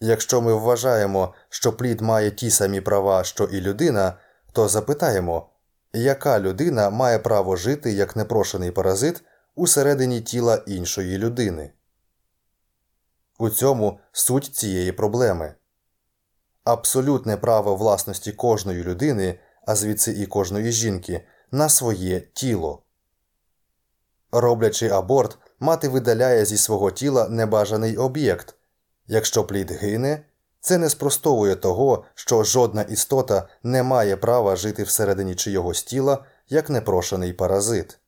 Якщо 0.00 0.40
ми 0.40 0.54
вважаємо, 0.54 1.34
що 1.48 1.72
плід 1.72 2.00
має 2.00 2.30
ті 2.30 2.50
самі 2.50 2.80
права, 2.80 3.24
що 3.24 3.44
і 3.44 3.60
людина, 3.60 4.18
то 4.52 4.68
запитаємо, 4.68 5.50
яка 5.92 6.40
людина 6.40 6.90
має 6.90 7.18
право 7.18 7.56
жити 7.56 7.92
як 7.92 8.16
непрошений 8.16 8.70
паразит 8.70 9.22
усередині 9.54 10.20
тіла 10.20 10.62
іншої 10.66 11.18
людини? 11.18 11.72
У 13.38 13.50
цьому 13.50 14.00
суть 14.12 14.44
цієї 14.44 14.92
проблеми. 14.92 15.54
Абсолютне 16.64 17.36
право 17.36 17.76
власності 17.76 18.32
кожної 18.32 18.82
людини, 18.82 19.38
а 19.66 19.74
звідси 19.74 20.12
і 20.12 20.26
кожної 20.26 20.72
жінки, 20.72 21.26
на 21.50 21.68
своє 21.68 22.20
тіло. 22.20 22.82
Роблячи 24.32 24.88
аборт, 24.88 25.38
мати 25.60 25.88
видаляє 25.88 26.44
зі 26.44 26.58
свого 26.58 26.90
тіла 26.90 27.28
небажаний 27.28 27.96
об'єкт. 27.96 28.57
Якщо 29.08 29.44
плід 29.44 29.70
гине, 29.70 30.24
це 30.60 30.78
не 30.78 30.90
спростовує 30.90 31.56
того, 31.56 32.04
що 32.14 32.44
жодна 32.44 32.82
істота 32.82 33.48
не 33.62 33.82
має 33.82 34.16
права 34.16 34.56
жити 34.56 34.82
всередині 34.82 35.34
чийогось 35.34 35.82
тіла 35.82 36.24
як 36.48 36.70
непрошений 36.70 37.32
паразит. 37.32 37.98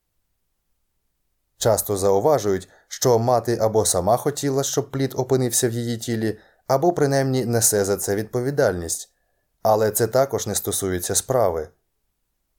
Часто 1.59 1.97
зауважують, 1.97 2.69
що 2.89 3.19
мати 3.19 3.59
або 3.61 3.85
сама 3.85 4.17
хотіла, 4.17 4.63
щоб 4.63 4.91
плід 4.91 5.15
опинився 5.17 5.69
в 5.69 5.73
її 5.73 5.97
тілі, 5.97 6.39
або 6.67 6.93
принаймні 6.93 7.45
несе 7.45 7.85
за 7.85 7.97
це 7.97 8.15
відповідальність, 8.15 9.13
але 9.63 9.91
це 9.91 10.07
також 10.07 10.47
не 10.47 10.55
стосується 10.55 11.15
справи. 11.15 11.69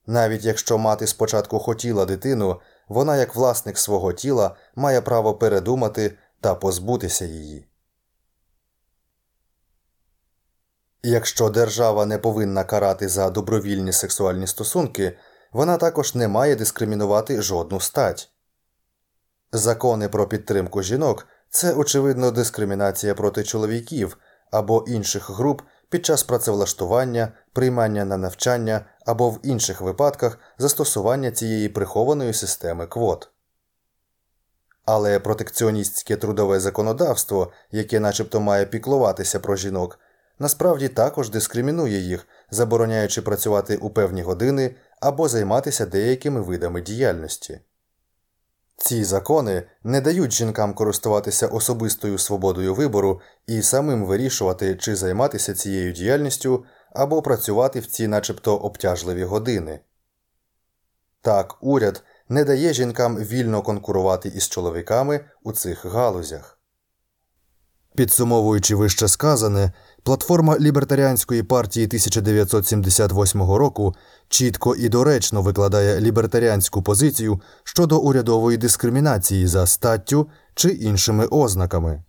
Навіть 0.08 0.46
якщо 0.46 0.78
мати 0.78 1.08
спочатку 1.08 1.60
хотіла 1.60 2.06
дитину, 2.06 2.60
вона, 2.88 3.18
як 3.18 3.36
власник 3.36 3.78
свого 3.78 4.14
тіла, 4.14 4.56
має 4.76 5.02
право 5.02 5.34
передумати 5.34 6.18
та 6.42 6.56
позбутися 6.56 7.26
її. 7.26 7.70
Якщо 11.04 11.49
держава 11.49 12.06
не 12.06 12.18
повинна 12.18 12.64
карати 12.64 13.10
за 13.10 13.30
добровільні 13.30 13.93
сексуальні 13.93 14.47
стосунки, 14.47 15.18
вона 15.52 15.78
також 15.78 16.16
не 16.16 16.28
має 16.28 16.56
дискримінувати 16.56 17.41
жодну 17.41 17.80
стать. 17.80 18.32
Закони 19.52 20.10
про 20.10 20.28
підтримку 20.28 20.82
жінок 20.82 21.28
це 21.49 21.74
очевидно 21.74 22.32
дискримінація 22.32 23.16
проти 23.16 23.43
чоловіків 23.43 24.18
або 24.52 24.86
інших 24.88 25.30
груп 25.30 25.62
під 25.89 26.06
час 26.06 26.24
працевлаштування, 26.24 27.32
приймання 27.54 28.06
на 28.06 28.18
навчання 28.18 28.86
або 29.06 29.30
в 29.30 29.39
інших 29.43 29.82
випадках 29.82 30.39
застосування 30.58 31.32
цієї 31.32 31.70
прихованої 31.70 32.34
системи 32.34 32.88
квот. 32.88 33.30
Але 34.86 35.20
протекціоністське 35.20 36.16
трудове 36.16 36.60
законодавство, 36.60 37.52
яке 37.72 37.99
начебто 37.99 38.39
має 38.39 38.66
піклуватися 38.66 39.39
про 39.39 39.56
жінок, 39.56 39.99
насправді 40.39 40.88
також 40.88 41.29
дискримінує 41.29 41.99
їх, 41.99 42.27
забороняючи 42.51 43.21
працювати 43.21 43.77
у 43.77 43.89
певні 43.89 44.21
години 44.21 44.75
або 44.99 45.27
займатися 45.27 45.86
деякими 45.86 46.41
видами 46.41 46.82
діяльності. 46.82 47.59
Ці 48.77 49.03
закони 49.03 49.63
не 49.84 50.01
дають 50.01 50.34
жінкам 50.34 50.73
користуватися 50.73 51.47
особистою 51.47 52.17
свободою 52.17 52.75
вибору 52.75 53.21
і 53.47 53.61
самим 53.61 54.05
вирішувати, 54.05 54.75
чи 54.75 54.95
займатися 54.95 55.53
цією 55.53 55.91
діяльністю 55.91 56.65
або 56.95 57.21
працювати 57.21 57.79
в 57.79 57.86
ці 57.86 58.07
начебто 58.07 58.57
обтяжливі 58.57 59.23
години. 59.23 59.79
Так, 61.21 61.57
уряд 61.61 62.03
не 62.29 62.43
дає 62.43 62.73
жінкам 62.73 63.17
вільно 63.17 63.61
конкурувати 63.61 64.29
із 64.29 64.47
чоловіками 64.47 65.25
у 65.43 65.51
цих 65.51 65.86
галузях. 65.86 66.59
Підсумовуючи 67.95 68.75
вище 68.75 69.07
сказане, 69.07 69.71
платформа 70.04 70.60
лібертаріанської 70.60 71.43
партії 71.43 71.86
1978 71.86 73.41
року 73.41 73.95
чітко 74.30 74.76
і 74.76 74.89
доречно 74.89 75.41
викладає 75.41 76.02
лібертаріанську 76.02 76.82
позицію 76.82 77.41
щодо 77.64 77.99
урядової 77.99 78.58
дискримінації 78.58 79.47
за 79.47 79.68
статтю 79.68 80.30
чи 80.56 80.70
іншими 80.70 81.26
ознаками. 81.26 82.04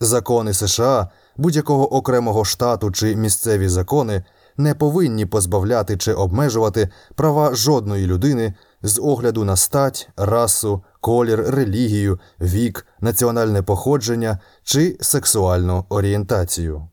Закони 0.00 0.54
США, 0.54 1.08
будь-якого 1.36 1.94
окремого 1.94 2.44
штату 2.44 2.90
чи 2.90 3.16
місцеві 3.16 3.68
закони 3.68 4.24
не 4.56 4.74
повинні 4.74 5.26
позбавляти 5.26 5.96
чи 5.96 6.12
обмежувати 6.12 6.88
права 7.14 7.54
жодної 7.54 8.06
людини 8.06 8.54
з 8.82 9.00
огляду 9.02 9.44
на 9.44 9.56
стать, 9.56 10.08
расу, 10.16 10.84
колір, 11.06 11.40
релігію, 11.50 12.20
вік, 12.40 12.86
національне 13.00 13.62
походження 13.62 14.38
чи 14.62 14.98
сексуальну 15.00 15.84
орієнтацію. 15.88 16.88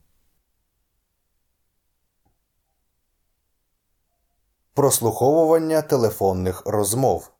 Прослуховування 4.74 5.82
телефонних 5.82 6.62
розмов 6.66 7.30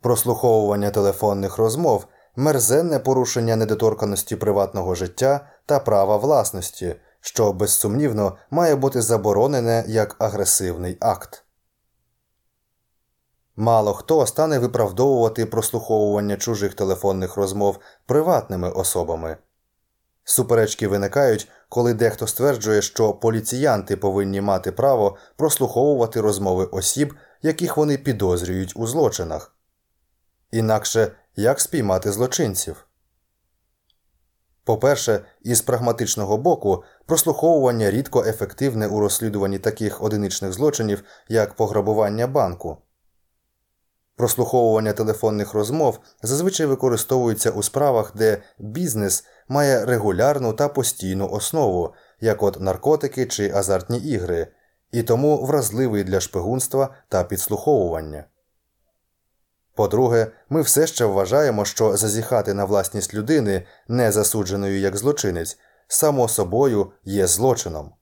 прослуховування 0.00 0.90
телефонних 0.90 1.58
розмов, 1.58 2.06
мерзенне 2.36 2.98
порушення 2.98 3.56
недоторканості 3.56 4.36
приватного 4.36 4.94
життя 4.94 5.48
та 5.66 5.78
права 5.78 6.16
власності, 6.16 6.96
що 7.20 7.52
безсумнівно 7.52 8.36
має 8.50 8.74
бути 8.74 9.02
заборонене 9.02 9.84
як 9.88 10.16
агресивний 10.18 10.96
акт. 11.00 11.44
Мало 13.60 13.94
хто 13.94 14.26
стане 14.26 14.58
виправдовувати 14.58 15.46
прослуховування 15.46 16.36
чужих 16.36 16.74
телефонних 16.74 17.36
розмов 17.36 17.78
приватними 18.06 18.70
особами. 18.70 19.36
Суперечки 20.24 20.88
виникають, 20.88 21.48
коли 21.68 21.94
дехто 21.94 22.26
стверджує, 22.26 22.82
що 22.82 23.12
поліціянти 23.12 23.96
повинні 23.96 24.40
мати 24.40 24.72
право 24.72 25.16
прослуховувати 25.36 26.20
розмови 26.20 26.64
осіб, 26.64 27.14
яких 27.42 27.76
вони 27.76 27.98
підозрюють 27.98 28.72
у 28.76 28.86
злочинах. 28.86 29.56
Інакше 30.50 31.12
як 31.36 31.60
спіймати 31.60 32.12
злочинців. 32.12 32.86
По-перше, 34.64 35.20
із 35.42 35.60
прагматичного 35.60 36.38
боку, 36.38 36.84
прослуховування 37.06 37.90
рідко 37.90 38.24
ефективне 38.24 38.86
у 38.86 39.00
розслідуванні 39.00 39.58
таких 39.58 40.02
одиничних 40.02 40.52
злочинів, 40.52 41.04
як 41.28 41.54
пограбування 41.54 42.26
банку. 42.26 42.78
Прослуховування 44.18 44.92
телефонних 44.92 45.54
розмов 45.54 45.98
зазвичай 46.22 46.66
використовується 46.66 47.50
у 47.50 47.62
справах, 47.62 48.12
де 48.16 48.42
бізнес 48.58 49.24
має 49.48 49.84
регулярну 49.84 50.52
та 50.52 50.68
постійну 50.68 51.28
основу, 51.28 51.94
як 52.20 52.42
от 52.42 52.60
наркотики 52.60 53.26
чи 53.26 53.50
азартні 53.50 53.98
ігри, 53.98 54.46
і 54.92 55.02
тому 55.02 55.44
вразливий 55.44 56.04
для 56.04 56.20
шпигунства 56.20 56.94
та 57.08 57.24
підслуховування. 57.24 58.24
По-друге, 59.74 60.26
ми 60.48 60.62
все 60.62 60.86
ще 60.86 61.04
вважаємо, 61.04 61.64
що 61.64 61.96
зазіхати 61.96 62.54
на 62.54 62.64
власність 62.64 63.14
людини, 63.14 63.66
не 63.88 64.12
засудженої 64.12 64.80
як 64.80 64.96
злочинець, 64.96 65.58
само 65.88 66.28
собою 66.28 66.92
є 67.04 67.26
злочином. 67.26 67.92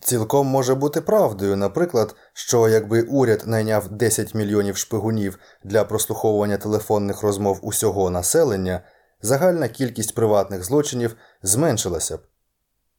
Цілком 0.00 0.46
може 0.46 0.74
бути 0.74 1.00
правдою, 1.00 1.56
наприклад, 1.56 2.14
що 2.32 2.68
якби 2.68 3.02
уряд 3.02 3.42
найняв 3.46 3.88
10 3.88 4.34
мільйонів 4.34 4.76
шпигунів 4.76 5.38
для 5.64 5.84
прослуховування 5.84 6.56
телефонних 6.56 7.22
розмов 7.22 7.58
усього 7.62 8.10
населення, 8.10 8.80
загальна 9.22 9.68
кількість 9.68 10.14
приватних 10.14 10.64
злочинів 10.64 11.16
зменшилася 11.42 12.16
б, 12.16 12.20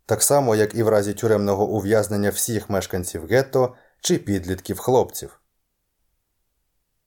так 0.05 0.23
само, 0.23 0.55
як 0.55 0.75
і 0.75 0.83
в 0.83 0.87
разі 0.87 1.13
тюремного 1.13 1.65
ув'язнення 1.65 2.29
всіх 2.29 2.69
мешканців 2.69 3.27
гетто 3.27 3.75
чи 4.01 4.17
підлітків 4.17 4.79
хлопців. 4.79 5.39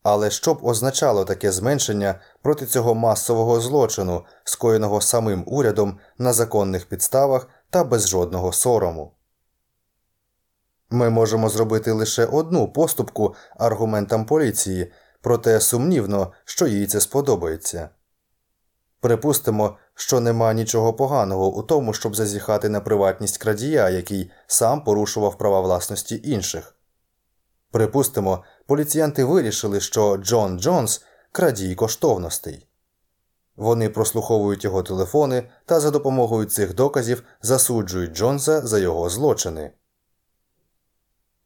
Але 0.02 0.30
що 0.30 0.54
б 0.54 0.64
означало 0.64 1.24
таке 1.24 1.52
зменшення 1.52 2.20
проти 2.42 2.66
цього 2.66 2.94
масового 2.94 3.60
злочину, 3.60 4.24
скоєного 4.44 5.00
самим 5.00 5.44
урядом 5.46 5.98
на 6.18 6.32
законних 6.32 6.86
підставах 6.86 7.48
та 7.70 7.84
без 7.84 8.08
жодного 8.08 8.52
сорому? 8.52 9.12
Ми 10.92 11.10
можемо 11.10 11.48
зробити 11.48 11.92
лише 11.92 12.24
одну 12.26 12.72
поступку 12.72 13.34
аргументам 13.56 14.26
поліції, 14.26 14.92
проте 15.20 15.60
сумнівно, 15.60 16.32
що 16.44 16.66
їй 16.66 16.86
це 16.86 17.00
сподобається. 17.00 17.88
Припустимо, 19.00 19.76
що 19.94 20.20
нема 20.20 20.52
нічого 20.52 20.92
поганого 20.92 21.56
у 21.56 21.62
тому, 21.62 21.92
щоб 21.92 22.16
зазіхати 22.16 22.68
на 22.68 22.80
приватність 22.80 23.38
крадія, 23.38 23.90
який 23.90 24.30
сам 24.46 24.84
порушував 24.84 25.38
права 25.38 25.60
власності 25.60 26.20
інших. 26.24 26.76
Припустимо, 27.70 28.44
поліціянти 28.66 29.24
вирішили, 29.24 29.80
що 29.80 30.16
Джон 30.16 30.60
Джонс 30.60 31.04
крадій 31.32 31.74
коштовностей. 31.74 32.68
Вони 33.56 33.88
прослуховують 33.88 34.64
його 34.64 34.82
телефони 34.82 35.48
та 35.66 35.80
за 35.80 35.90
допомогою 35.90 36.46
цих 36.46 36.74
доказів 36.74 37.22
засуджують 37.42 38.12
Джонса 38.12 38.60
за 38.60 38.78
його 38.78 39.10
злочини. 39.10 39.70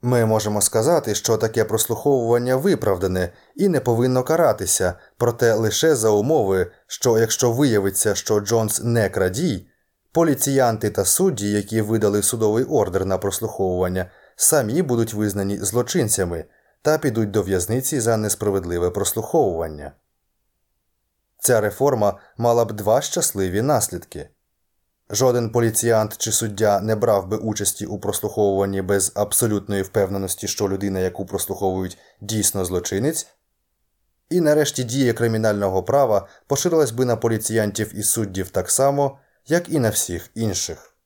Ми 0.07 0.25
можемо 0.27 0.63
сказати, 0.63 1.15
що 1.15 1.37
таке 1.37 1.65
прослуховування 1.65 2.57
виправдане 2.57 3.33
і 3.57 3.69
не 3.69 3.81
повинно 3.81 4.23
каратися, 4.23 4.95
проте 5.17 5.55
лише 5.55 5.95
за 5.95 6.11
умови, 6.11 6.71
що 6.87 7.19
якщо 7.19 7.53
виявиться, 7.53 8.15
що 8.15 8.41
Джонс 8.41 8.81
не 8.83 9.09
крадій, 9.09 9.67
поліціянти 10.13 10.91
та 10.91 11.05
судді, 11.05 11.51
які 11.51 11.81
видали 11.81 12.23
судовий 12.23 12.65
ордер 12.65 13.07
на 13.07 13.19
прослуховування, 13.19 14.11
самі 14.37 14.83
будуть 14.83 15.15
визнані 15.15 15.59
злочинцями 15.59 16.45
та 16.83 16.99
підуть 16.99 17.31
до 17.31 17.43
в'язниці 17.43 18.01
за 18.01 18.17
несправедливе 18.17 18.91
прослуховування. 18.91 19.93
Ця 21.39 21.61
реформа 21.61 22.19
мала 22.37 22.65
б 22.65 22.73
два 22.73 23.01
щасливі 23.01 23.63
наслідки. 23.63 24.29
Жоден 25.11 25.51
поліціянт 25.51 26.17
чи 26.17 26.33
суддя 26.33 26.81
не 26.81 26.97
брав 26.97 27.29
би 27.29 27.37
участі 27.37 27.87
у 27.87 27.99
прослуховуванні 27.99 28.83
без 28.83 29.13
абсолютної 29.15 29.83
впевненості, 29.83 30.49
що 30.49 30.69
людина, 30.69 31.01
яку 31.01 31.27
прослуховують, 31.27 31.99
дійсно 32.21 32.65
злочинець, 32.65 33.27
і 34.31 34.41
нарешті 34.41 34.85
дія 34.85 35.13
кримінального 35.13 35.83
права 35.83 36.29
поширилась 36.47 36.91
би 36.91 37.05
на 37.05 37.17
поліціянтів 37.17 37.99
і 37.99 38.03
суддів 38.03 38.51
так 38.51 38.71
само, 38.71 39.19
як 39.47 39.69
і 39.69 39.79
на 39.79 39.91
всіх 39.91 40.31
інших. 40.35 40.97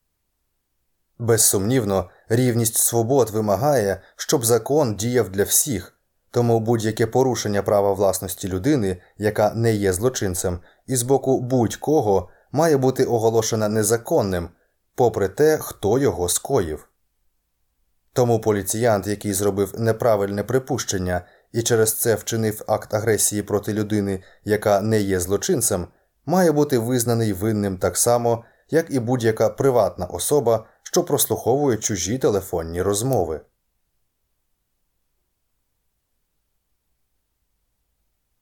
Безсумнівно, 1.19 2.11
рівність 2.29 2.77
свобод 2.77 3.31
вимагає, 3.31 4.03
щоб 4.17 4.45
закон 4.45 4.97
діяв 4.97 5.29
для 5.29 5.45
всіх, 5.45 5.99
тому 6.31 6.61
будь-яке 6.61 7.07
порушення 7.07 7.63
права 7.63 7.93
власності 7.93 8.49
людини, 8.49 8.97
яка 9.19 9.55
не 9.55 9.75
є 9.75 9.93
злочинцем, 9.93 10.61
і 10.87 10.97
з 10.97 11.03
боку 11.03 11.41
будь-кого 11.41 12.29
має 12.53 12.77
бути 12.77 13.05
оголошена 13.05 13.69
незаконним, 13.69 14.49
попри 14.95 15.29
те, 15.29 15.59
хто 15.59 15.99
його 15.99 16.29
скоїв. 16.29 16.89
Тому 18.13 18.41
поліціянт, 18.41 19.07
який 19.07 19.33
зробив 19.33 19.81
неправильне 19.81 20.45
припущення 20.45 21.27
і 21.53 21.63
через 21.63 21.95
це 21.95 22.15
вчинив 22.15 22.63
акт 22.67 22.95
агресії 22.95 23.43
проти 23.43 23.73
людини, 23.73 24.23
яка 24.45 24.81
не 24.81 25.01
є 25.01 25.21
злочинцем, 25.21 25.89
має 26.27 26.53
бути 26.53 26.79
визнаний 26.79 27.33
винним 27.33 27.79
так 27.79 27.97
само, 27.97 28.45
як 28.71 28.91
і 28.91 29.01
будь-яка 29.01 29.49
приватна 29.49 30.07
особа, 30.07 30.67
що 30.83 31.05
прослуховує 31.05 31.77
чужі 31.77 32.19
телефонні 32.19 32.83
розмови. 32.83 33.41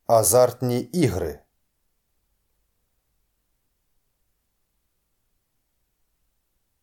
Азартні 0.06 0.80
ігри 0.80 1.40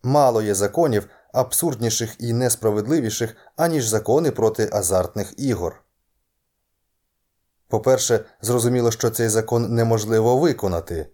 Мало 0.05 0.41
є 0.41 0.55
законів 0.55 1.07
абсурдніших 1.33 2.15
і 2.19 2.33
несправедливіших, 2.33 3.35
аніж 3.55 3.87
закони 3.87 4.31
проти 4.31 4.69
азартних 4.73 5.33
ігор. 5.37 5.83
По-перше, 7.67 8.25
зрозуміло, 8.41 8.91
що 8.91 9.09
цей 9.09 9.29
закон 9.29 9.73
неможливо 9.73 10.37
виконати. 10.37 11.07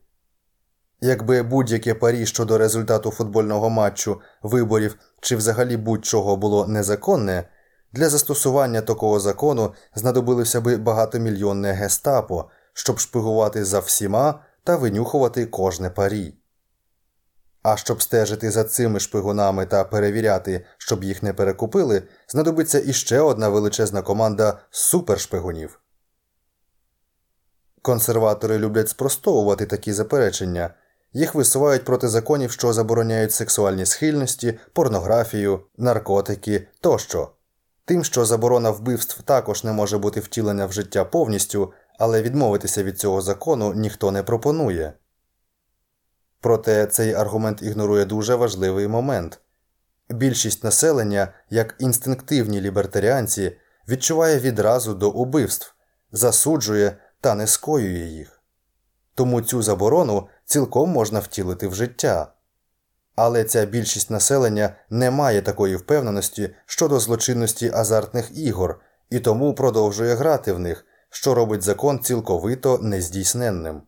Якби 1.02 1.44
будь-яке 1.44 1.94
парі 1.94 2.26
щодо 2.26 2.58
результату 2.58 3.12
футбольного 3.12 3.70
матчу, 3.70 4.22
виборів 4.42 4.96
чи 5.22 5.36
взагалі 5.36 5.78
будь-чого 5.78 6.38
було 6.38 6.68
незаконне, 6.68 7.50
для 7.92 8.10
застосування 8.10 8.82
такого 8.82 9.20
закону 9.20 9.74
знадобилося 9.96 10.62
би 10.62 10.78
багатомільйонне 10.78 11.72
гестапо, 11.72 12.50
щоб 12.74 13.00
шпигувати 13.00 13.66
за 13.66 13.80
всіма 13.80 14.44
та 14.64 14.76
винюхувати 14.76 15.46
кожне 15.46 15.90
парі. 15.90 16.41
А 17.64 17.78
щоб 17.78 18.02
стежити 18.02 18.52
за 18.52 18.64
цими 18.64 19.00
шпигунами 19.00 19.66
та 19.66 19.84
перевіряти, 19.84 20.66
щоб 20.78 21.04
їх 21.04 21.24
не 21.24 21.34
перекупили, 21.34 22.04
знадобиться 22.28 22.80
іще 22.80 23.20
одна 23.20 23.50
величезна 23.50 24.02
команда 24.02 24.60
супершпигунів. 24.70 25.80
Консерватори 27.82 28.58
люблять 28.58 28.90
спростовувати 28.90 29.66
такі 29.66 29.94
заперечення, 29.94 30.74
їх 31.14 31.36
висувають 31.36 31.86
проти 31.86 32.08
законів, 32.08 32.52
що 32.52 32.74
забороняють 32.74 33.32
сексуальні 33.32 33.86
схильності, 33.86 34.60
порнографію, 34.74 35.60
наркотики 35.78 36.68
тощо. 36.82 37.32
Тим, 37.86 38.04
що 38.04 38.26
заборона 38.26 38.70
вбивств 38.70 39.22
також 39.22 39.64
не 39.64 39.72
може 39.72 39.98
бути 39.98 40.20
втілена 40.20 40.66
в 40.66 40.72
життя 40.72 41.06
повністю, 41.06 41.74
але 42.00 42.22
відмовитися 42.22 42.84
від 42.84 43.00
цього 43.00 43.22
закону 43.22 43.74
ніхто 43.74 44.12
не 44.12 44.24
пропонує. 44.24 44.94
Проте 46.42 46.86
цей 46.86 47.14
аргумент 47.14 47.62
ігнорує 47.62 48.06
дуже 48.06 48.36
важливий 48.36 48.88
момент. 48.88 49.40
Більшість 50.10 50.64
населення, 50.64 51.34
як 51.50 51.76
інстинктивні 51.80 52.62
лібертаріанці, 52.62 53.58
відчуває 53.90 54.40
відразу 54.40 54.94
до 54.94 55.10
убивств, 55.10 55.74
засуджує 56.12 56.98
та 57.22 57.36
не 57.36 57.48
скоює 57.48 58.06
їх. 58.06 58.42
Тому 59.16 59.42
цю 59.42 59.62
заборону 59.62 60.28
цілком 60.46 60.90
можна 60.90 61.20
втілити 61.20 61.68
в 61.68 61.76
життя. 61.76 62.34
Але 63.16 63.44
ця 63.44 63.66
більшість 63.66 64.10
населення 64.10 64.76
не 64.90 65.12
має 65.12 65.42
такої 65.42 65.76
впевненості 65.76 66.56
щодо 66.66 67.00
злочинності 67.00 67.72
азартних 67.74 68.38
ігор 68.38 68.80
і 69.10 69.20
тому 69.20 69.56
продовжує 69.56 70.16
грати 70.16 70.54
в 70.54 70.60
них, 70.60 70.86
що 71.10 71.34
робить 71.34 71.62
закон 71.62 72.00
цілковито 72.00 72.78
нездійсненним. 72.78 73.82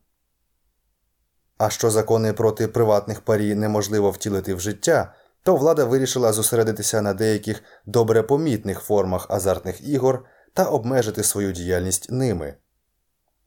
А 1.63 1.69
що 1.69 1.91
закони 1.91 2.33
проти 2.33 2.67
приватних 2.67 3.21
парі 3.21 3.55
неможливо 3.55 4.11
втілити 4.11 4.53
в 4.53 4.59
життя, 4.59 5.13
то 5.43 5.55
влада 5.55 5.85
вирішила 5.85 6.33
зосередитися 6.33 7.01
на 7.01 7.13
деяких 7.13 7.63
добре 7.85 8.23
помітних 8.23 8.79
формах 8.79 9.27
азартних 9.29 9.87
ігор 9.87 10.25
та 10.53 10.63
обмежити 10.63 11.23
свою 11.23 11.51
діяльність 11.51 12.11
ними. 12.11 12.53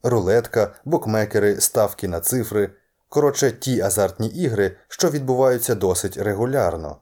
Рулетка, 0.03 0.75
букмекери, 0.85 1.61
ставки 1.61 2.07
на 2.07 2.19
цифри 2.19 2.69
коротше, 3.09 3.51
ті 3.51 3.81
азартні 3.81 4.27
ігри, 4.27 4.77
що 4.87 5.09
відбуваються 5.09 5.75
досить 5.75 6.17
регулярно. 6.17 6.97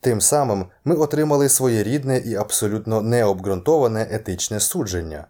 Тим 0.00 0.20
самим 0.20 0.66
ми 0.84 0.94
отримали 0.94 1.48
своєрідне 1.48 2.18
і 2.18 2.34
абсолютно 2.34 3.00
необґрунтоване 3.00 4.08
етичне 4.10 4.60
судження. 4.60 5.26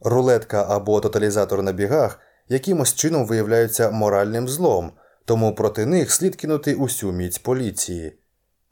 Рулетка 0.00 0.66
або 0.68 1.00
тоталізатор 1.00 1.62
на 1.62 1.72
бігах 1.72 2.18
якимось 2.50 2.94
чином 2.94 3.26
виявляються 3.26 3.90
моральним 3.90 4.48
злом, 4.48 4.92
тому 5.24 5.54
проти 5.54 5.86
них 5.86 6.12
слід 6.12 6.36
кинути 6.36 6.74
усю 6.74 7.12
міць 7.12 7.38
поліції, 7.38 8.18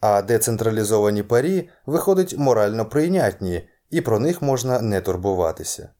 а 0.01 0.22
децентралізовані 0.22 1.22
парі 1.22 1.68
виходить 1.87 2.39
морально 2.39 2.87
прийнятні, 2.87 3.68
і 3.91 4.01
про 4.01 4.18
них 4.18 4.43
можна 4.43 4.81
не 4.81 5.01
турбуватися. 5.01 5.91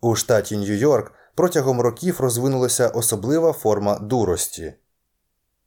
У 0.00 0.14
штаті 0.14 0.56
Нью-Йорк 0.56 1.12
протягом 1.34 1.80
років 1.80 2.20
розвинулася 2.20 2.88
особлива 2.88 3.52
форма 3.52 3.98
дурості. 3.98 4.74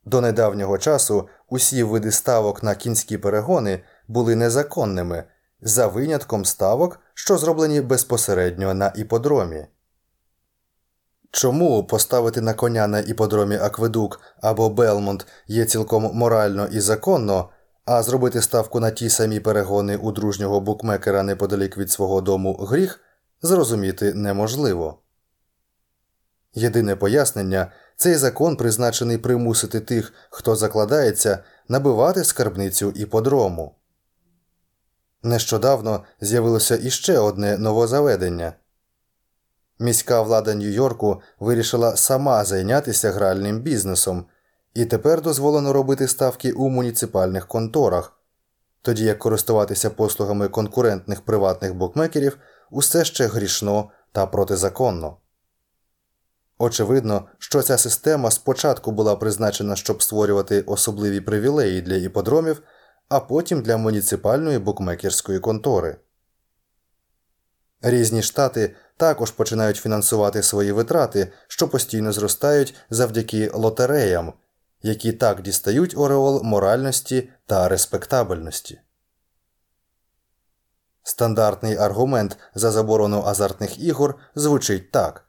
До 0.04 0.20
недавнього 0.20 0.78
часу 0.78 1.28
усі 1.48 1.82
види 1.82 2.12
ставок 2.12 2.62
на 2.62 2.74
кінські 2.74 3.18
перегони 3.18 3.80
були 4.08 4.36
незаконними 4.36 5.24
за 5.60 5.86
винятком 5.86 6.44
ставок, 6.44 7.00
що 7.14 7.38
зроблені 7.38 7.80
безпосередньо 7.80 8.74
на 8.74 8.92
іподромі. 8.96 9.66
Чому 11.30 11.84
поставити 11.84 12.40
на 12.40 12.54
коня 12.54 12.86
на 12.86 12.98
іподромі 12.98 13.56
Акведук 13.56 14.20
або 14.40 14.70
Белмонт 14.70 15.26
є 15.46 15.64
цілком 15.64 16.10
морально 16.14 16.66
і 16.66 16.80
законно, 16.80 17.48
а 17.84 18.02
зробити 18.02 18.42
ставку 18.42 18.80
на 18.80 18.90
ті 18.90 19.10
самі 19.10 19.40
перегони 19.40 19.96
у 19.96 20.12
дружнього 20.12 20.60
букмекера 20.60 21.22
неподалік 21.22 21.78
від 21.78 21.90
свого 21.90 22.20
дому 22.20 22.54
гріх 22.54 23.00
зрозуміти 23.42 24.14
неможливо. 24.14 24.98
Єдине 26.54 26.96
пояснення 26.96 27.72
цей 27.96 28.14
закон 28.14 28.56
призначений 28.56 29.18
примусити 29.18 29.80
тих, 29.80 30.12
хто 30.30 30.56
закладається, 30.56 31.44
набивати 31.68 32.24
скарбницю 32.24 32.90
іподрому. 32.90 33.74
Нещодавно 35.22 36.04
з'явилося 36.20 36.76
іще 36.76 37.18
одне 37.18 37.58
новозаведення. 37.58 38.52
Міська 39.78 40.22
влада 40.22 40.54
Нью-Йорку 40.54 41.20
вирішила 41.40 41.96
сама 41.96 42.44
зайнятися 42.44 43.10
гральним 43.10 43.60
бізнесом, 43.60 44.26
і 44.74 44.84
тепер 44.84 45.22
дозволено 45.22 45.72
робити 45.72 46.08
ставки 46.08 46.52
у 46.52 46.68
муніципальних 46.68 47.46
конторах, 47.46 48.12
тоді 48.82 49.04
як 49.04 49.18
користуватися 49.18 49.90
послугами 49.90 50.48
конкурентних 50.48 51.20
приватних 51.20 51.74
букмекерів 51.74 52.38
усе 52.70 53.04
ще 53.04 53.26
грішно 53.26 53.90
та 54.12 54.26
протизаконно. 54.26 55.16
Очевидно, 56.58 57.28
що 57.38 57.62
ця 57.62 57.78
система 57.78 58.30
спочатку 58.30 58.92
була 58.92 59.16
призначена, 59.16 59.76
щоб 59.76 60.02
створювати 60.02 60.60
особливі 60.60 61.20
привілеї 61.20 61.82
для 61.82 61.94
іподромів, 61.94 62.62
а 63.08 63.20
потім 63.20 63.62
для 63.62 63.76
муніципальної 63.76 64.58
букмекерської 64.58 65.38
контори. 65.40 65.96
Різні 67.82 68.22
штати 68.22 68.76
також 68.98 69.30
починають 69.30 69.76
фінансувати 69.76 70.42
свої 70.42 70.72
витрати, 70.72 71.32
що 71.48 71.68
постійно 71.68 72.12
зростають 72.12 72.74
завдяки 72.90 73.50
лотереям, 73.54 74.32
які 74.82 75.12
так 75.12 75.42
дістають 75.42 75.94
ореол 75.96 76.42
моральності 76.42 77.28
та 77.46 77.68
респектабельності. 77.68 78.80
Стандартний 81.02 81.76
аргумент 81.76 82.36
за 82.54 82.70
заборону 82.70 83.22
азартних 83.26 83.80
ігор 83.80 84.14
звучить 84.34 84.90
так. 84.90 85.24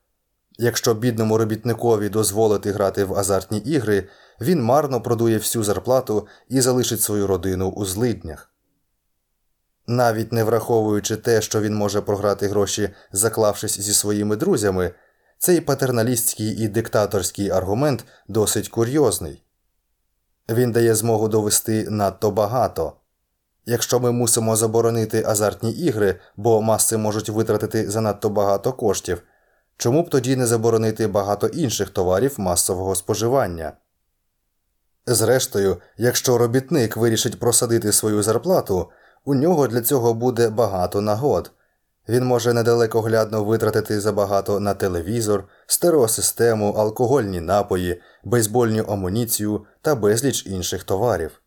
Якщо 0.57 0.93
бідному 0.93 1.37
робітникові 1.37 2.09
дозволити 2.09 2.71
грати 2.71 3.03
в 3.03 3.15
азартні 3.15 3.57
ігри, 3.57 4.09
він 4.41 4.63
марно 4.63 5.01
продує 5.01 5.37
всю 5.37 5.63
зарплату 5.63 6.27
і 6.47 6.61
залишить 6.61 7.01
свою 7.01 7.27
родину 7.27 7.69
у 7.69 7.85
злиднях. 7.85 8.48
Навіть 9.91 10.33
не 10.33 10.43
враховуючи 10.43 11.17
те, 11.17 11.41
що 11.41 11.61
він 11.61 11.75
може 11.75 12.01
програти 12.01 12.47
гроші, 12.47 12.89
заклавшись 13.11 13.79
зі 13.79 13.93
своїми 13.93 14.35
друзями, 14.35 14.91
цей 15.37 15.61
патерналістський 15.61 16.47
і 16.47 16.67
диктаторський 16.67 17.49
аргумент 17.49 18.05
досить 18.27 18.69
курйозний. 18.69 19.43
Він 20.49 20.71
дає 20.71 20.95
змогу 20.95 21.27
довести 21.27 21.89
надто 21.89 22.31
багато. 22.31 22.93
Якщо 23.65 23.99
ми 23.99 24.11
мусимо 24.11 24.55
заборонити 24.55 25.23
азартні 25.23 25.71
ігри, 25.71 26.19
бо 26.37 26.61
маси 26.61 26.97
можуть 26.97 27.29
витратити 27.29 27.89
занадто 27.89 28.29
багато 28.29 28.73
коштів. 28.73 29.21
Чому 29.77 30.03
б 30.03 30.09
тоді 30.09 30.35
не 30.35 30.47
заборонити 30.47 31.07
багато 31.07 31.47
інших 31.47 31.89
товарів 31.89 32.35
масового 32.37 32.95
споживання? 32.95 33.73
Зрештою, 35.05 35.77
якщо 35.97 36.37
робітник 36.37 36.97
вирішить 36.97 37.39
просадити 37.39 37.91
свою 37.91 38.23
зарплату, 38.23 38.89
у 39.29 39.35
нього 39.35 39.67
для 39.67 39.81
цього 39.81 40.13
буде 40.13 40.49
багато 40.49 41.01
нагод. 41.01 41.51
Він 42.09 42.25
може 42.25 42.53
недалекоглядно 42.53 43.43
витратити 43.43 43.99
забагато 43.99 44.59
на 44.59 44.73
телевізор, 44.73 45.43
стереосистему, 45.67 46.71
алкогольні 46.73 47.41
напої, 47.41 48.01
бейсбольну 48.23 48.83
амуніцію 48.83 49.65
та 49.81 49.95
безліч 49.95 50.45
інших 50.45 50.83
товарів. 50.83 51.41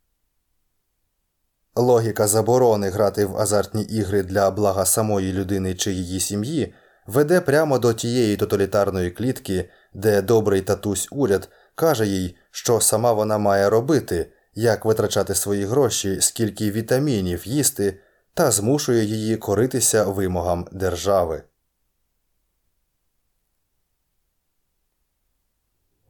Логіка 1.76 2.26
заборони 2.26 2.90
грати 2.90 3.26
в 3.26 3.36
азартні 3.36 3.82
ігри 3.82 4.22
для 4.22 4.50
блага 4.50 4.84
самої 4.84 5.32
людини 5.32 5.74
чи 5.74 5.92
її 5.92 6.20
сім'ї 6.20 6.74
веде 7.06 7.40
прямо 7.40 7.78
до 7.78 7.92
тієї 7.92 8.36
тоталітарної 8.36 9.10
клітки, 9.10 9.70
де 9.94 10.22
добрий 10.22 10.60
татусь 10.60 11.08
уряд 11.10 11.48
каже 11.74 12.06
їй, 12.06 12.36
що 12.50 12.80
сама 12.80 13.12
вона 13.12 13.38
має 13.38 13.70
робити, 13.70 14.32
як 14.54 14.84
витрачати 14.84 15.34
свої 15.34 15.64
гроші, 15.64 16.20
скільки 16.20 16.70
вітамінів 16.70 17.48
їсти, 17.48 18.00
та 18.34 18.50
змушує 18.50 19.04
її 19.04 19.36
коритися 19.36 20.04
вимогам 20.04 20.68
держави. 20.72 21.42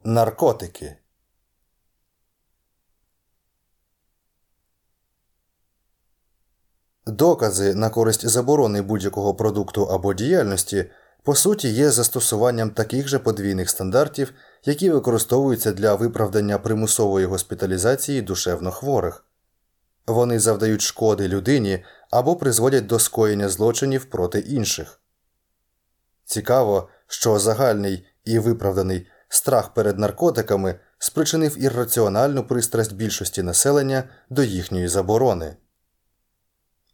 Наркотики 0.03 0.97
Докази 7.05 7.75
на 7.75 7.89
користь 7.89 8.27
заборони 8.27 8.81
будь-якого 8.81 9.35
продукту 9.35 9.83
або 9.83 10.13
діяльності 10.13 10.85
по 11.23 11.35
суті 11.35 11.69
є 11.69 11.91
застосуванням 11.91 12.69
таких 12.69 13.07
же 13.07 13.19
подвійних 13.19 13.69
стандартів, 13.69 14.33
які 14.65 14.89
використовуються 14.89 15.71
для 15.71 15.95
виправдання 15.95 16.57
примусової 16.57 17.25
госпіталізації 17.25 18.21
душевно 18.21 18.71
хворих. 18.71 19.25
Вони 20.07 20.39
завдають 20.39 20.81
шкоди 20.81 21.27
людині 21.27 21.83
або 22.11 22.35
призводять 22.35 22.85
до 22.85 22.99
скоєння 22.99 23.49
злочинів 23.49 24.05
проти 24.05 24.39
інших. 24.39 24.99
Цікаво, 26.25 26.89
що 27.07 27.39
загальний 27.39 28.05
і 28.25 28.39
виправданий 28.39 29.07
страх 29.29 29.73
перед 29.73 29.99
наркотиками 29.99 30.79
спричинив 30.97 31.63
ірраціональну 31.63 32.47
пристрасть 32.47 32.95
більшості 32.95 33.43
населення 33.43 34.03
до 34.29 34.43
їхньої 34.43 34.87
заборони. 34.87 35.55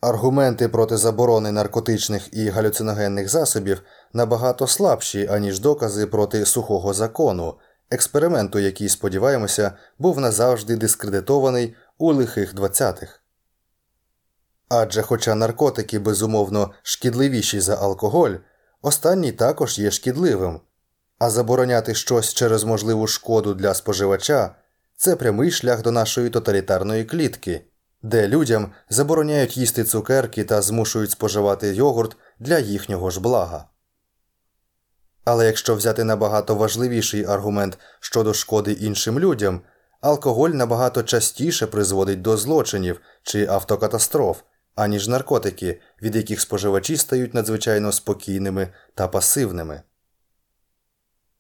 Аргументи 0.02 0.68
проти 0.68 0.98
заборони 0.98 1.52
наркотичних 1.52 2.34
і 2.34 2.50
галюциногенних 2.50 3.30
засобів 3.30 3.82
набагато 4.14 4.68
слабші, 4.68 5.28
аніж 5.28 5.60
докази 5.60 6.08
проти 6.08 6.46
сухого 6.46 6.94
закону, 6.94 7.58
експерименту, 7.92 8.60
який, 8.60 8.90
сподіваємося, 8.90 9.72
був 9.98 10.20
назавжди 10.20 10.76
дискредитований 10.76 11.76
у 11.98 12.14
лихих 12.14 12.56
20-х. 12.56 13.20
Адже, 14.70 15.02
хоча 15.02 15.36
наркотики 15.36 16.00
безумовно 16.00 16.72
шкідливіші 16.84 17.60
за 17.60 17.76
алкоголь, 17.76 18.36
останній 18.82 19.32
також 19.32 19.80
є 19.80 19.92
шкідливим, 19.92 20.60
а 21.18 21.30
забороняти 21.30 21.96
щось 21.96 22.34
через 22.34 22.64
можливу 22.64 23.08
шкоду 23.08 23.54
для 23.54 23.74
споживача 23.74 24.56
це 24.96 25.16
прямий 25.16 25.52
шлях 25.52 25.82
до 25.82 25.92
нашої 25.92 26.30
тоталітарної 26.30 27.06
клітки 27.06 27.62
де 28.02 28.28
людям 28.28 28.72
забороняють 28.90 29.58
їсти 29.58 29.84
цукерки 29.84 30.44
та 30.44 30.62
змушують 30.62 31.12
споживати 31.12 31.74
йогурт 31.74 32.18
для 32.40 32.60
їхнього 32.60 33.10
ж 33.10 33.20
блага. 33.20 33.66
Але 35.26 35.46
якщо 35.46 35.76
взяти 35.76 36.04
набагато 36.04 36.56
важливіший 36.56 37.26
аргумент 37.26 37.78
щодо 38.00 38.34
шкоди 38.34 38.72
іншим 38.72 39.20
людям, 39.20 39.62
алкоголь 40.02 40.50
набагато 40.50 41.04
частіше 41.04 41.68
призводить 41.68 42.22
до 42.22 42.38
злочинів 42.38 43.02
чи 43.24 43.46
автокатастроф, 43.46 44.42
аніж 44.76 45.08
наркотики, 45.08 45.82
від 46.02 46.16
яких 46.16 46.42
споживачі 46.42 46.98
стають 46.98 47.34
надзвичайно 47.34 47.92
спокійними 47.92 48.74
та 48.96 49.08
пасивними. 49.08 49.82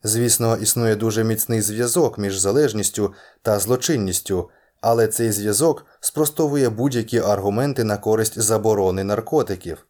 Звісно, 0.04 0.58
існує 0.58 0.96
дуже 0.96 1.24
міцний 1.24 1.62
зв'язок 1.62 2.18
між 2.18 2.38
залежністю 2.38 3.14
та 3.42 3.60
злочинністю, 3.60 4.50
але 4.82 5.08
цей 5.08 5.32
зв'язок 5.32 5.86
спростовує 6.00 6.70
будь-які 6.70 7.20
аргументи 7.20 7.84
на 7.84 7.98
користь 7.98 8.40
заборони 8.40 9.04
наркотиків. 9.04 9.86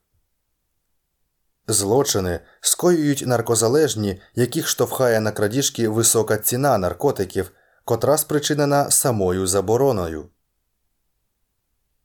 Злочини 1.68 2.40
скоюють 2.62 3.24
наркозалежні, 3.28 4.22
яких 4.36 4.68
штовхає 4.68 5.20
на 5.20 5.32
крадіжки 5.32 5.88
висока 5.88 6.38
ціна 6.38 6.78
наркотиків, 6.78 7.52
котра 7.86 8.18
спричинена 8.18 8.92
самою 8.92 9.48
забороною. 9.48 10.30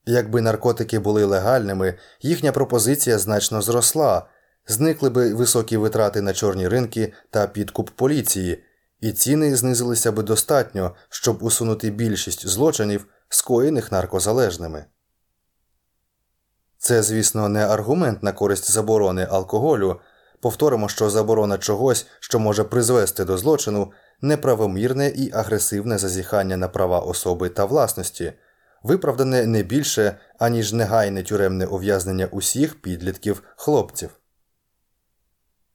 Якби 0.07 0.41
наркотики 0.41 0.99
були 0.99 1.25
легальними, 1.25 1.95
їхня 2.21 2.53
пропозиція 2.53 3.19
значно 3.19 3.63
зросла, 3.63 4.27
зникли 4.67 5.11
би 5.11 5.35
високі 5.35 5.77
витрати 5.77 6.21
на 6.21 6.33
чорні 6.33 6.69
ринки 6.69 7.13
та 7.31 7.47
підкуп 7.47 7.91
поліції, 7.91 8.65
і 9.05 9.13
ціни 9.13 9.57
знизилися 9.57 10.13
би 10.13 10.23
достатньо, 10.23 10.95
щоб 11.09 11.43
усунути 11.43 11.91
більшість 11.91 12.47
злочинів, 12.47 13.07
скоєних 13.29 13.93
наркозалежними. 13.93 14.85
Це, 16.79 17.03
звісно, 17.03 17.49
не 17.49 17.67
аргумент 17.67 18.23
на 18.23 18.33
користь 18.33 18.71
заборони 18.71 19.29
алкоголю. 19.31 20.01
Повторимо, 20.41 20.89
що 20.89 21.11
заборона 21.11 21.59
чогось, 21.59 22.07
що 22.21 22.39
може 22.39 22.65
призвести 22.65 23.25
до 23.25 23.39
злочину, 23.39 23.93
неправомірне 24.21 25.09
і 25.09 25.33
агресивне 25.33 25.99
зазіхання 25.99 26.57
на 26.57 26.69
права 26.69 26.99
особи 26.99 27.49
та 27.49 27.65
власності, 27.65 28.33
виправдане 28.83 29.47
не 29.47 29.63
більше, 29.63 30.17
аніж 30.39 30.73
негайне 30.73 31.23
тюремне 31.23 31.67
ув'язнення 31.67 32.27
усіх 32.27 32.81
підлітків 32.83 33.43
хлопців. 33.57 34.11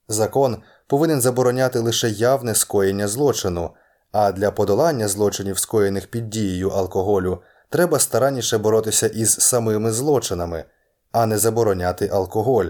Закон 0.08 0.62
повинен 0.90 1.20
забороняти 1.20 1.78
лише 1.78 2.08
явне 2.08 2.54
скоєння 2.54 3.08
злочину, 3.08 3.70
а 4.12 4.32
для 4.32 4.50
подолання 4.50 5.08
злочинів, 5.08 5.58
скоєних 5.58 6.06
під 6.06 6.30
дією 6.30 6.70
алкоголю, 6.70 7.42
треба 7.68 7.98
старанніше 7.98 8.58
боротися 8.58 9.06
із 9.06 9.32
самими 9.32 9.92
злочинами, 9.92 10.64
а 11.12 11.26
не 11.26 11.38
забороняти 11.38 12.08
алкоголь. 12.08 12.66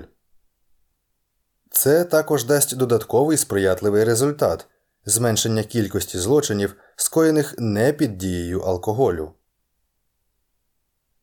Це 1.71 2.05
також 2.05 2.45
дасть 2.45 2.77
додатковий 2.77 3.37
сприятливий 3.37 4.05
результат 4.05 4.67
зменшення 5.05 5.63
кількості 5.63 6.19
злочинів, 6.19 6.77
скоєних 6.97 7.55
не 7.59 7.93
під 7.93 8.19
дією 8.19 8.61
алкоголю. 8.61 9.33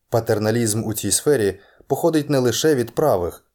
Патерналізм 0.09 0.83
у 0.83 0.93
цій 0.93 1.11
сфері 1.11 1.59
походить 1.87 2.29
не 2.29 2.37
лише 2.37 2.75
від 2.75 2.95
правих. 2.95 3.46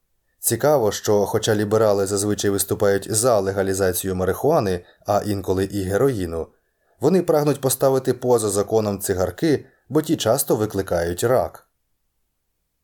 Цікаво, 0.42 0.92
що, 0.92 1.26
хоча 1.26 1.54
ліберали 1.54 2.06
зазвичай 2.06 2.50
виступають 2.50 3.12
за 3.14 3.40
легалізацію 3.40 4.14
марихуани, 4.14 4.84
а 5.06 5.22
інколи 5.26 5.64
і 5.64 5.82
героїну, 5.82 6.46
вони 7.00 7.22
прагнуть 7.22 7.60
поставити 7.60 8.14
поза 8.14 8.50
законом 8.50 9.00
цигарки, 9.00 9.66
бо 9.88 10.02
ті 10.02 10.16
часто 10.16 10.56
викликають 10.56 11.24
рак. 11.24 11.68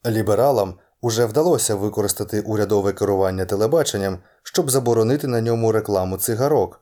Лібералам 0.06 0.78
уже 1.00 1.26
вдалося 1.26 1.74
використати 1.74 2.40
урядове 2.40 2.92
керування 2.92 3.44
телебаченням, 3.44 4.18
щоб 4.42 4.70
заборонити 4.70 5.26
на 5.26 5.40
ньому 5.40 5.72
рекламу 5.72 6.16
цигарок, 6.16 6.80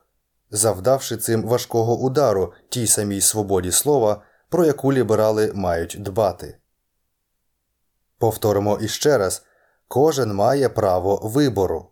завдавши 0.51 1.17
цим 1.17 1.43
важкого 1.43 1.99
удару 1.99 2.53
тій 2.69 2.87
самій 2.87 3.21
свободі 3.21 3.73
слова, 3.73 4.23
про 4.49 4.65
яку 4.65 4.93
ліберали 4.93 5.53
мають 5.55 5.97
дбати. 6.01 6.59
Повторимо 8.19 8.79
іще 8.81 9.19
раз 9.19 9.46
кожен 9.89 10.35
має 10.35 10.69
право 10.69 11.17
вибору. 11.17 11.89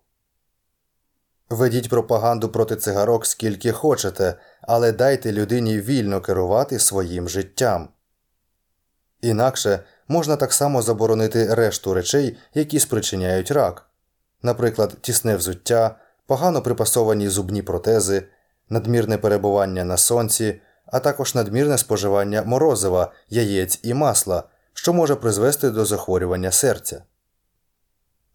Ведіть 1.51 1.89
пропаганду 1.89 2.49
проти 2.49 2.77
цигарок 2.77 3.27
скільки 3.27 3.73
хочете, 3.73 4.35
але 4.63 4.93
дайте 4.93 5.33
людині 5.33 5.81
вільно 5.81 6.21
керувати 6.21 6.79
своїм 6.79 7.29
життям. 7.29 7.89
Інакше 9.21 9.81
можна 10.09 10.37
так 10.37 10.53
само 10.53 10.83
заборонити 10.83 11.55
решту 11.55 11.95
речей, 11.95 12.37
які 12.55 12.81
спричиняють 12.81 13.51
рак, 13.51 13.87
наприклад, 14.43 14.97
тісне 15.01 15.37
взуття, 15.37 15.97
погано 16.27 16.63
припасовані 16.63 17.29
зубні 17.29 17.63
протези, 17.63 18.23
надмірне 18.69 19.19
перебування 19.19 19.85
на 19.85 19.97
сонці, 19.97 20.61
а 20.87 21.01
також 21.01 21.35
надмірне 21.35 21.79
споживання 21.79 22.43
морозива, 22.43 23.13
яєць 23.31 23.81
і 23.83 23.95
масла, 23.95 24.43
що 24.75 24.93
може 24.93 25.15
призвести 25.15 25.71
до 25.71 25.85
захворювання 25.85 26.51
серця. 26.51 27.03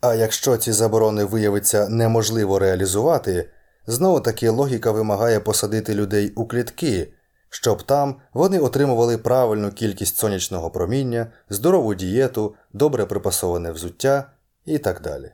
А 0.02 0.16
якщо 0.16 0.58
ці 0.58 0.72
заборони 0.72 1.24
виявиться 1.24 1.90
неможливо 1.90 2.60
реалізувати, 2.60 3.50
знову 3.88 4.22
таки 4.22 4.50
логіка 4.50 4.92
вимагає 4.92 5.40
посадити 5.40 5.96
людей 5.96 6.34
у 6.36 6.48
клітки, 6.48 7.14
щоб 7.50 7.84
там 7.84 8.22
вони 8.34 8.60
отримували 8.60 9.18
правильну 9.18 9.72
кількість 9.72 10.18
сонячного 10.18 10.72
проміння, 10.72 11.32
здорову 11.50 11.96
дієту, 11.96 12.56
добре 12.74 13.06
припасоване 13.06 13.72
взуття 13.72 14.32
і 14.66 14.78
так 14.78 15.02
далі. 15.02 15.32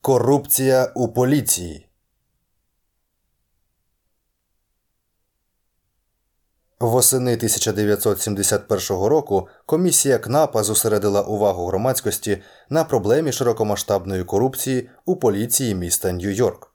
Корупція 0.00 0.92
у 0.94 1.08
поліції 1.08 1.85
Восени 6.80 7.34
1971 7.34 9.04
року 9.06 9.48
комісія 9.66 10.18
КНАПа 10.18 10.62
зосередила 10.62 11.22
увагу 11.22 11.66
громадськості 11.66 12.42
на 12.68 12.84
проблемі 12.84 13.32
широкомасштабної 13.32 14.24
корупції 14.24 14.90
у 15.04 15.16
поліції 15.16 15.74
міста 15.74 16.08
Нью-Йорк. 16.08 16.66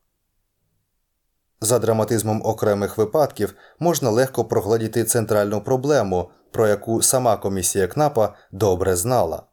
За 1.61 1.79
драматизмом 1.79 2.41
окремих 2.45 2.97
випадків 2.97 3.55
можна 3.79 4.09
легко 4.09 4.45
прогладіти 4.45 5.03
центральну 5.03 5.61
проблему, 5.61 6.31
про 6.51 6.67
яку 6.67 7.01
сама 7.01 7.37
комісія 7.37 7.87
КНАПа 7.87 8.35
добре 8.51 8.95
знала. 8.95 9.43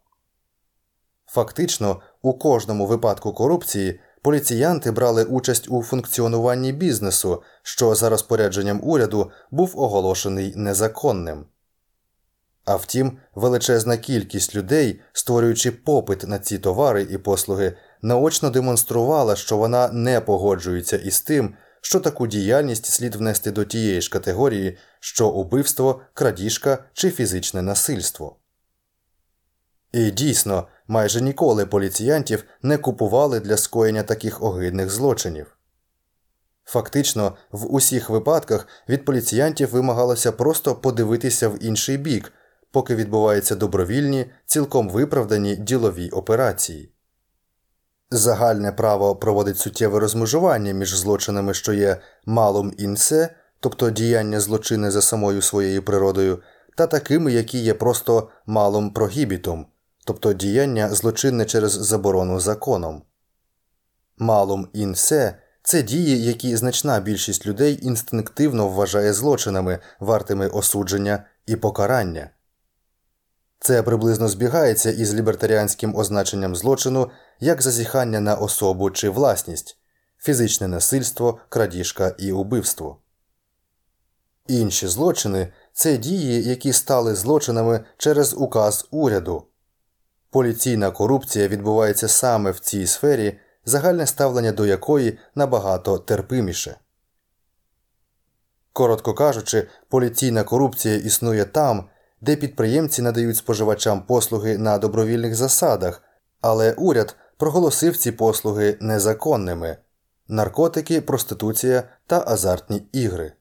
Фактично, 1.27 2.01
у 2.23 2.35
кожному 2.39 2.87
випадку 2.87 3.33
корупції 3.33 4.01
поліціянти 4.29 4.91
брали 4.91 5.25
участь 5.25 5.69
у 5.69 5.83
функціонуванні 5.83 6.73
бізнесу, 6.73 7.43
що 7.63 7.95
за 7.95 8.09
розпорядженням 8.09 8.81
уряду 8.83 9.31
був 9.51 9.81
оголошений 9.81 10.53
незаконним. 10.57 11.45
А 12.65 12.77
втім, 12.77 13.19
величезна 13.35 13.97
кількість 13.97 14.55
людей, 14.55 15.01
створюючи 15.13 15.71
попит 15.71 16.27
на 16.27 16.39
ці 16.39 16.59
товари 16.59 17.03
і 17.11 17.19
послуги, 17.19 17.77
наочно 18.03 18.51
демонструвала, 18.51 19.37
що 19.37 19.57
вона 19.57 19.89
не 19.89 20.21
погоджується 20.21 20.97
із 20.97 21.21
тим, 21.21 21.55
що 21.81 22.01
таку 22.01 22.27
діяльність 22.27 22.87
слід 22.87 23.15
внести 23.15 23.51
до 23.51 23.65
тієї 23.65 24.01
ж 24.01 24.11
категорії, 24.11 24.79
що 25.01 25.29
убивство, 25.29 26.01
крадіжка 26.15 26.85
чи 26.93 27.11
фізичне 27.11 27.63
насильство. 27.63 28.37
І 29.93 30.11
дійсно, 30.11 30.69
майже 30.89 31.21
ніколи 31.21 31.67
поліціянтів 31.67 32.45
не 32.63 32.79
купували 32.79 33.41
для 33.41 33.57
скоєння 33.57 34.03
таких 34.03 34.43
огидних 34.43 34.91
злочинів. 34.91 35.59
Фактично, 36.65 37.37
в 37.53 37.75
усіх 37.75 38.11
випадках 38.11 38.67
від 38.89 39.05
поліціянтів 39.05 39.71
вимагалося 39.71 40.33
просто 40.33 40.75
подивитися 40.75 41.49
в 41.49 41.65
інший 41.65 41.97
бік, 41.97 42.33
поки 42.71 42.95
відбуваються 42.95 43.57
добровільні, 43.57 44.31
цілком 44.47 44.89
виправдані 44.89 45.57
ділові 45.57 46.09
операції. 46.09 46.93
Загальне 48.11 48.73
право 48.73 49.17
проводить 49.17 49.59
суттєве 49.59 50.01
розмежування 50.01 50.73
між 50.73 50.95
злочинами, 50.95 51.55
що 51.55 51.73
є 51.73 51.97
малом 52.27 52.73
інсе, 52.79 53.35
тобто 53.61 53.91
діяння 53.91 54.41
злочини 54.41 54.91
за 54.91 55.03
самою 55.03 55.43
своєю 55.43 55.83
природою, 55.83 56.43
та 56.77 56.87
такими, 56.87 57.33
які 57.33 57.59
є 57.59 57.75
просто 57.75 58.29
малом 58.47 58.93
прогібітом, 58.93 59.67
тобто 60.09 60.33
діяння 60.33 60.95
злочинне 60.95 61.45
через 61.45 61.73
заборону 61.73 62.41
законом. 62.41 63.03
Малом 64.19 64.69
інсе 64.73 65.39
це 65.63 65.83
дії, 65.83 66.25
які 66.25 66.57
значна 66.57 67.01
більшість 67.01 67.47
людей 67.47 67.79
інстинктивно 67.83 68.69
вважає 68.69 69.13
злочинами, 69.13 69.79
вартими 70.01 70.49
осудження 70.49 71.25
і 71.47 71.57
покарання. 71.57 72.31
Це 73.61 73.83
приблизно 73.83 74.29
збігається 74.29 74.91
із 74.91 75.15
лібертаріанським 75.15 75.97
означенням 75.97 76.57
злочину 76.57 77.11
як 77.41 77.63
зазіхання 77.63 78.21
на 78.21 78.35
особу 78.35 78.91
чи 78.91 79.11
власність, 79.11 79.79
фізичне 80.19 80.69
насильство, 80.69 81.39
крадіжка 81.49 82.15
і 82.19 82.33
убивство. 82.33 82.99
Інші 84.47 84.87
злочини 84.87 85.53
це 85.73 85.97
дії, 85.97 86.43
які 86.49 86.73
стали 86.73 87.15
злочинами 87.15 87.85
через 87.99 88.35
указ 88.35 88.89
уряду. 88.91 89.45
Поліційна 90.31 90.91
корупція 90.91 91.49
відбувається 91.49 92.09
саме 92.09 92.51
в 92.51 92.59
цій 92.59 92.87
сфері, 92.87 93.39
загальне 93.65 94.07
ставлення 94.07 94.53
до 94.53 94.67
якої 94.67 95.19
набагато 95.35 95.99
терпиміше. 95.99 96.77
Коротко 98.73 99.15
кажучи, 99.15 99.69
поліційна 99.89 100.45
корупція 100.45 100.97
існує 100.97 101.45
там, 101.45 101.89
де 102.21 102.37
підприємці 102.37 103.03
надають 103.03 103.37
споживачам 103.37 104.03
послуги 104.03 104.59
на 104.59 104.79
добровільних 104.79 105.35
засадах, 105.35 106.03
але 106.41 106.73
уряд 106.73 107.17
проголосив 107.37 107.97
ці 107.97 108.13
послуги 108.13 108.79
незаконними 108.81 109.77
наркотики, 110.29 111.01
проституція 111.01 111.83
та 112.07 112.25
азартні 112.27 112.83
ігри. 112.93 113.33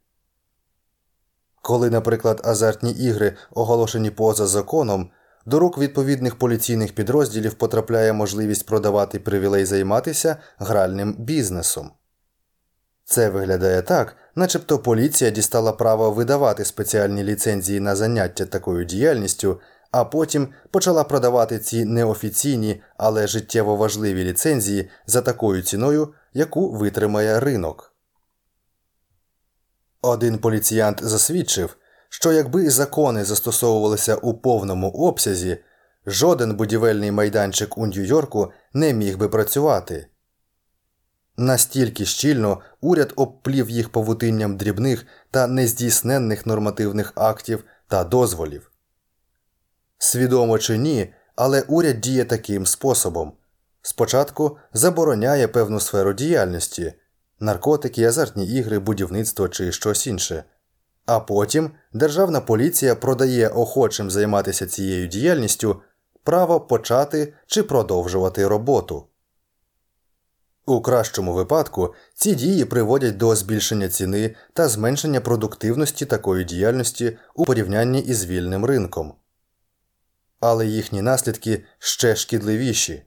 Коли, 1.61 1.89
наприклад, 1.89 2.41
азартні 2.43 2.91
ігри 2.91 3.35
оголошені 3.51 4.11
поза 4.11 4.47
законом, 4.47 5.09
до 5.47 5.59
рук 5.59 5.77
відповідних 5.77 6.35
поліційних 6.35 6.95
підрозділів 6.95 7.53
потрапляє 7.53 8.13
можливість 8.13 8.65
продавати 8.65 9.19
привілей 9.19 9.65
займатися 9.65 10.37
гральним 10.57 11.15
бізнесом. 11.19 11.91
Це 13.05 13.29
виглядає 13.29 13.81
так, 13.81 14.15
начебто 14.35 14.79
поліція 14.79 15.29
дістала 15.31 15.71
право 15.71 16.11
видавати 16.11 16.65
спеціальні 16.65 17.23
ліцензії 17.23 17.79
на 17.79 17.95
заняття 17.95 18.45
такою 18.45 18.85
діяльністю, 18.85 19.59
а 19.91 20.05
потім 20.05 20.47
почала 20.71 21.03
продавати 21.03 21.59
ці 21.59 21.85
неофіційні, 21.85 22.81
але 22.97 23.27
життєво 23.27 23.75
важливі 23.75 24.23
ліцензії 24.23 24.89
за 25.05 25.21
такою 25.21 25.61
ціною, 25.61 26.13
яку 26.33 26.71
витримає 26.71 27.39
ринок. 27.39 27.93
Один 30.01 30.37
поліціянт 30.37 31.03
засвідчив, 31.03 31.77
що 32.09 32.31
якби 32.31 32.69
закони 32.69 33.25
застосовувалися 33.25 34.15
у 34.15 34.33
повному 34.33 34.89
обсязі, 34.89 35.57
жоден 36.05 36.55
будівельний 36.55 37.11
майданчик 37.11 37.77
у 37.77 37.87
Нью-Йорку 37.87 38.51
не 38.73 38.93
міг 38.93 39.17
би 39.17 39.29
працювати. 39.29 40.07
Настільки 41.37 42.05
щільно 42.05 42.61
уряд 42.81 43.13
обплів 43.15 43.69
їх 43.69 43.89
павутинням 43.89 44.57
дрібних 44.57 45.05
та 45.31 45.47
нездійсненних 45.47 46.45
нормативних 46.45 47.13
актів 47.15 47.63
та 47.87 48.03
дозволів. 48.03 48.71
Свідомо 49.97 50.59
чи 50.59 50.77
ні, 50.77 51.13
але 51.35 51.61
уряд 51.61 52.01
діє 52.01 52.25
таким 52.25 52.65
способом 52.65 53.33
спочатку 53.81 54.57
забороняє 54.73 55.47
певну 55.47 55.79
сферу 55.79 56.13
діяльності 56.13 56.93
наркотики, 57.39 58.03
азартні 58.03 58.47
ігри, 58.47 58.79
будівництво 58.79 59.49
чи 59.49 59.71
щось 59.71 60.07
інше. 60.07 60.43
А 61.07 61.19
потім 61.19 61.71
державна 61.93 62.41
поліція 62.41 62.95
продає 62.95 63.47
охочим 63.47 64.11
займатися 64.11 64.67
цією 64.67 65.07
діяльністю 65.07 65.81
право 66.23 66.61
почати 66.61 67.33
чи 67.45 67.63
продовжувати 67.63 68.47
роботу. 68.47 69.07
У 70.65 70.81
кращому 70.81 71.33
випадку 71.33 71.93
ці 72.13 72.35
дії 72.35 72.65
приводять 72.65 73.17
до 73.17 73.35
збільшення 73.35 73.89
ціни 73.89 74.35
та 74.53 74.67
зменшення 74.67 75.21
продуктивності 75.21 76.05
такої 76.05 76.43
діяльності 76.45 77.17
у 77.35 77.45
порівнянні 77.45 77.99
із 77.99 78.25
вільним 78.25 78.65
ринком. 78.65 79.13
Але 80.39 80.65
їхні 80.65 81.01
наслідки 81.01 81.63
ще 81.79 82.15
шкідливіші. 82.15 83.03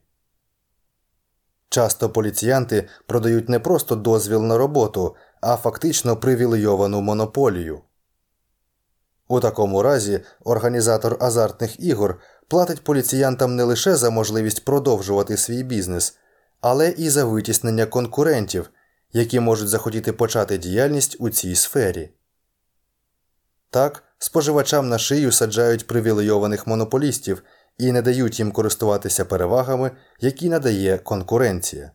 Часто 1.68 2.10
поліціянти 2.10 2.88
продають 3.06 3.48
не 3.48 3.58
просто 3.58 3.96
дозвіл 3.96 4.42
на 4.42 4.58
роботу, 4.58 5.16
а 5.40 5.56
фактично 5.56 6.16
привілейовану 6.16 7.00
монополію. 7.00 7.80
У 9.30 9.40
такому 9.40 9.82
разі 9.82 10.20
організатор 10.44 11.16
азартних 11.20 11.80
ігор 11.80 12.20
платить 12.48 12.84
поліціянтам 12.84 13.56
не 13.56 13.62
лише 13.62 13.96
за 13.96 14.10
можливість 14.10 14.64
продовжувати 14.64 15.36
свій 15.36 15.62
бізнес, 15.62 16.16
але 16.60 16.90
і 16.90 17.10
за 17.10 17.24
витіснення 17.24 17.86
конкурентів, 17.86 18.70
які 19.12 19.40
можуть 19.40 19.68
захотіти 19.68 20.12
почати 20.12 20.58
діяльність 20.58 21.16
у 21.18 21.30
цій 21.30 21.54
сфері. 21.54 22.10
Так, 23.70 24.02
споживачам 24.18 24.88
на 24.88 24.98
шию 24.98 25.32
саджають 25.32 25.86
привілейованих 25.86 26.66
монополістів 26.66 27.42
і 27.78 27.92
не 27.92 28.02
дають 28.02 28.38
їм 28.38 28.52
користуватися 28.52 29.24
перевагами, 29.24 29.90
які 30.20 30.48
надає 30.48 30.98
конкуренція. 30.98 31.92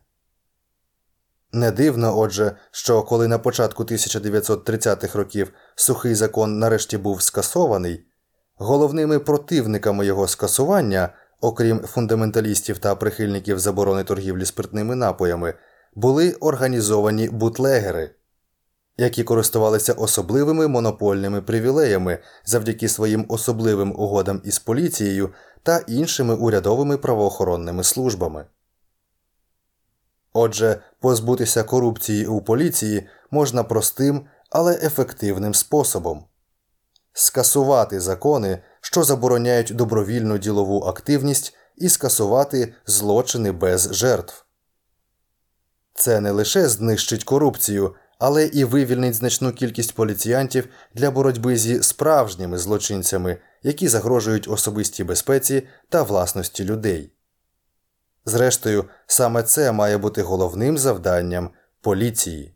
Не 1.56 1.70
дивно, 1.70 2.18
отже, 2.18 2.56
що 2.70 3.02
коли 3.02 3.28
на 3.28 3.38
початку 3.38 3.84
1930-х 3.84 5.18
років 5.18 5.52
сухий 5.74 6.14
закон 6.14 6.58
нарешті 6.58 6.98
був 6.98 7.22
скасований, 7.22 8.06
головними 8.54 9.18
противниками 9.18 10.06
його 10.06 10.28
скасування, 10.28 11.08
окрім 11.40 11.80
фундаменталістів 11.80 12.78
та 12.78 12.94
прихильників 12.94 13.58
заборони 13.58 14.04
торгівлі 14.04 14.44
спиртними 14.44 14.94
напоями, 14.94 15.54
були 15.94 16.32
організовані 16.32 17.28
бутлегери, 17.28 18.10
які 18.96 19.24
користувалися 19.24 19.92
особливими 19.92 20.68
монопольними 20.68 21.42
привілеями 21.42 22.18
завдяки 22.44 22.88
своїм 22.88 23.26
особливим 23.28 23.92
угодам 23.92 24.40
із 24.44 24.58
поліцією 24.58 25.30
та 25.62 25.78
іншими 25.78 26.34
урядовими 26.34 26.96
правоохоронними 26.96 27.84
службами. 27.84 28.44
Отже, 30.38 30.80
позбутися 31.00 31.62
корупції 31.62 32.26
у 32.26 32.40
поліції 32.40 33.08
можна 33.30 33.64
простим, 33.64 34.26
але 34.50 34.74
ефективним 34.74 35.54
способом 35.54 36.24
скасувати 37.12 38.00
закони, 38.00 38.62
що 38.80 39.04
забороняють 39.04 39.72
добровільну 39.74 40.38
ділову 40.38 40.80
активність, 40.80 41.54
і 41.76 41.88
скасувати 41.88 42.74
злочини 42.86 43.52
без 43.52 43.94
жертв. 43.94 44.44
Це 45.94 46.20
не 46.20 46.30
лише 46.30 46.68
знищить 46.68 47.24
корупцію, 47.24 47.94
але 48.18 48.46
і 48.46 48.64
вивільнить 48.64 49.14
значну 49.14 49.52
кількість 49.52 49.94
поліціянтів 49.94 50.68
для 50.94 51.10
боротьби 51.10 51.56
зі 51.56 51.82
справжніми 51.82 52.58
злочинцями, 52.58 53.38
які 53.62 53.88
загрожують 53.88 54.48
особистій 54.48 55.04
безпеці 55.04 55.68
та 55.88 56.02
власності 56.02 56.64
людей. 56.64 57.15
Зрештою, 58.26 58.84
саме 59.06 59.42
це 59.42 59.72
має 59.72 59.98
бути 59.98 60.22
головним 60.22 60.78
завданням 60.78 61.50
поліції. 61.80 62.54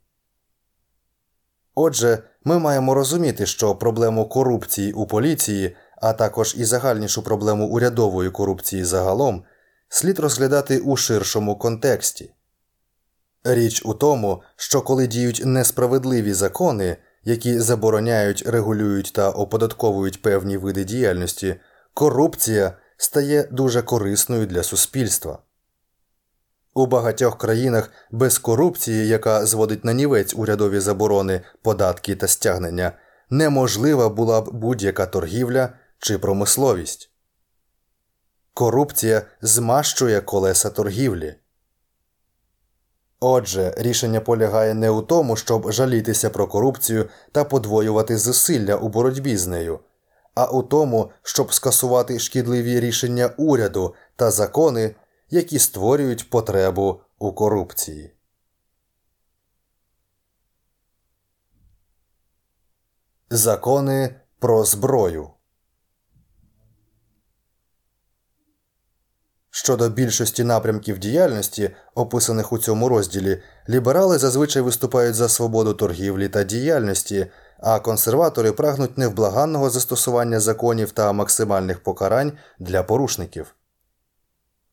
Отже, 1.75 2.19
ми 2.45 2.59
маємо 2.59 2.95
розуміти, 2.95 3.47
що 3.47 3.75
проблему 3.75 4.29
корупції 4.29 4.93
у 4.93 5.07
поліції, 5.07 5.77
а 5.97 6.13
також 6.13 6.55
і 6.59 6.65
загальнішу 6.65 7.23
проблему 7.23 7.67
урядової 7.67 8.31
корупції 8.31 8.85
загалом, 8.85 9.45
слід 9.89 10.19
розглядати 10.19 10.79
у 10.79 10.97
ширшому 10.97 11.59
контексті. 11.59 12.33
Річ 13.45 13.83
у 13.85 13.95
тому, 13.95 14.43
що 14.57 14.83
коли 14.83 15.07
діють 15.07 15.43
несправедливі 15.45 16.33
закони, 16.33 16.97
які 17.25 17.59
забороняють, 17.61 18.43
регулюють 18.47 19.13
та 19.15 19.31
оподатковують 19.31 20.23
певні 20.23 20.57
види 20.57 20.85
діяльності, 20.85 21.57
корупція 21.95 22.73
стає 22.97 23.49
дуже 23.51 23.83
корисною 23.83 24.47
для 24.47 24.63
суспільства. 24.63 25.39
У 26.81 26.87
багатьох 26.87 27.39
країнах 27.39 27.91
без 28.11 28.39
корупції, 28.39 29.09
яка 29.09 29.47
зводить 29.47 29.85
на 29.85 29.93
нівець 29.93 30.35
урядові 30.35 30.81
заборони, 30.81 31.41
податки 31.63 32.17
та 32.17 32.29
стягнення, 32.29 32.93
неможлива 33.31 34.09
була 34.09 34.41
б 34.41 34.51
будь-яка 34.53 35.07
торгівля 35.07 35.73
чи 35.99 36.19
промисловість. 36.19 37.11
Корупція 38.55 39.23
змащує 39.43 40.21
колеса 40.21 40.71
торгівлі. 40.71 41.35
Отже, 43.21 43.75
рішення 43.77 44.21
полягає 44.21 44.75
не 44.75 44.91
у 44.91 45.03
тому, 45.03 45.37
щоб 45.37 45.73
жалітися 45.73 46.31
про 46.31 46.47
корупцію 46.47 47.09
та 47.33 47.45
подвоювати 47.45 48.19
зусилля 48.19 48.77
у 48.77 48.89
боротьбі 48.89 49.37
з 49.37 49.47
нею, 49.47 49.79
а 50.35 50.47
у 50.47 50.63
тому, 50.63 51.11
щоб 51.23 51.55
скасувати 51.55 52.19
шкідливі 52.19 52.81
рішення 52.81 53.31
уряду 53.37 53.95
та 54.17 54.31
закони, 54.31 54.95
які 55.31 55.59
створюють 55.59 56.31
потребу 56.31 57.01
у 57.19 57.33
корупції. 57.33 58.15
Закони 63.31 64.21
про 64.39 64.65
зброю 64.65 65.31
Щодо 69.53 69.89
більшості 69.89 70.45
напрямків 70.45 70.99
діяльності, 70.99 71.71
описаних 71.95 72.53
у 72.53 72.59
цьому 72.59 72.89
розділі, 72.89 73.43
ліберали 73.69 74.19
зазвичай 74.19 74.63
виступають 74.63 75.15
за 75.15 75.29
свободу 75.29 75.75
торгівлі 75.75 76.29
та 76.29 76.45
діяльності, 76.45 77.27
а 77.59 77.81
консерватори 77.81 78.53
прагнуть 78.53 78.99
невблаганного 78.99 79.71
застосування 79.71 80.41
законів 80.41 80.93
та 80.93 81.13
максимальних 81.13 81.83
покарань 81.83 82.33
для 82.59 82.83
порушників. 82.83 83.55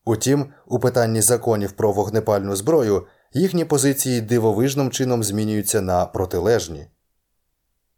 Утім, 0.08 0.46
у 0.66 0.78
питанні 0.78 1.20
законів 1.20 1.72
про 1.72 1.92
вогнепальну 1.92 2.56
зброю 2.56 3.06
їхні 3.32 3.64
позиції 3.64 4.20
дивовижним 4.20 4.90
чином 4.90 5.24
змінюються 5.24 5.80
на 5.80 6.06
протилежні. 6.06 6.86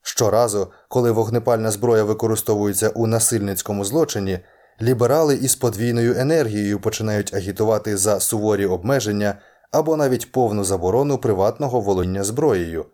Щоразу, 0.02 0.72
коли 0.88 1.10
вогнепальна 1.10 1.70
зброя 1.70 2.04
використовується 2.04 2.88
у 2.88 3.06
насильницькому 3.06 3.84
злочині, 3.84 4.38
ліберали 4.82 5.34
із 5.34 5.54
подвійною 5.54 6.14
енергією 6.18 6.80
починають 6.80 7.34
агітувати 7.34 7.96
за 7.96 8.20
суворі 8.20 8.66
обмеження 8.66 9.38
або 9.72 9.96
навіть 9.96 10.32
повну 10.32 10.64
заборону 10.64 11.18
приватного 11.18 11.80
володіння 11.80 12.24
зброєю. 12.24 12.86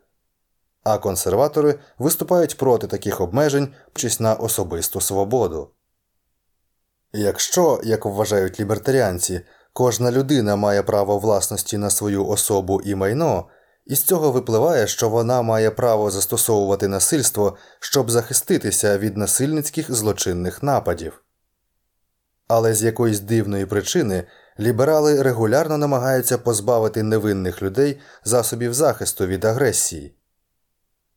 а 0.84 0.98
консерватори 0.98 1.74
виступають 1.98 2.56
проти 2.56 2.86
таких 2.86 3.20
обмежень, 3.20 3.68
вчись 3.94 4.20
на 4.20 4.34
особисту 4.34 5.01
свободу. 5.01 5.70
Якщо, 7.12 7.80
як 7.84 8.04
вважають 8.04 8.60
лібертаріанці, 8.60 9.40
кожна 9.72 10.12
людина 10.12 10.56
має 10.56 10.82
право 10.82 11.18
власності 11.18 11.78
на 11.78 11.90
свою 11.90 12.26
особу 12.26 12.80
і 12.80 12.94
майно, 12.94 13.48
із 13.86 14.02
цього 14.02 14.32
випливає, 14.32 14.86
що 14.86 15.08
вона 15.08 15.42
має 15.42 15.70
право 15.70 16.10
застосовувати 16.10 16.88
насильство, 16.88 17.56
щоб 17.80 18.10
захиститися 18.10 18.98
від 18.98 19.16
насильницьких 19.16 19.94
злочинних 19.94 20.62
нападів. 20.62 21.22
Але 22.48 22.74
з 22.74 22.82
якоїсь 22.82 23.20
дивної 23.20 23.66
причини 23.66 24.24
ліберали 24.60 25.22
регулярно 25.22 25.78
намагаються 25.78 26.38
позбавити 26.38 27.02
невинних 27.02 27.62
людей 27.62 28.00
засобів 28.24 28.74
захисту 28.74 29.26
від 29.26 29.44
агресії. 29.44 30.15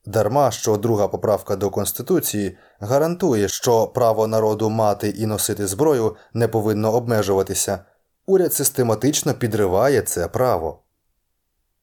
Дарма 0.06 0.52
що 0.52 0.78
друга 0.78 1.08
поправка 1.08 1.56
до 1.56 1.70
Конституції 1.70 2.58
гарантує, 2.80 3.48
що 3.48 3.88
право 3.88 4.28
народу 4.28 4.70
мати 4.70 5.10
і 5.10 5.26
носити 5.26 5.68
зброю 5.68 6.16
не 6.34 6.48
повинно 6.48 6.94
обмежуватися, 6.94 7.80
уряд 8.26 8.54
систематично 8.54 9.34
підриває 9.34 10.02
це 10.02 10.28
право. 10.28 10.84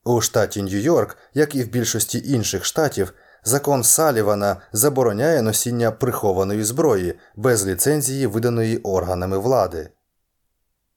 У 0.05 0.21
штаті 0.21 0.63
Нью-Йорк, 0.63 1.17
як 1.35 1.55
і 1.55 1.63
в 1.63 1.69
більшості 1.69 2.23
інших 2.27 2.65
штатів, 2.65 3.15
закон 3.45 3.85
Салівана 3.85 4.57
забороняє 4.73 5.43
носіння 5.43 5.91
прихованої 5.91 6.65
зброї 6.65 7.19
без 7.37 7.67
ліцензії, 7.67 8.27
виданої 8.27 8.79
органами 8.79 9.39
влади. 9.39 9.91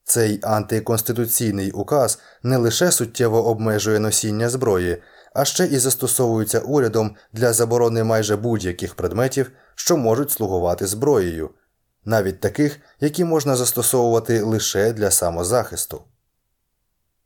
Цей 0.03 0.39
антиконституційний 0.43 1.71
указ 1.71 2.19
не 2.43 2.57
лише 2.57 2.91
суттєво 2.91 3.45
обмежує 3.47 3.99
носіння 3.99 4.49
зброї, 4.49 5.01
а 5.33 5.45
ще 5.45 5.65
і 5.65 5.77
застосовується 5.77 6.59
урядом 6.59 7.15
для 7.33 7.53
заборони 7.53 8.03
майже 8.03 8.35
будь-яких 8.35 8.95
предметів, 8.95 9.51
що 9.75 9.97
можуть 9.97 10.31
слугувати 10.31 10.87
зброєю, 10.87 11.49
навіть 12.05 12.39
таких, 12.39 12.79
які 12.99 13.23
можна 13.23 13.55
застосовувати 13.55 14.41
лише 14.41 14.93
для 14.93 15.11
самозахисту. 15.11 16.03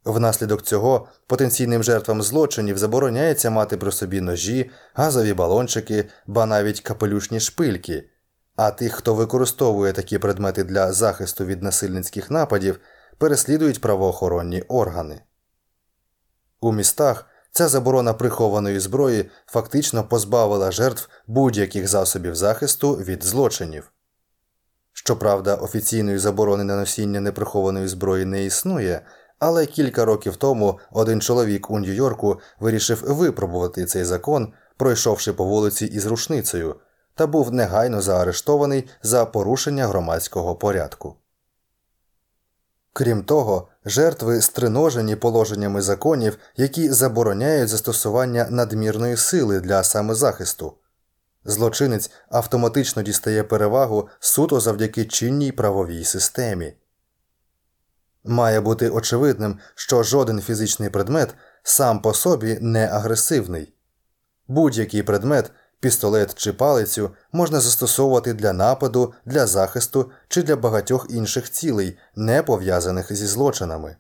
Внаслідок 0.06 0.62
цього 0.62 1.08
потенційним 1.28 1.84
жертвам 1.84 2.22
злочинів 2.22 2.78
забороняється 2.78 3.50
мати 3.50 3.78
при 3.78 3.92
собі 3.92 4.22
ножі, 4.22 4.72
газові 4.94 5.34
балончики, 5.34 6.06
ба 6.28 6.46
навіть 6.46 6.82
капелюшні 6.82 7.40
шпильки. 7.40 8.10
А 8.56 8.72
тих, 8.72 8.94
хто 8.94 9.14
використовує 9.14 9.94
такі 9.94 10.18
предмети 10.18 10.64
для 10.64 10.94
захисту 10.94 11.46
від 11.46 11.64
насильницьких 11.64 12.32
нападів, 12.32 12.80
переслідують 13.18 13.82
правоохоронні 13.82 14.62
органи. 14.62 15.22
У 16.62 16.72
містах 16.72 17.26
ця 17.54 17.68
заборона 17.68 18.14
прихованої 18.14 18.80
зброї 18.80 19.30
фактично 19.46 20.04
позбавила 20.04 20.72
жертв 20.72 21.10
будь-яких 21.28 21.88
засобів 21.88 22.36
захисту 22.36 22.94
від 22.96 23.24
злочинів. 23.24 23.92
Щоправда, 24.94 25.56
офіційної 25.56 26.18
заборони 26.18 26.64
на 26.64 26.76
носіння 26.76 27.22
неприхованої 27.22 27.88
зброї 27.88 28.26
не 28.26 28.46
існує, 28.46 29.02
але 29.40 29.66
кілька 29.66 30.06
років 30.06 30.36
тому 30.36 30.80
один 30.92 31.22
чоловік 31.22 31.70
у 31.70 31.80
Нью-Йорку 31.80 32.40
вирішив 32.60 33.04
випробувати 33.08 33.86
цей 33.86 34.04
закон, 34.04 34.54
пройшовши 34.78 35.34
по 35.34 35.46
вулиці 35.46 35.86
із 35.86 36.06
рушницею, 36.06 36.76
та 37.16 37.28
був 37.28 37.54
негайно 37.54 38.02
заарештований 38.02 38.88
за 39.04 39.26
порушення 39.26 39.88
громадського 39.88 40.56
порядку. 40.56 41.16
Крім 42.94 43.24
того, 43.24 43.68
жертви 43.86 44.42
стриножені 44.42 45.16
положеннями 45.16 45.82
законів, 45.82 46.38
які 46.58 46.90
забороняють 46.90 47.70
застосування 47.70 48.48
надмірної 48.50 49.18
сили 49.18 49.60
для 49.60 49.84
самозахисту. 49.84 50.74
Злочинець 51.46 52.12
автоматично 52.30 53.02
дістає 53.02 53.44
перевагу 53.44 54.10
суто 54.20 54.60
завдяки 54.60 55.06
чинній 55.06 55.52
правовій 55.52 56.04
системі. 56.04 56.74
Має 58.24 58.62
бути 58.62 58.90
очевидним, 58.90 59.60
що 59.76 60.04
жоден 60.04 60.42
фізичний 60.42 60.90
предмет 60.90 61.36
сам 61.64 62.02
по 62.02 62.14
собі 62.14 62.58
не 62.62 62.88
агресивний. 62.88 63.74
Будь-який 64.48 65.04
предмет, 65.04 65.52
пістолет 65.84 66.36
чи 66.36 66.54
палицю 66.54 67.10
можна 67.32 67.60
застосовувати 67.60 68.34
для 68.34 68.54
нападу, 68.54 69.14
для 69.26 69.48
захисту 69.48 70.12
чи 70.28 70.44
для 70.44 70.56
багатьох 70.56 71.08
інших 71.10 71.52
цілей, 71.52 71.98
не 72.16 72.44
пов'язаних 72.44 73.16
зі 73.16 73.26
злочинами. 73.26 73.96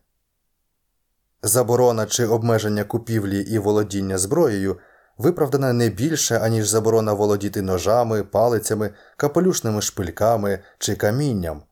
Заборона 1.42 2.06
чи 2.06 2.26
обмеження 2.26 2.84
купівлі 2.84 3.40
і 3.40 3.60
володіння 3.60 4.18
зброєю 4.18 4.78
виправдана 5.18 5.74
не 5.74 5.90
більше, 5.90 6.38
аніж 6.38 6.68
заборона 6.68 7.14
володіти 7.14 7.62
ножами, 7.62 8.24
палицями, 8.24 8.94
капелюшними 9.18 9.82
шпильками 9.82 10.60
чи 10.78 10.96
камінням. 10.96 11.64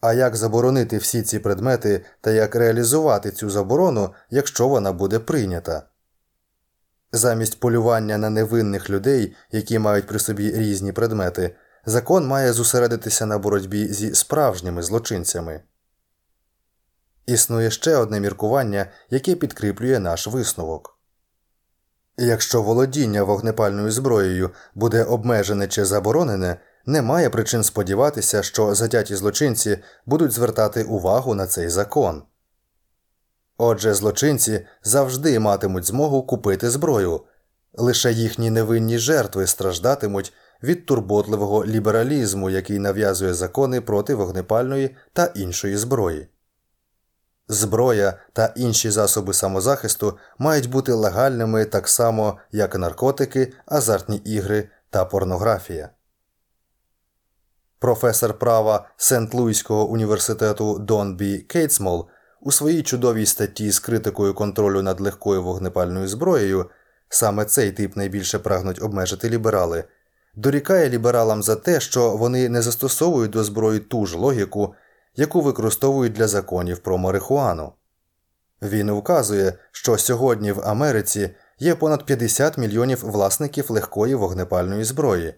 А 0.00 0.12
як 0.12 0.36
заборонити 0.36 0.98
всі 0.98 1.22
ці 1.22 1.38
предмети 1.38 2.04
та 2.20 2.30
як 2.30 2.54
реалізувати 2.54 3.30
цю 3.30 3.50
заборону, 3.50 4.10
якщо 4.30 4.68
вона 4.68 4.92
буде 4.92 5.18
прийнята? 5.18 5.82
Замість 7.16 7.60
полювання 7.60 8.18
на 8.18 8.30
невинних 8.30 8.90
людей, 8.90 9.36
які 9.52 9.78
мають 9.78 10.06
при 10.06 10.18
собі 10.18 10.50
різні 10.50 10.92
предмети, 10.92 11.56
закон 11.86 12.26
має 12.26 12.52
зосередитися 12.52 13.26
на 13.26 13.38
боротьбі 13.38 13.88
зі 13.88 14.14
справжніми 14.14 14.82
злочинцями. 14.82 15.60
Існує 17.26 17.70
ще 17.70 17.96
одне 17.96 18.20
міркування, 18.20 18.86
яке 19.10 19.34
підкріплює 19.34 19.98
наш 19.98 20.26
висновок. 20.26 20.98
Якщо 22.16 22.62
володіння 22.62 23.22
вогнепальною 23.22 23.90
зброєю 23.90 24.50
буде 24.74 25.04
обмежене 25.04 25.68
чи 25.68 25.84
заборонене, 25.84 26.56
немає 26.86 27.30
причин 27.30 27.64
сподіватися, 27.64 28.42
що 28.42 28.74
затяті 28.74 29.16
злочинці 29.16 29.78
будуть 30.06 30.32
звертати 30.32 30.84
увагу 30.84 31.34
на 31.34 31.46
цей 31.46 31.68
закон. 31.68 32.22
Отже, 33.58 33.94
злочинці 33.94 34.66
завжди 34.82 35.38
матимуть 35.38 35.84
змогу 35.84 36.22
купити 36.22 36.70
зброю, 36.70 37.20
лише 37.72 38.12
їхні 38.12 38.50
невинні 38.50 38.98
жертви 38.98 39.46
страждатимуть 39.46 40.32
від 40.62 40.86
турботливого 40.86 41.66
лібералізму, 41.66 42.50
який 42.50 42.78
нав'язує 42.78 43.34
закони 43.34 43.80
проти 43.80 44.14
вогнепальної 44.14 44.96
та 45.12 45.26
іншої 45.26 45.76
зброї. 45.76 46.28
Зброя 47.48 48.18
та 48.32 48.52
інші 48.56 48.90
засоби 48.90 49.34
самозахисту 49.34 50.18
мають 50.38 50.70
бути 50.70 50.92
легальними 50.92 51.64
так 51.64 51.88
само, 51.88 52.38
як 52.52 52.74
наркотики, 52.78 53.52
азартні 53.66 54.16
ігри 54.16 54.68
та 54.90 55.04
порнографія. 55.04 55.90
Професор 57.78 58.38
права 58.38 58.88
Сент-Луїського 58.96 59.84
університету 59.84 60.78
Дон 60.78 61.16
Бі 61.16 61.38
Кейтс 61.38 61.82
мол 61.82 62.08
у 62.44 62.52
своїй 62.52 62.82
чудовій 62.82 63.26
статті 63.26 63.70
з 63.70 63.78
критикою 63.78 64.34
контролю 64.34 64.82
над 64.82 65.00
легкою 65.00 65.42
вогнепальною 65.42 66.08
зброєю 66.08 66.70
саме 67.08 67.44
цей 67.44 67.72
тип 67.72 67.96
найбільше 67.96 68.38
прагнуть 68.38 68.82
обмежити 68.82 69.30
ліберали, 69.30 69.84
дорікає 70.34 70.88
лібералам 70.88 71.42
за 71.42 71.56
те, 71.56 71.80
що 71.80 72.16
вони 72.16 72.48
не 72.48 72.62
застосовують 72.62 73.30
до 73.30 73.44
зброї 73.44 73.80
ту 73.80 74.06
ж 74.06 74.18
логіку, 74.18 74.74
яку 75.16 75.40
використовують 75.40 76.12
для 76.12 76.28
законів 76.28 76.78
про 76.78 76.98
марихуану. 76.98 77.72
Він 78.62 78.92
вказує, 78.92 79.52
що 79.72 79.98
сьогодні 79.98 80.52
в 80.52 80.60
Америці 80.60 81.30
є 81.58 81.74
понад 81.74 82.06
50 82.06 82.58
мільйонів 82.58 83.04
власників 83.04 83.70
легкої 83.70 84.14
вогнепальної 84.14 84.84
зброї 84.84 85.34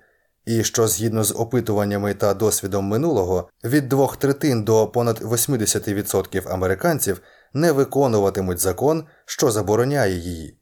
і 0.47 0.64
що 0.64 0.89
згідно 0.89 1.24
з 1.24 1.35
опитуваннями 1.36 2.14
та 2.14 2.35
досвідом 2.35 2.85
минулого 2.85 3.48
від 3.64 3.89
двох 3.89 4.16
третин 4.16 4.62
до 4.62 4.86
понад 4.86 5.23
80% 5.23 6.52
американців 6.52 7.20
не 7.52 7.73
виконуватимуть 7.73 8.59
закон, 8.59 9.05
що 9.24 9.51
забороняє 9.51 10.14
її. 10.14 10.59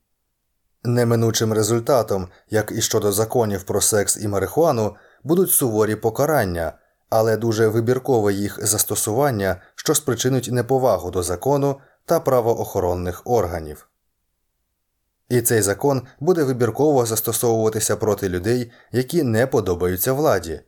Неминучим 0.85 1.53
результатом, 1.53 2.29
як 2.51 2.73
і 2.77 2.83
щодо 2.83 3.13
законів 3.13 3.63
про 3.63 3.81
секс 3.81 4.17
і 4.17 4.29
марихуану, 4.29 4.97
будуть 5.25 5.51
суворі 5.51 5.97
покарання, 5.97 6.73
але 7.11 7.37
дуже 7.37 7.69
вибіркове 7.69 8.33
їх 8.33 8.67
застосування, 8.67 9.57
що 9.75 9.95
спричинить 9.95 10.49
неповагу 10.53 11.11
до 11.11 11.23
закону 11.23 11.77
та 12.05 12.21
правоохоронних 12.21 13.23
органів. 13.25 13.89
І 15.29 15.43
цей 15.43 15.63
закон 15.63 16.03
буде 16.21 16.43
вибірково 16.43 17.07
застосовуватися 17.07 17.97
проти 17.97 18.29
людей, 18.29 18.73
які 18.93 19.23
не 19.23 19.47
подобаються 19.47 20.13
владі. 20.13 20.61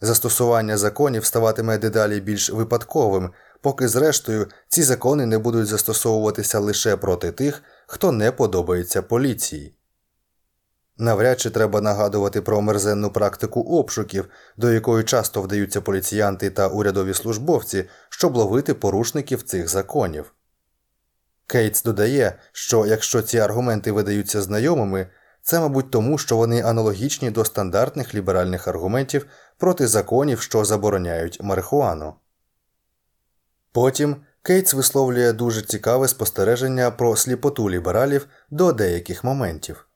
Застосування 0.00 0.76
законів 0.76 1.24
ставатиме 1.24 1.78
дедалі 1.78 2.20
більш 2.20 2.50
випадковим, 2.50 3.30
поки, 3.60 3.88
зрештою, 3.88 4.46
ці 4.68 4.82
закони 4.82 5.26
не 5.26 5.38
будуть 5.38 5.66
застосовуватися 5.66 6.58
лише 6.58 6.96
проти 6.96 7.32
тих, 7.32 7.62
хто 7.86 8.12
не 8.12 8.32
подобається 8.32 9.02
поліції. 9.02 9.76
Навряд 10.98 11.40
чи 11.40 11.50
треба 11.50 11.80
нагадувати 11.80 12.42
про 12.42 12.60
мерзенну 12.60 13.10
практику 13.10 13.60
обшуків, 13.60 14.28
до 14.56 14.72
якої 14.72 15.04
часто 15.04 15.42
вдаються 15.42 15.80
поліціянти 15.80 16.50
та 16.50 16.68
урядові 16.68 17.14
службовці, 17.14 17.84
щоб 18.08 18.36
ловити 18.36 18.74
порушників 18.74 19.42
цих 19.42 19.68
законів. 19.68 20.34
Кейтс 21.50 21.82
додає, 21.82 22.38
що 22.52 22.86
якщо 22.86 23.22
ці 23.22 23.38
аргументи 23.38 23.92
видаються 23.92 24.42
знайомими, 24.42 25.06
це, 25.42 25.60
мабуть, 25.60 25.90
тому, 25.90 26.18
що 26.18 26.36
вони 26.36 26.62
аналогічні 26.62 27.30
до 27.30 27.44
стандартних 27.44 28.14
ліберальних 28.14 28.68
аргументів 28.68 29.26
проти 29.58 29.86
законів, 29.86 30.40
що 30.40 30.64
забороняють 30.64 31.42
марихуану. 31.42 32.14
Потім 33.72 34.16
Кейтс 34.42 34.74
висловлює 34.74 35.32
дуже 35.32 35.62
цікаве 35.62 36.08
спостереження 36.08 36.90
про 36.90 37.16
сліпоту 37.16 37.70
лібералів 37.70 38.26
до 38.50 38.72
деяких 38.72 39.24
моментів. 39.24 39.86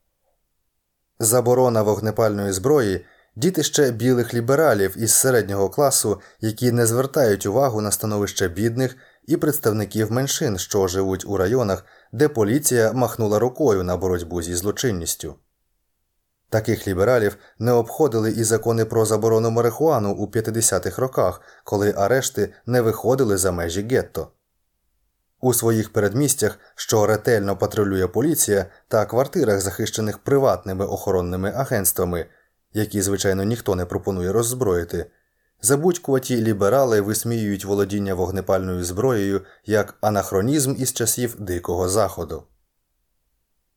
Заборона 1.18 1.82
вогнепальної 1.82 2.52
зброї 2.52 3.05
дітище 3.36 3.90
білих 3.90 4.35
лібералів 4.35 4.94
із 4.98 5.12
середнього 5.14 5.70
класу, 5.70 6.20
які 6.40 6.72
не 6.72 6.86
звертають 6.86 7.47
увагу 7.47 7.81
на 7.81 7.90
становище 7.90 8.48
бідних 8.48 8.97
і 9.26 9.36
представників 9.36 10.12
меншин, 10.12 10.59
що 10.59 10.88
живуть 10.88 11.24
у 11.26 11.36
районах, 11.36 11.84
де 12.12 12.28
поліція 12.28 12.92
махнула 12.92 13.38
рукою 13.38 13.82
на 13.82 13.96
боротьбу 13.96 14.42
зі 14.42 14.55
злочинністю. 14.55 15.34
Таких 16.48 16.88
лібералів 16.88 17.36
не 17.59 17.72
обходили 17.72 18.30
і 18.30 18.44
закони 18.44 18.84
про 18.84 19.05
заборону 19.05 19.51
марихуану 19.51 20.12
у 20.14 20.26
50-х 20.26 21.02
роках, 21.02 21.40
коли 21.64 21.94
арешти 21.96 22.55
не 22.66 22.80
виходили 22.80 23.36
за 23.36 23.52
межі 23.52 23.82
гетто. 23.82 24.28
У 25.40 25.55
своїх 25.55 25.92
передмістях, 25.92 26.59
що 26.74 27.06
ретельно 27.06 27.56
патрулює 27.56 28.06
поліція, 28.06 28.66
та 28.88 29.06
квартирах, 29.06 29.60
захищених 29.60 30.18
приватними 30.18 30.86
охоронними 30.86 31.52
агентствами, 31.56 32.26
які, 32.72 33.02
звичайно, 33.02 33.42
ніхто 33.42 33.74
не 33.74 33.86
пропонує 33.86 34.32
роззброїти, 34.32 35.06
забудькуваті 35.62 36.36
ліберали 36.36 37.01
висміюють 37.01 37.64
володіння 37.64 38.14
вогнепальною 38.14 38.85
зброєю 38.85 39.40
як 39.66 39.94
анахронізм 40.01 40.74
із 40.78 40.93
часів 40.93 41.36
Дикого 41.39 41.89
Заходу. 41.89 42.43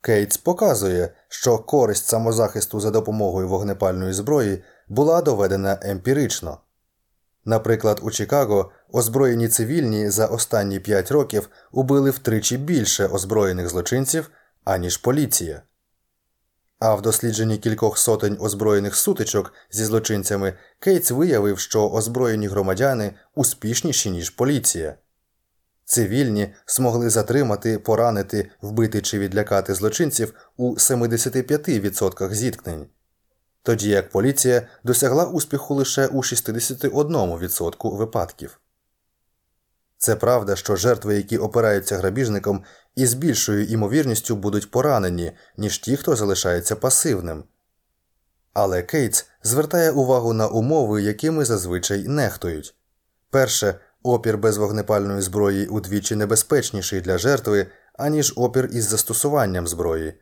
Кейтс 0.01 0.37
показує, 0.37 1.13
що 1.27 1.57
користь 1.57 2.05
самозахисту 2.05 2.79
за 2.79 2.91
допомогою 2.91 3.47
вогнепальної 3.47 4.13
зброї 4.13 4.63
була 4.87 5.21
доведена 5.21 5.79
емпірично. 5.81 6.57
Наприклад, 7.45 7.99
у 8.03 8.11
Чикаго 8.11 8.71
озброєні 8.91 9.47
цивільні 9.47 10.09
за 10.09 10.25
останні 10.27 10.79
5 10.79 11.11
років 11.11 11.49
убили 11.71 12.09
втричі 12.09 12.57
більше 12.57 13.05
озброєних 13.07 13.69
злочинців, 13.69 14.29
аніж 14.63 14.97
поліція. 14.97 15.61
А 16.79 16.95
в 16.95 17.01
дослідженні 17.01 17.57
кількох 17.57 17.97
сотень 17.97 18.37
озброєних 18.39 18.95
сутичок 18.95 19.53
зі 19.71 19.85
злочинцями 19.85 20.53
Кейтс 20.79 21.11
виявив, 21.11 21.59
що 21.59 21.89
озброєні 21.89 22.47
громадяни 22.47 23.13
успішніші, 23.35 24.11
ніж 24.11 24.29
поліція. 24.29 24.95
Цивільні 25.85 26.53
змогли 26.67 27.09
затримати, 27.09 27.79
поранити, 27.79 28.51
вбити 28.61 29.01
чи 29.01 29.19
відлякати 29.19 29.73
злочинців 29.73 30.33
у 30.57 30.75
75% 30.75 32.33
зіткнень, 32.33 32.87
тоді 33.63 33.89
як 33.89 34.09
поліція 34.09 34.67
досягла 34.83 35.25
успіху 35.25 35.75
лише 35.75 36.07
у 36.07 36.17
61% 36.17 37.97
випадків. 37.97 38.59
Це 39.97 40.15
правда, 40.15 40.55
що 40.55 40.75
жертви, 40.75 41.15
які 41.15 41.37
опираються 41.37 41.97
грабіжникам, 41.97 42.63
із 42.97 43.13
більшою 43.13 43.65
імовірністю 43.65 44.35
будуть 44.35 44.71
поранені, 44.71 45.31
ніж 45.57 45.77
ті, 45.77 45.97
хто 45.97 46.15
залишається 46.15 46.75
пасивним. 46.75 47.43
Але 48.53 48.81
Кейтс 48.81 49.25
звертає 49.43 49.91
увагу 49.91 50.33
на 50.33 50.47
умови, 50.47 51.01
якими 51.01 51.45
зазвичай 51.45 52.07
нехтують. 52.07 52.75
Перше, 53.29 53.79
опір 54.03 54.37
без 54.37 54.57
вогнепальної 54.57 55.21
зброї 55.21 55.67
удвічі 55.67 56.15
небезпечніший 56.15 57.01
для 57.01 57.17
жертви, 57.17 57.67
аніж 57.93 58.33
опір 58.35 58.69
із 58.71 58.85
застосуванням 58.85 59.67
зброї. 59.67 60.13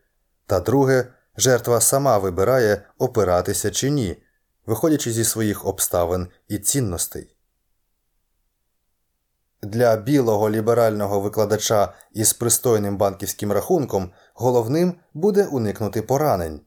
Та 0.46 0.60
друге, 0.60 1.08
жертва 1.38 1.82
сама 1.82 2.18
вибирає 2.18 2.82
опиратися 2.98 3.72
чи 3.72 3.90
ні, 3.90 4.24
виходячи 4.66 5.12
зі 5.12 5.24
своїх 5.24 5.66
обставин 5.66 6.28
і 6.48 6.58
цінностей. 6.58 7.35
Для 9.66 9.98
білого 9.98 10.50
ліберального 10.50 11.20
викладача 11.20 11.94
із 12.14 12.34
пристойним 12.34 12.98
банківським 12.98 13.52
рахунком 13.52 14.12
головним 14.34 14.94
буде 15.14 15.46
уникнути 15.46 16.02
поранень. 16.02 16.60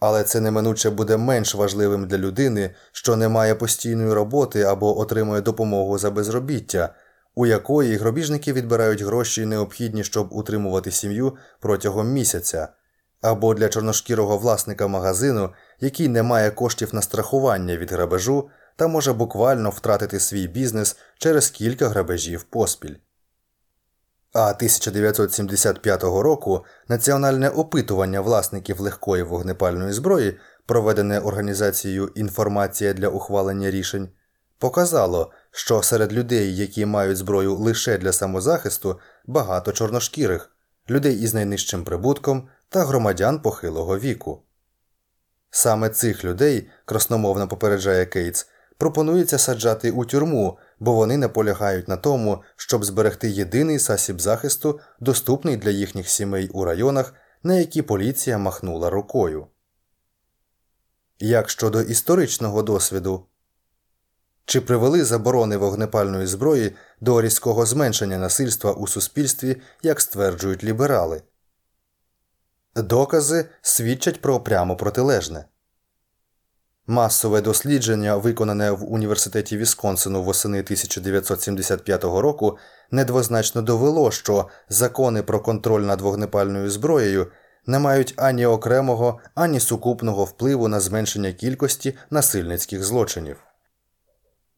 Але 0.00 0.24
це 0.24 0.40
неминуче 0.40 0.90
буде 0.90 1.16
менш 1.16 1.54
важливим 1.54 2.06
для 2.06 2.18
людини, 2.18 2.74
що 2.92 3.16
не 3.16 3.28
має 3.28 3.54
постійної 3.54 4.12
роботи 4.12 4.62
або 4.62 4.98
отримує 4.98 5.40
допомогу 5.40 5.98
за 5.98 6.10
безробіття, 6.10 6.94
у 7.34 7.46
якої 7.46 7.96
гробіжники 7.96 8.52
відбирають 8.52 9.02
гроші 9.02 9.46
необхідні, 9.46 10.04
щоб 10.04 10.28
утримувати 10.32 10.90
сім'ю 10.90 11.36
протягом 11.60 12.12
місяця, 12.12 12.68
або 13.22 13.54
для 13.54 13.68
чорношкірого 13.68 14.38
власника 14.38 14.86
магазину, 14.86 15.50
який 15.80 16.08
не 16.08 16.22
має 16.22 16.50
коштів 16.50 16.94
на 16.94 17.02
страхування 17.02 17.76
від 17.76 17.92
грабежу 17.92 18.50
та 18.80 18.88
може 18.88 19.12
буквально 19.12 19.70
втратити 19.70 20.20
свій 20.20 20.46
бізнес 20.48 20.96
через 21.18 21.50
кілька 21.50 21.88
грабежів 21.88 22.42
поспіль. 22.42 22.94
А 24.32 24.50
1975 24.50 26.02
року 26.02 26.64
національне 26.88 27.48
опитування 27.48 28.20
власників 28.20 28.80
легкої 28.80 29.22
вогнепальної 29.22 29.92
зброї, 29.92 30.38
проведене 30.66 31.20
організацією 31.20 32.12
Інформація 32.14 32.92
для 32.92 33.08
ухвалення 33.08 33.70
рішень, 33.70 34.08
показало, 34.58 35.32
що 35.50 35.82
серед 35.82 36.12
людей, 36.12 36.56
які 36.56 36.86
мають 36.86 37.16
зброю 37.16 37.56
лише 37.56 37.98
для 37.98 38.12
самозахисту, 38.12 39.00
багато 39.26 39.72
чорношкірих, 39.72 40.50
людей 40.90 41.20
із 41.20 41.34
найнижчим 41.34 41.84
прибутком 41.84 42.48
та 42.68 42.84
громадян 42.84 43.42
похилого 43.42 43.98
віку. 43.98 44.42
Саме 45.50 45.88
цих 45.88 46.24
людей, 46.24 46.70
красномовно 46.84 47.48
попереджає 47.48 48.06
Кейтс, 48.06 48.46
пропонується 48.80 49.38
саджати 49.38 49.90
у 49.90 50.04
тюрму, 50.04 50.58
бо 50.78 50.92
вони 50.92 51.16
наполягають 51.16 51.88
на 51.88 51.96
тому, 51.96 52.42
щоб 52.56 52.84
зберегти 52.84 53.30
єдиний 53.30 53.78
засіб 53.78 54.20
захисту, 54.20 54.80
доступний 55.00 55.56
для 55.56 55.70
їхніх 55.70 56.08
сімей 56.08 56.48
у 56.48 56.64
районах, 56.64 57.14
на 57.42 57.54
які 57.54 57.82
поліція 57.82 58.38
махнула 58.38 58.90
рукою. 58.90 59.46
Як 61.18 61.50
щодо 61.50 61.82
історичного 61.82 62.62
досвіду, 62.62 63.26
чи 64.44 64.60
привели 64.60 65.04
заборони 65.04 65.56
вогнепальної 65.56 66.26
зброї 66.26 66.72
до 67.00 67.22
різкого 67.22 67.66
зменшення 67.66 68.18
насильства 68.18 68.72
у 68.72 68.86
суспільстві, 68.86 69.56
як 69.82 70.00
стверджують 70.00 70.64
ліберали? 70.64 71.22
Докази 72.76 73.48
свідчать 73.62 74.20
про 74.20 74.40
прямо 74.40 74.76
протилежне. 74.76 75.44
Масове 76.90 77.40
дослідження, 77.40 78.16
виконане 78.16 78.70
в 78.70 78.92
університеті 78.92 79.56
Вісконсину 79.56 80.22
восени 80.22 80.60
1975 80.60 82.04
року, 82.04 82.58
недвозначно 82.90 83.62
довело, 83.62 84.10
що 84.10 84.48
закони 84.68 85.22
про 85.22 85.40
контроль 85.40 85.80
над 85.80 86.00
вогнепальною 86.00 86.70
зброєю 86.70 87.26
не 87.66 87.78
мають 87.78 88.14
ані 88.16 88.46
окремого, 88.46 89.20
ані 89.34 89.60
сукупного 89.60 90.24
впливу 90.24 90.68
на 90.68 90.80
зменшення 90.80 91.32
кількості 91.32 91.94
насильницьких 92.10 92.84
злочинів. 92.84 93.36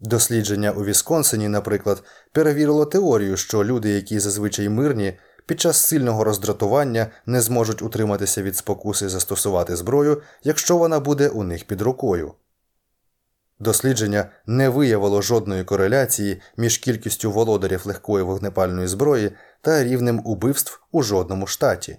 Дослідження 0.00 0.70
у 0.70 0.84
Вісконсині, 0.84 1.48
наприклад, 1.48 2.02
перевірило 2.32 2.86
теорію, 2.86 3.36
що 3.36 3.64
люди, 3.64 3.90
які 3.90 4.18
зазвичай 4.18 4.68
мирні, 4.68 5.18
під 5.46 5.60
час 5.60 5.76
сильного 5.76 6.24
роздратування 6.24 7.06
не 7.26 7.40
зможуть 7.40 7.82
утриматися 7.82 8.42
від 8.42 8.56
спокуси 8.56 9.08
застосувати 9.08 9.76
зброю, 9.76 10.22
якщо 10.42 10.76
вона 10.76 11.00
буде 11.00 11.28
у 11.28 11.42
них 11.42 11.64
під 11.64 11.80
рукою. 11.80 12.34
Дослідження 13.58 14.26
не 14.46 14.68
виявило 14.68 15.22
жодної 15.22 15.64
кореляції 15.64 16.40
між 16.56 16.78
кількістю 16.78 17.32
володарів 17.32 17.86
легкої 17.86 18.24
вогнепальної 18.24 18.88
зброї 18.88 19.32
та 19.60 19.84
рівнем 19.84 20.22
убивств 20.24 20.80
у 20.92 21.02
жодному 21.02 21.46
штаті. 21.46 21.98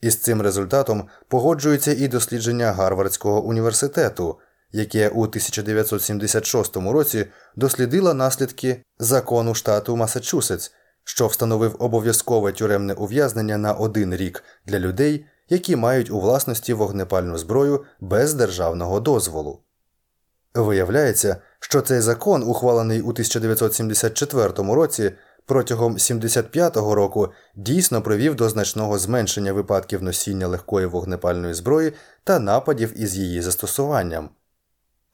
Із 0.00 0.16
цим 0.16 0.42
результатом 0.42 1.08
погоджується 1.28 1.92
і 1.92 2.08
дослідження 2.08 2.72
Гарвардського 2.72 3.42
університету, 3.42 4.38
яке 4.72 5.08
у 5.08 5.22
1976 5.22 6.76
році 6.76 7.26
дослідило 7.56 8.14
наслідки 8.14 8.82
закону 8.98 9.54
штату 9.54 9.96
Масачусетс 9.96 10.72
що 11.08 11.26
встановив 11.26 11.76
обов'язкове 11.78 12.52
тюремне 12.52 12.94
ув'язнення 12.94 13.58
на 13.58 13.72
один 13.72 14.14
рік 14.14 14.44
для 14.66 14.78
людей, 14.78 15.26
які 15.48 15.76
мають 15.76 16.10
у 16.10 16.20
власності 16.20 16.72
вогнепальну 16.72 17.38
зброю 17.38 17.84
без 18.00 18.34
державного 18.34 19.00
дозволу. 19.00 19.60
Виявляється, 20.54 21.36
що 21.60 21.80
цей 21.80 22.00
закон, 22.00 22.42
ухвалений 22.42 23.00
у 23.00 23.08
1974 23.08 24.52
році, 24.56 25.12
протягом 25.44 25.96
75-го 25.96 26.94
року 26.94 27.32
дійсно 27.54 28.02
привів 28.02 28.34
до 28.34 28.48
значного 28.48 28.98
зменшення 28.98 29.52
випадків 29.52 30.02
носіння 30.02 30.46
легкої 30.46 30.86
вогнепальної 30.86 31.54
зброї 31.54 31.92
та 32.24 32.38
нападів 32.38 33.00
із 33.00 33.16
її 33.16 33.42
застосуванням. 33.42 34.30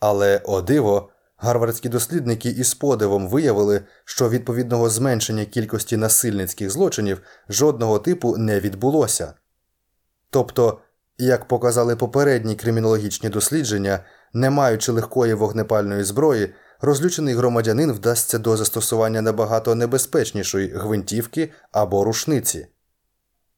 Але, 0.00 0.40
о 0.44 0.60
диво, 0.60 1.08
Гарвардські 1.44 1.88
дослідники 1.88 2.48
із 2.48 2.74
подивом 2.74 3.28
виявили, 3.28 3.80
що 4.04 4.28
відповідного 4.28 4.90
зменшення 4.90 5.44
кількості 5.44 5.96
насильницьких 5.96 6.70
злочинів 6.70 7.22
жодного 7.48 7.98
типу 7.98 8.36
не 8.36 8.60
відбулося. 8.60 9.34
Тобто, 10.30 10.78
як 11.18 11.48
показали 11.48 11.96
попередні 11.96 12.56
кримінологічні 12.56 13.28
дослідження, 13.28 14.04
не 14.32 14.50
маючи 14.50 14.92
легкої 14.92 15.34
вогнепальної 15.34 16.04
зброї, 16.04 16.54
розлючений 16.80 17.34
громадянин 17.34 17.92
вдасться 17.92 18.38
до 18.38 18.56
застосування 18.56 19.22
набагато 19.22 19.74
небезпечнішої 19.74 20.68
гвинтівки 20.68 21.52
або 21.72 22.04
рушниці. 22.04 22.66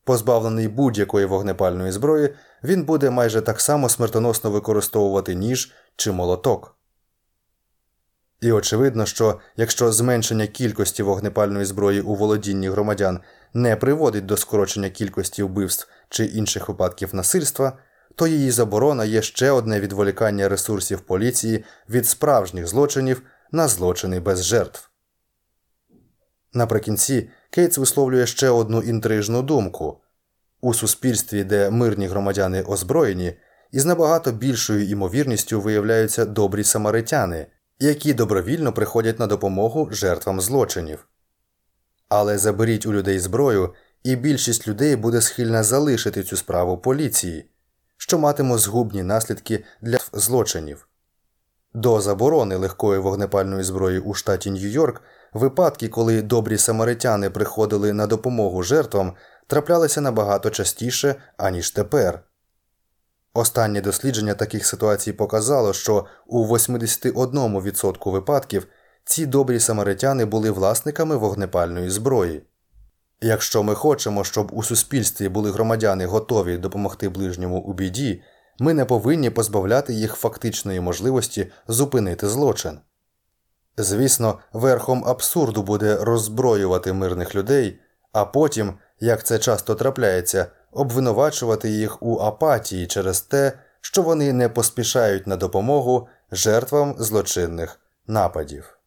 Позбавлений 0.05 0.69
будь-якої 0.69 1.27
вогнепальної 1.27 1.93
зброї, 1.93 2.35
він 2.63 2.85
буде 2.85 3.11
майже 3.11 3.41
так 3.41 3.61
само 3.61 3.89
смертоносно 3.89 4.51
використовувати 4.51 5.35
ніж 5.35 5.73
чи 5.97 6.13
молоток. 6.13 6.75
І 8.45 8.53
очевидно, 8.53 9.07
що 9.07 9.41
якщо 9.57 9.93
зменшення 9.93 10.47
кількості 10.47 11.03
вогнепальної 11.03 11.65
зброї 11.65 12.01
у 12.01 12.15
володінні 12.15 12.69
громадян 12.69 13.21
не 13.55 13.77
приводить 13.77 14.27
до 14.27 14.37
скорочення 14.37 14.91
кількості 14.91 15.43
вбивств 15.43 15.89
чи 16.09 16.25
інших 16.25 16.69
випадків 16.69 17.15
насильства, 17.15 17.79
то 18.15 18.27
її 18.27 18.51
заборона 18.51 19.05
є 19.05 19.23
ще 19.23 19.51
одне 19.51 19.81
відволікання 19.81 20.49
ресурсів 20.49 21.01
поліції 21.01 21.65
від 21.91 22.07
справжніх 22.07 22.67
злочинів 22.67 23.23
на 23.53 23.69
злочини 23.69 24.21
без 24.21 24.45
жертв. 24.45 24.89
Наприкінці 26.53 27.31
Кейтс 27.51 27.79
висловлює 27.79 28.27
ще 28.27 28.49
одну 28.49 28.83
інтрижну 28.83 29.43
думку 29.43 30.01
у 30.61 30.75
суспільстві, 30.75 31.45
де 31.45 31.71
мирні 31.71 32.07
громадяни 32.07 32.63
озброєні, 32.63 33.35
із 33.73 33.85
набагато 33.85 34.33
більшою 34.33 34.89
імовірністю 34.89 35.61
виявляються 35.61 36.25
добрі 36.25 36.65
самаритяни, 36.65 37.47
які 37.79 38.15
добровільно 38.15 38.73
приходять 38.73 39.19
на 39.19 39.27
допомогу 39.27 39.89
жертвам 39.93 40.41
злочинів. 40.41 41.09
Але 42.09 42.39
заберіть 42.39 42.87
у 42.87 42.93
людей 42.93 43.19
зброю, 43.19 43.75
і 44.03 44.17
більшість 44.17 44.69
людей 44.69 44.97
буде 44.97 45.21
схильна 45.21 45.63
залишити 45.63 46.23
цю 46.23 46.37
справу 46.37 46.79
поліції, 46.79 47.51
що 47.97 48.19
матиме 48.19 48.59
згубні 48.59 49.03
наслідки 49.03 49.65
для 49.81 49.99
злочинів. 50.13 50.89
До 51.75 52.01
заборони 52.01 52.57
легкої 52.57 53.01
вогнепальної 53.01 53.65
зброї 53.65 53.99
у 53.99 54.15
штаті 54.15 54.51
Нью-Йорк 54.51 55.01
випадки, 55.33 55.89
коли 55.89 56.23
добрі 56.23 56.59
самаритяни 56.59 57.31
приходили 57.31 57.93
на 57.93 58.07
допомогу 58.07 58.63
жертвам, 58.63 59.15
траплялися 59.47 60.01
набагато 60.01 60.51
частіше, 60.51 61.15
аніж 61.37 61.71
тепер. 61.71 62.23
Останнє 63.35 63.81
дослідження 63.81 64.35
таких 64.35 64.67
ситуацій 64.67 65.13
показало, 65.13 65.73
що 65.73 66.07
у 66.27 66.47
81% 66.47 68.11
випадків 68.11 68.67
ці 69.05 69.27
добрі 69.27 69.61
самаритяни 69.61 70.25
були 70.25 70.51
власниками 70.51 71.17
вогнепальної 71.17 71.91
зброї. 71.91 72.43
Якщо 73.21 73.63
ми 73.63 73.75
хочемо, 73.75 74.25
щоб 74.25 74.51
у 74.53 74.63
суспільстві 74.63 75.29
були 75.29 75.51
громадяни 75.51 76.07
готові 76.07 76.57
допомогти 76.57 77.09
ближньому 77.09 77.59
у 77.59 77.73
біді, 77.73 78.23
ми 78.59 78.75
не 78.75 78.85
повинні 78.85 79.31
позбавляти 79.31 79.95
їх 79.95 80.15
фактичної 80.15 80.81
можливості 80.81 81.53
зупинити 81.69 82.29
злочин. 82.29 82.79
Звісно, 83.77 84.39
верхом 84.53 85.05
абсурду 85.07 85.63
буде 85.63 85.97
роззброювати 85.97 86.93
мирних 86.93 87.35
людей, 87.35 87.81
а 88.13 88.25
потім, 88.25 88.75
як 89.01 89.25
це 89.25 89.39
часто 89.39 89.75
трапляється, 89.75 90.47
обвинувачувати 90.75 91.71
їх 91.71 92.03
у 92.03 92.21
апатії 92.21 92.87
через 92.87 93.21
те, 93.21 93.53
що 93.81 94.03
вони 94.03 94.33
не 94.33 94.49
поспішають 94.49 95.27
на 95.27 95.37
допомогу 95.37 96.09
жертвам 96.33 96.95
злочинних 96.99 97.81
нападів. 98.07 98.79